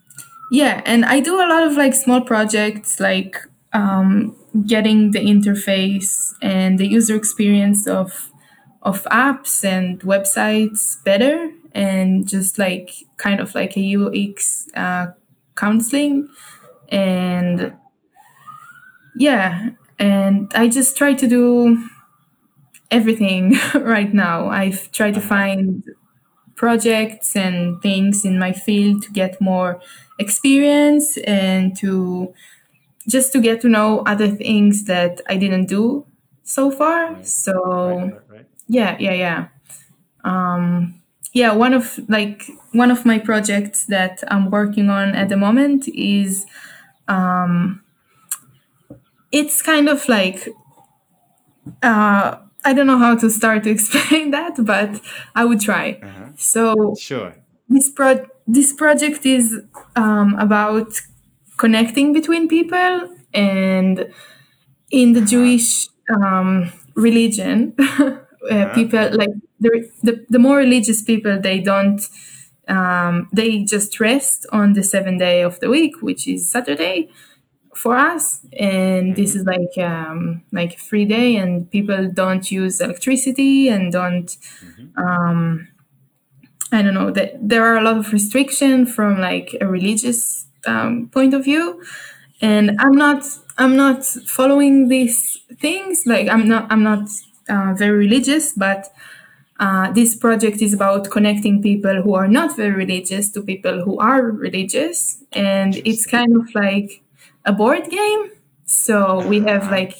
yeah, 0.51 0.81
and 0.85 1.05
I 1.05 1.19
do 1.19 1.35
a 1.35 1.45
lot 1.47 1.67
of 1.67 1.73
like 1.73 1.93
small 1.93 2.21
projects, 2.21 2.99
like 2.99 3.37
um, 3.73 4.35
getting 4.65 5.11
the 5.11 5.19
interface 5.19 6.33
and 6.41 6.79
the 6.79 6.87
user 6.87 7.15
experience 7.15 7.87
of 7.87 8.31
of 8.81 9.03
apps 9.05 9.63
and 9.65 9.99
websites 10.01 11.03
better, 11.03 11.51
and 11.73 12.27
just 12.27 12.57
like 12.57 12.91
kind 13.17 13.39
of 13.39 13.53
like 13.55 13.77
a 13.77 13.95
UX 13.95 14.67
uh, 14.75 15.07
counseling. 15.55 16.29
and 16.89 17.73
yeah, 19.15 19.71
and 19.97 20.51
I 20.55 20.67
just 20.67 20.97
try 20.97 21.13
to 21.13 21.27
do 21.27 21.83
everything 22.91 23.57
right 23.75 24.13
now. 24.13 24.47
I've 24.49 24.91
tried 24.91 25.13
to 25.15 25.21
find 25.21 25.83
projects 26.55 27.35
and 27.35 27.81
things 27.81 28.25
in 28.25 28.39
my 28.39 28.53
field 28.53 29.03
to 29.03 29.11
get 29.11 29.41
more 29.41 29.81
experience 30.19 31.17
and 31.19 31.77
to 31.79 32.33
just 33.09 33.33
to 33.33 33.41
get 33.41 33.61
to 33.61 33.69
know 33.69 34.01
other 34.05 34.29
things 34.29 34.85
that 34.85 35.21
I 35.29 35.37
didn't 35.37 35.67
do 35.67 36.05
so 36.43 36.71
far. 36.71 37.13
Right. 37.13 37.27
So 37.27 37.53
Right, 37.97 38.21
right, 38.29 38.45
yeah, 38.67 38.97
yeah, 38.99 39.13
yeah. 39.13 39.47
Um, 40.23 41.01
yeah, 41.33 41.53
one 41.53 41.73
of 41.73 41.99
like 42.09 42.43
one 42.73 42.91
of 42.91 43.05
my 43.05 43.19
projects 43.19 43.85
that 43.87 44.23
I'm 44.29 44.49
working 44.51 44.89
on 44.89 45.15
at 45.15 45.29
the 45.29 45.37
moment 45.37 45.87
is 45.89 46.45
um, 47.07 47.81
it's 49.31 49.61
kind 49.61 49.89
of 49.89 50.07
like 50.09 50.49
uh, 51.83 52.37
I 52.65 52.73
don't 52.73 52.87
know 52.87 52.97
how 52.97 53.15
to 53.15 53.29
start 53.29 53.63
to 53.63 53.69
explain 53.77 54.31
that, 54.31 54.55
but 54.65 55.01
I 55.35 55.45
would 55.45 55.61
try. 55.61 55.99
Uh-huh. 56.01 56.25
So 56.37 56.95
Sure. 56.99 57.35
this 57.67 57.89
pro 57.89 58.25
this 58.47 58.73
project 58.73 59.25
is 59.25 59.59
um, 59.95 60.35
about 60.39 60.99
connecting 61.59 62.13
between 62.13 62.49
people 62.49 63.09
and 63.35 64.11
in 64.91 65.13
the 65.13 65.21
Jewish 65.21 65.87
um, 66.09 66.71
religion, 66.95 67.75
uh, 68.51 68.73
people 68.73 69.09
like 69.17 69.31
the, 69.59 69.89
the 70.03 70.25
the 70.29 70.39
more 70.39 70.57
religious 70.57 71.01
people 71.03 71.39
they 71.39 71.59
don't 71.59 72.01
um, 72.67 73.29
they 73.33 73.63
just 73.63 73.99
rest 73.99 74.45
on 74.51 74.73
the 74.73 74.83
seventh 74.83 75.19
day 75.19 75.41
of 75.41 75.59
the 75.59 75.69
week, 75.69 76.01
which 76.01 76.27
is 76.27 76.49
Saturday 76.49 77.09
for 77.75 77.95
us, 77.95 78.41
and 78.59 79.15
this 79.15 79.35
is 79.35 79.45
like 79.45 79.77
um, 79.77 80.43
like 80.51 80.75
a 80.75 80.79
free 80.79 81.05
day, 81.05 81.35
and 81.37 81.69
people 81.71 82.09
don't 82.11 82.51
use 82.51 82.81
electricity 82.81 83.69
and 83.69 83.91
don't 83.91 84.37
um, 84.97 85.67
I 86.71 86.81
don't 86.81 86.93
know 86.93 87.11
that 87.11 87.33
there 87.41 87.65
are 87.65 87.77
a 87.77 87.81
lot 87.83 87.97
of 87.97 88.13
restriction 88.13 88.85
from 88.85 89.19
like 89.19 89.55
a 89.59 89.67
religious 89.67 90.38
um, 90.65 91.09
point 91.09 91.33
of 91.33 91.43
view, 91.43 91.81
and 92.41 92.71
I'm 92.79 92.95
not 92.95 93.23
I'm 93.57 93.75
not 93.75 94.05
following 94.05 94.87
these 94.87 95.39
things. 95.59 96.03
Like 96.05 96.27
I'm 96.29 96.47
not 96.47 96.67
I'm 96.71 96.83
not 96.83 97.09
uh, 97.49 97.73
very 97.77 97.97
religious, 97.97 98.53
but 98.53 98.87
uh, 99.59 99.91
this 99.91 100.15
project 100.15 100.61
is 100.61 100.73
about 100.73 101.09
connecting 101.09 101.61
people 101.61 102.01
who 102.01 102.13
are 102.13 102.27
not 102.27 102.55
very 102.55 102.71
religious 102.71 103.29
to 103.31 103.41
people 103.41 103.83
who 103.83 103.97
are 103.99 104.21
religious, 104.23 105.23
and 105.33 105.77
it's 105.85 106.05
kind 106.05 106.35
of 106.35 106.53
like 106.55 107.01
a 107.45 107.51
board 107.51 107.89
game. 107.89 108.31
So 108.65 109.25
we 109.27 109.41
have 109.41 109.69
like 109.69 109.95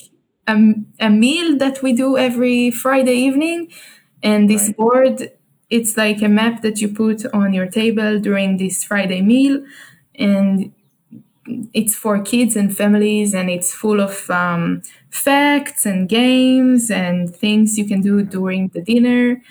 a, 0.47 0.73
a 0.99 1.09
meal 1.09 1.57
that 1.57 1.83
we 1.83 1.93
do 1.93 2.17
every 2.17 2.71
Friday 2.71 3.15
evening, 3.15 3.69
and 4.23 4.49
this 4.49 4.67
Right. 4.67 4.77
board 4.77 5.31
it's 5.69 5.97
like 5.97 6.21
a 6.23 6.27
map 6.27 6.63
that 6.63 6.81
you 6.81 6.87
put 6.87 7.25
on 7.33 7.53
your 7.53 7.67
table 7.67 8.19
during 8.19 8.57
this 8.57 8.83
Friday 8.83 9.21
meal, 9.21 9.63
and 10.19 10.73
it's 11.73 11.95
for 11.95 12.19
kids 12.21 12.55
and 12.55 12.75
families, 12.75 13.33
and 13.33 13.49
it's 13.49 13.73
full 13.73 13.99
of 13.99 14.29
um, 14.29 14.81
facts 15.09 15.85
and 15.85 16.07
games 16.07 16.91
and 16.91 17.35
things 17.35 17.77
you 17.77 17.85
can 17.85 18.01
do 18.01 18.21
during 18.23 18.67
the 18.69 18.81
dinner. 18.81 19.41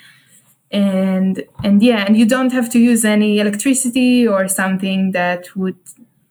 And 0.71 1.43
and 1.63 1.81
yeah, 1.83 2.05
and 2.05 2.17
you 2.17 2.25
don't 2.27 2.51
have 2.53 2.69
to 2.71 2.79
use 2.79 3.05
any 3.05 3.39
electricity 3.39 4.27
or 4.27 4.47
something 4.47 5.11
that 5.13 5.55
would 5.55 5.77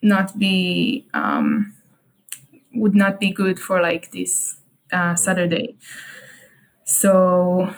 not 0.02 0.38
be 0.38 1.06
um, 1.14 1.74
would 2.74 2.94
not 2.94 3.20
be 3.20 3.30
good 3.30 3.58
for 3.58 3.80
like 3.80 4.10
this 4.12 4.56
uh, 4.92 5.14
Saturday. 5.14 5.76
So 6.84 7.74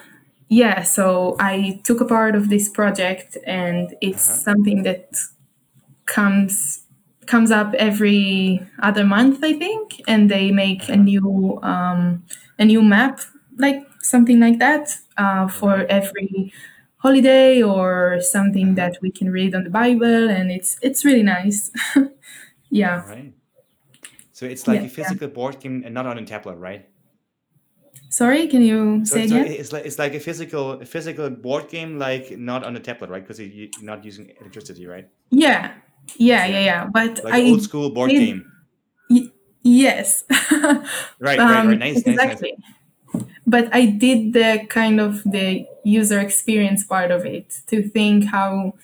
yeah, 0.49 0.83
so 0.83 1.37
I 1.39 1.81
took 1.85 2.01
a 2.01 2.05
part 2.05 2.35
of 2.35 2.49
this 2.49 2.69
project, 2.69 3.37
and 3.47 3.95
it's 4.01 4.23
something 4.23 4.83
that 4.83 5.11
comes 6.11 6.83
comes 7.27 7.51
up 7.53 7.75
every 7.79 8.61
other 8.83 9.05
month, 9.05 9.45
I 9.45 9.55
think, 9.55 10.03
and 10.09 10.31
they 10.31 10.51
make 10.51 10.89
a 10.91 10.97
new 10.97 11.61
um, 11.63 12.25
a 12.59 12.65
new 12.65 12.83
map, 12.83 13.21
like 13.59 13.83
something 14.03 14.41
like 14.41 14.59
that, 14.61 14.91
uh, 15.19 15.49
for 15.49 15.87
every 15.89 16.53
holiday 16.99 17.63
or 17.63 18.21
something 18.21 18.75
that 18.77 18.99
we 19.03 19.11
can 19.11 19.31
read 19.31 19.55
on 19.55 19.65
the 19.65 19.71
Bible, 19.71 20.31
and 20.31 20.51
it's 20.51 20.79
it's 20.83 21.05
really 21.05 21.25
nice. 21.25 21.71
yeah. 22.71 23.05
Right. 23.07 23.35
So 24.33 24.47
it's 24.47 24.67
like 24.67 24.83
Yeah, 24.83 24.85
a 24.85 24.89
physical 24.89 25.29
board 25.29 25.61
game 25.61 25.83
and 25.85 25.95
not 25.95 26.07
on 26.07 26.19
a 26.19 26.27
tablet, 26.27 26.57
right? 26.57 26.89
Sorry, 28.11 28.47
can 28.49 28.63
you 28.63 29.05
So 29.05 29.17
say 29.17 29.25
it's, 29.25 29.33
again? 29.33 29.47
it's 29.47 29.73
like 29.73 29.85
it's 29.87 29.99
like 29.99 30.15
a 30.15 30.21
physical 30.21 30.73
a 30.81 30.87
physical 30.87 31.31
board 31.31 31.69
game, 31.69 31.99
like 31.99 32.31
not 32.39 32.65
on 32.65 32.77
a 32.77 32.81
tablet, 32.81 33.11
right? 33.11 33.23
Because 33.23 33.41
you're 33.41 33.69
not 33.81 34.05
using 34.05 34.31
electricity, 34.41 34.87
right? 34.87 35.09
Yeah, 35.31 35.75
yeah, 36.17 36.47
yeah, 36.47 36.61
yeah. 36.65 36.87
But 36.93 37.21
Like 37.25 37.35
I 37.35 37.43
old 37.51 37.63
school 37.63 37.91
board 37.91 38.11
did- 38.11 38.19
game. 38.19 38.53
Y- 39.11 39.31
yes. 39.63 40.25
Right, 41.21 41.39
right, 41.39 41.39
Um, 41.41 41.69
right. 41.69 41.79
Nice, 41.79 41.97
nice, 41.97 42.07
nice. 42.07 42.15
exactly. 42.33 42.57
But 43.47 43.69
I 43.75 43.87
did 43.87 44.33
the 44.33 44.65
kind 44.69 45.01
of 45.01 45.23
the 45.25 45.67
user 45.85 46.21
experience 46.21 46.85
part 46.85 47.11
of 47.11 47.27
it 47.27 47.61
to 47.67 47.83
think 47.83 48.25
how 48.27 48.75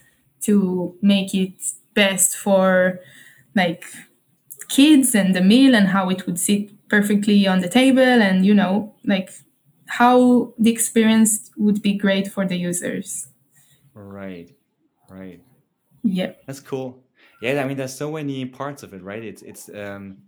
to 0.43 0.95
make 1.03 1.35
it 1.35 1.55
best 1.95 2.37
for 2.37 3.01
like 3.55 3.85
kids 4.69 5.15
and 5.15 5.35
the 5.35 5.41
meal 5.41 5.75
and 5.75 5.89
how 5.89 6.11
it 6.11 6.27
would 6.27 6.39
sit 6.39 6.71
perfectly 6.89 7.47
on 7.47 7.61
the 7.61 7.69
table 7.69 8.03
and 8.29 8.45
you 8.45 8.55
know 8.55 8.95
like 9.05 9.31
how 9.87 10.53
the 10.59 10.71
experience 10.71 11.51
would 11.57 11.81
be 11.83 11.95
great 11.95 12.27
for 12.33 12.45
the 12.47 12.57
users. 12.57 13.29
Right, 13.95 14.51
right. 15.09 15.41
Yeah. 16.03 16.33
That's 16.47 16.61
cool. 16.61 17.03
Yeah, 17.41 17.63
I 17.63 17.67
mean, 17.67 17.77
there's 17.77 17.95
so 17.95 18.13
many 18.13 18.45
parts 18.47 18.83
of 18.83 18.95
it, 18.95 19.03
right? 19.03 19.23
It's 19.23 19.43
it's 19.43 19.69
um, 19.69 20.19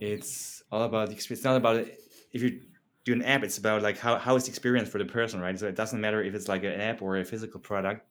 it's 0.00 0.62
all 0.70 0.82
about 0.82 1.08
the 1.08 1.14
experience. 1.14 1.40
It's 1.40 1.44
not 1.44 1.56
about 1.56 1.86
if 2.32 2.42
you 2.42 2.60
do 3.04 3.12
an 3.12 3.22
app. 3.22 3.42
It's 3.42 3.58
about 3.58 3.82
like 3.82 3.98
how 3.98 4.18
how 4.18 4.36
is 4.36 4.44
the 4.44 4.50
experience 4.50 4.88
for 4.88 4.98
the 4.98 5.04
person, 5.04 5.40
right? 5.40 5.58
So 5.58 5.66
it 5.66 5.74
doesn't 5.74 6.00
matter 6.00 6.22
if 6.22 6.34
it's 6.34 6.48
like 6.48 6.64
an 6.64 6.80
app 6.80 7.02
or 7.02 7.18
a 7.18 7.24
physical 7.24 7.60
product. 7.60 8.06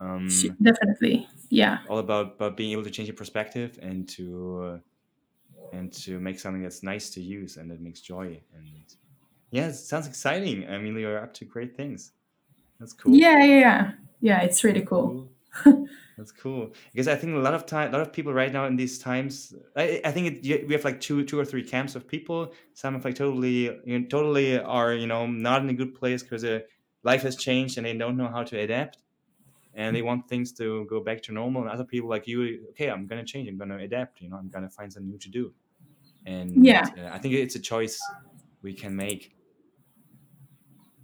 Um, 0.00 0.28
Definitely. 0.60 1.28
Yeah. 1.48 1.78
all 1.88 1.98
about 1.98 2.34
about 2.34 2.56
being 2.56 2.72
able 2.72 2.82
to 2.84 2.90
change 2.90 3.08
your 3.08 3.16
perspective 3.16 3.78
and 3.82 4.08
to 4.10 4.62
uh, 4.64 4.78
and 5.76 5.92
to 5.92 6.18
make 6.18 6.38
something 6.38 6.62
that's 6.62 6.82
nice 6.82 7.10
to 7.10 7.20
use 7.20 7.56
and 7.56 7.70
that 7.70 7.80
makes 7.80 8.00
joy. 8.00 8.40
And 8.54 8.84
yeah, 9.50 9.68
it 9.68 9.74
sounds 9.74 10.06
exciting. 10.06 10.68
I 10.68 10.78
mean, 10.78 10.96
you're 10.96 11.18
up 11.18 11.34
to 11.34 11.44
great 11.44 11.76
things. 11.76 12.12
That's 12.78 12.92
cool. 12.92 13.14
Yeah, 13.14 13.44
yeah, 13.44 13.58
yeah. 13.60 13.92
Yeah, 14.20 14.40
it's 14.42 14.64
really 14.64 14.82
cool. 14.82 15.08
Cool. 15.08 15.28
That's 16.16 16.30
cool 16.30 16.74
because 16.92 17.08
I 17.08 17.16
think 17.16 17.34
a 17.34 17.38
lot 17.38 17.54
of 17.54 17.64
time, 17.64 17.88
a 17.88 17.92
lot 17.92 18.02
of 18.06 18.12
people 18.12 18.34
right 18.34 18.52
now 18.52 18.66
in 18.66 18.76
these 18.76 18.98
times, 18.98 19.54
I, 19.76 20.00
I 20.04 20.12
think 20.12 20.44
it, 20.44 20.66
we 20.68 20.74
have 20.74 20.84
like 20.84 21.00
two, 21.00 21.24
two 21.24 21.40
or 21.40 21.44
three 21.44 21.64
camps 21.64 21.94
of 21.94 22.06
people. 22.06 22.52
Some 22.74 22.92
have 22.94 23.04
like 23.04 23.14
totally, 23.14 23.64
you 23.86 23.98
know, 23.98 24.06
totally 24.08 24.58
are 24.58 24.92
you 24.94 25.06
know 25.06 25.26
not 25.26 25.62
in 25.62 25.70
a 25.70 25.74
good 25.74 25.94
place 25.94 26.22
because 26.22 26.44
uh, 26.44 26.60
life 27.02 27.22
has 27.22 27.36
changed 27.36 27.78
and 27.78 27.86
they 27.86 27.96
don't 27.96 28.18
know 28.18 28.28
how 28.28 28.42
to 28.44 28.58
adapt, 28.58 28.98
and 29.74 29.96
they 29.96 30.02
want 30.02 30.28
things 30.28 30.52
to 30.54 30.86
go 30.86 31.00
back 31.02 31.22
to 31.24 31.32
normal. 31.32 31.62
And 31.62 31.70
other 31.70 31.84
people 31.84 32.10
like 32.10 32.26
you, 32.28 32.68
okay, 32.70 32.90
I'm 32.90 33.06
gonna 33.06 33.24
change. 33.24 33.48
I'm 33.48 33.58
gonna 33.58 33.78
adapt. 33.78 34.20
You 34.20 34.30
know, 34.30 34.36
I'm 34.36 34.48
gonna 34.50 34.70
find 34.70 34.92
something 34.92 35.10
new 35.10 35.18
to 35.18 35.30
do. 35.30 35.54
And 36.26 36.64
Yeah. 36.64 36.90
uh, 36.96 37.08
I 37.12 37.18
think 37.18 37.34
it's 37.34 37.56
a 37.56 37.60
choice 37.60 38.00
we 38.62 38.74
can 38.74 38.96
make. 38.96 39.36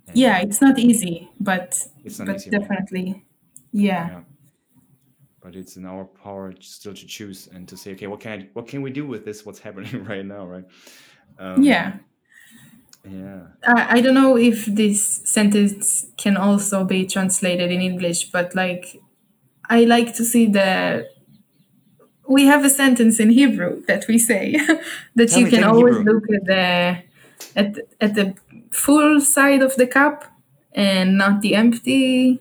And 0.09 0.16
Yeah, 0.16 0.38
it's 0.40 0.61
not 0.61 0.78
easy, 0.78 1.30
but 1.40 1.86
It's 2.05 2.18
not 2.18 2.28
but 2.28 2.36
easy, 2.36 2.51
right? 2.51 2.61
definitely. 2.61 3.24
Yeah. 3.72 4.11
yeah 4.11 4.22
but 5.41 5.55
it's 5.57 5.76
in 5.76 5.84
our 5.86 6.05
power 6.05 6.53
still 6.61 6.95
to 6.95 7.07
choose 7.07 7.49
and 7.55 7.68
to 7.68 7.76
say 7.76 7.93
okay 7.93 8.07
what 8.07 8.20
can 8.20 8.41
I, 8.41 8.49
what 8.55 8.66
can 8.68 8.82
we 8.82 8.91
do 8.91 9.07
with 9.07 9.24
this 9.24 9.45
what's 9.47 9.59
happening 9.61 10.05
right 10.12 10.24
now 10.24 10.47
right 10.47 10.64
um, 11.39 11.62
Yeah. 11.62 11.99
yeah 13.05 13.47
I, 13.66 13.99
I 13.99 14.01
don't 14.01 14.14
know 14.14 14.36
if 14.36 14.66
this 14.66 15.20
sentence 15.24 16.07
can 16.16 16.36
also 16.36 16.84
be 16.84 17.07
translated 17.07 17.70
in 17.70 17.80
English, 17.80 18.30
but 18.30 18.55
like 18.55 19.01
I 19.68 19.84
like 19.84 20.14
to 20.16 20.24
see 20.24 20.47
the 20.47 21.09
we 22.28 22.45
have 22.47 22.64
a 22.64 22.70
sentence 22.70 23.18
in 23.20 23.30
Hebrew 23.30 23.82
that 23.86 24.07
we 24.07 24.18
say 24.18 24.53
that 25.14 25.30
Tell 25.30 25.39
you 25.41 25.45
me- 25.47 25.51
can 25.51 25.64
always 25.64 25.97
Hebrew. 25.97 26.12
look 26.14 26.24
at 26.30 26.45
the 26.45 27.03
at 27.57 27.78
at 28.01 28.14
the 28.14 28.34
full 28.70 29.20
side 29.20 29.62
of 29.62 29.74
the 29.76 29.86
cup 29.86 30.24
and 30.72 31.16
not 31.18 31.41
the 31.41 31.55
empty. 31.55 32.41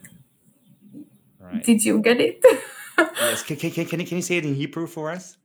right 1.39 1.64
Did 1.64 1.86
you 1.86 2.00
get 2.00 2.20
it? 2.20 2.43
yes 2.99 3.43
can, 3.43 3.57
can, 3.57 3.70
can, 3.70 3.85
can 3.87 4.01
you 4.01 4.07
can 4.07 4.16
you 4.16 4.23
say 4.23 4.37
it 4.37 4.45
in 4.45 4.55
Hebrew 4.55 4.87
for 4.87 5.11
us 5.11 5.37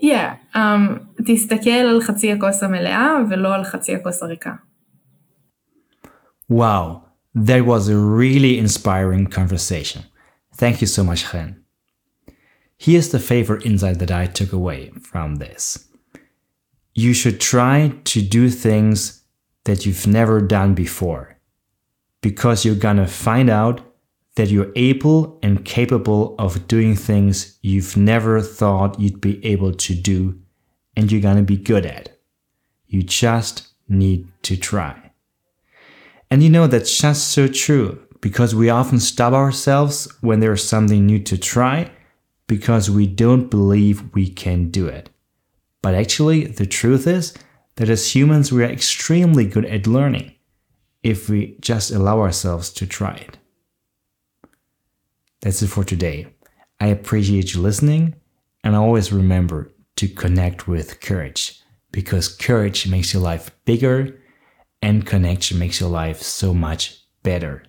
yeah. 0.00 0.36
Um, 0.54 1.06
תסתכל 1.26 1.70
על 1.70 2.00
חצי 2.00 2.32
הכוס 2.32 2.62
המלאה 2.62 3.16
ולא 3.30 3.54
על 3.54 3.64
חצי 3.64 3.94
הכוס 3.94 4.22
הריקה. 4.22 4.52
wow 6.52 7.02
that 7.34 7.64
was 7.64 7.88
a 7.88 7.96
really 7.96 8.58
inspiring 8.58 9.26
conversation 9.26 10.02
thank 10.56 10.80
you 10.80 10.86
so 10.86 11.02
much 11.02 11.24
Chen 11.30 11.64
Here's 12.76 13.10
the 13.10 13.18
favorite 13.18 13.64
insight 13.64 13.98
that 14.00 14.10
I 14.10 14.26
took 14.26 14.52
away 14.52 14.90
from 15.00 15.36
this. 15.36 15.88
You 16.92 17.14
should 17.14 17.40
try 17.40 17.94
to 18.04 18.20
do 18.20 18.50
things 18.50 19.22
that 19.64 19.86
you've 19.86 20.06
never 20.06 20.40
done 20.40 20.74
before 20.74 21.38
because 22.20 22.64
you're 22.64 22.74
gonna 22.74 23.06
find 23.06 23.48
out 23.48 23.80
that 24.35 24.49
you're 24.49 24.71
able 24.75 25.39
and 25.43 25.65
capable 25.65 26.35
of 26.39 26.67
doing 26.67 26.95
things 26.95 27.57
you've 27.61 27.97
never 27.97 28.41
thought 28.41 28.99
you'd 28.99 29.21
be 29.21 29.43
able 29.45 29.73
to 29.73 29.93
do 29.93 30.39
and 30.95 31.11
you're 31.11 31.21
gonna 31.21 31.41
be 31.41 31.57
good 31.57 31.85
at. 31.85 32.17
You 32.87 33.03
just 33.03 33.67
need 33.87 34.27
to 34.43 34.55
try. 34.55 35.11
And 36.31 36.43
you 36.43 36.49
know, 36.49 36.67
that's 36.67 36.97
just 36.97 37.29
so 37.29 37.47
true 37.47 37.99
because 38.21 38.53
we 38.53 38.69
often 38.69 38.99
stop 38.99 39.33
ourselves 39.33 40.07
when 40.21 40.39
there's 40.39 40.63
something 40.63 41.05
new 41.05 41.19
to 41.19 41.37
try 41.37 41.91
because 42.47 42.89
we 42.89 43.07
don't 43.07 43.49
believe 43.49 44.13
we 44.13 44.27
can 44.27 44.69
do 44.69 44.87
it. 44.87 45.09
But 45.81 45.95
actually, 45.95 46.45
the 46.45 46.65
truth 46.65 47.07
is 47.07 47.33
that 47.75 47.89
as 47.89 48.13
humans, 48.13 48.51
we 48.51 48.63
are 48.63 48.67
extremely 48.67 49.45
good 49.45 49.65
at 49.65 49.87
learning 49.87 50.35
if 51.01 51.29
we 51.29 51.57
just 51.61 51.91
allow 51.91 52.19
ourselves 52.19 52.71
to 52.73 52.85
try 52.85 53.15
it. 53.15 53.38
That's 55.41 55.61
it 55.61 55.67
for 55.67 55.83
today. 55.83 56.27
I 56.79 56.87
appreciate 56.87 57.53
you 57.53 57.61
listening, 57.61 58.15
and 58.63 58.75
always 58.75 59.11
remember 59.11 59.71
to 59.97 60.07
connect 60.07 60.67
with 60.67 61.01
courage 61.01 61.61
because 61.91 62.27
courage 62.27 62.87
makes 62.87 63.13
your 63.13 63.23
life 63.23 63.51
bigger 63.65 64.19
and 64.81 65.05
connection 65.05 65.59
makes 65.59 65.79
your 65.79 65.89
life 65.89 66.21
so 66.21 66.53
much 66.53 67.03
better. 67.23 67.63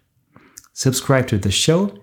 Subscribe 0.73 1.27
to 1.29 1.39
the 1.39 1.51
show 1.51 1.97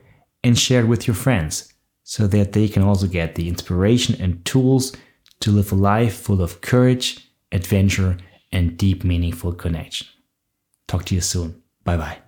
and 0.44 0.58
share 0.58 0.82
it 0.82 0.88
with 0.88 1.08
your 1.08 1.16
friends 1.16 1.74
so 2.04 2.28
that 2.28 2.54
they 2.54 2.68
can 2.68 2.84
also 2.84 3.08
get 3.08 3.36
the 3.36 3.48
inspiration 3.48 4.16
and 4.22 4.44
tools 4.46 4.96
to 5.40 5.52
live 5.52 5.72
a 5.72 5.76
life 5.76 6.16
full 6.16 6.42
of 6.42 6.62
courage, 6.62 7.30
adventure, 7.52 8.18
and 8.52 8.78
deep, 8.78 9.04
meaningful 9.04 9.54
connection. 9.54 10.08
Talk 10.88 11.06
to 11.06 11.16
you 11.16 11.22
soon. 11.22 11.62
Bye 11.84 11.98
bye. 11.98 12.27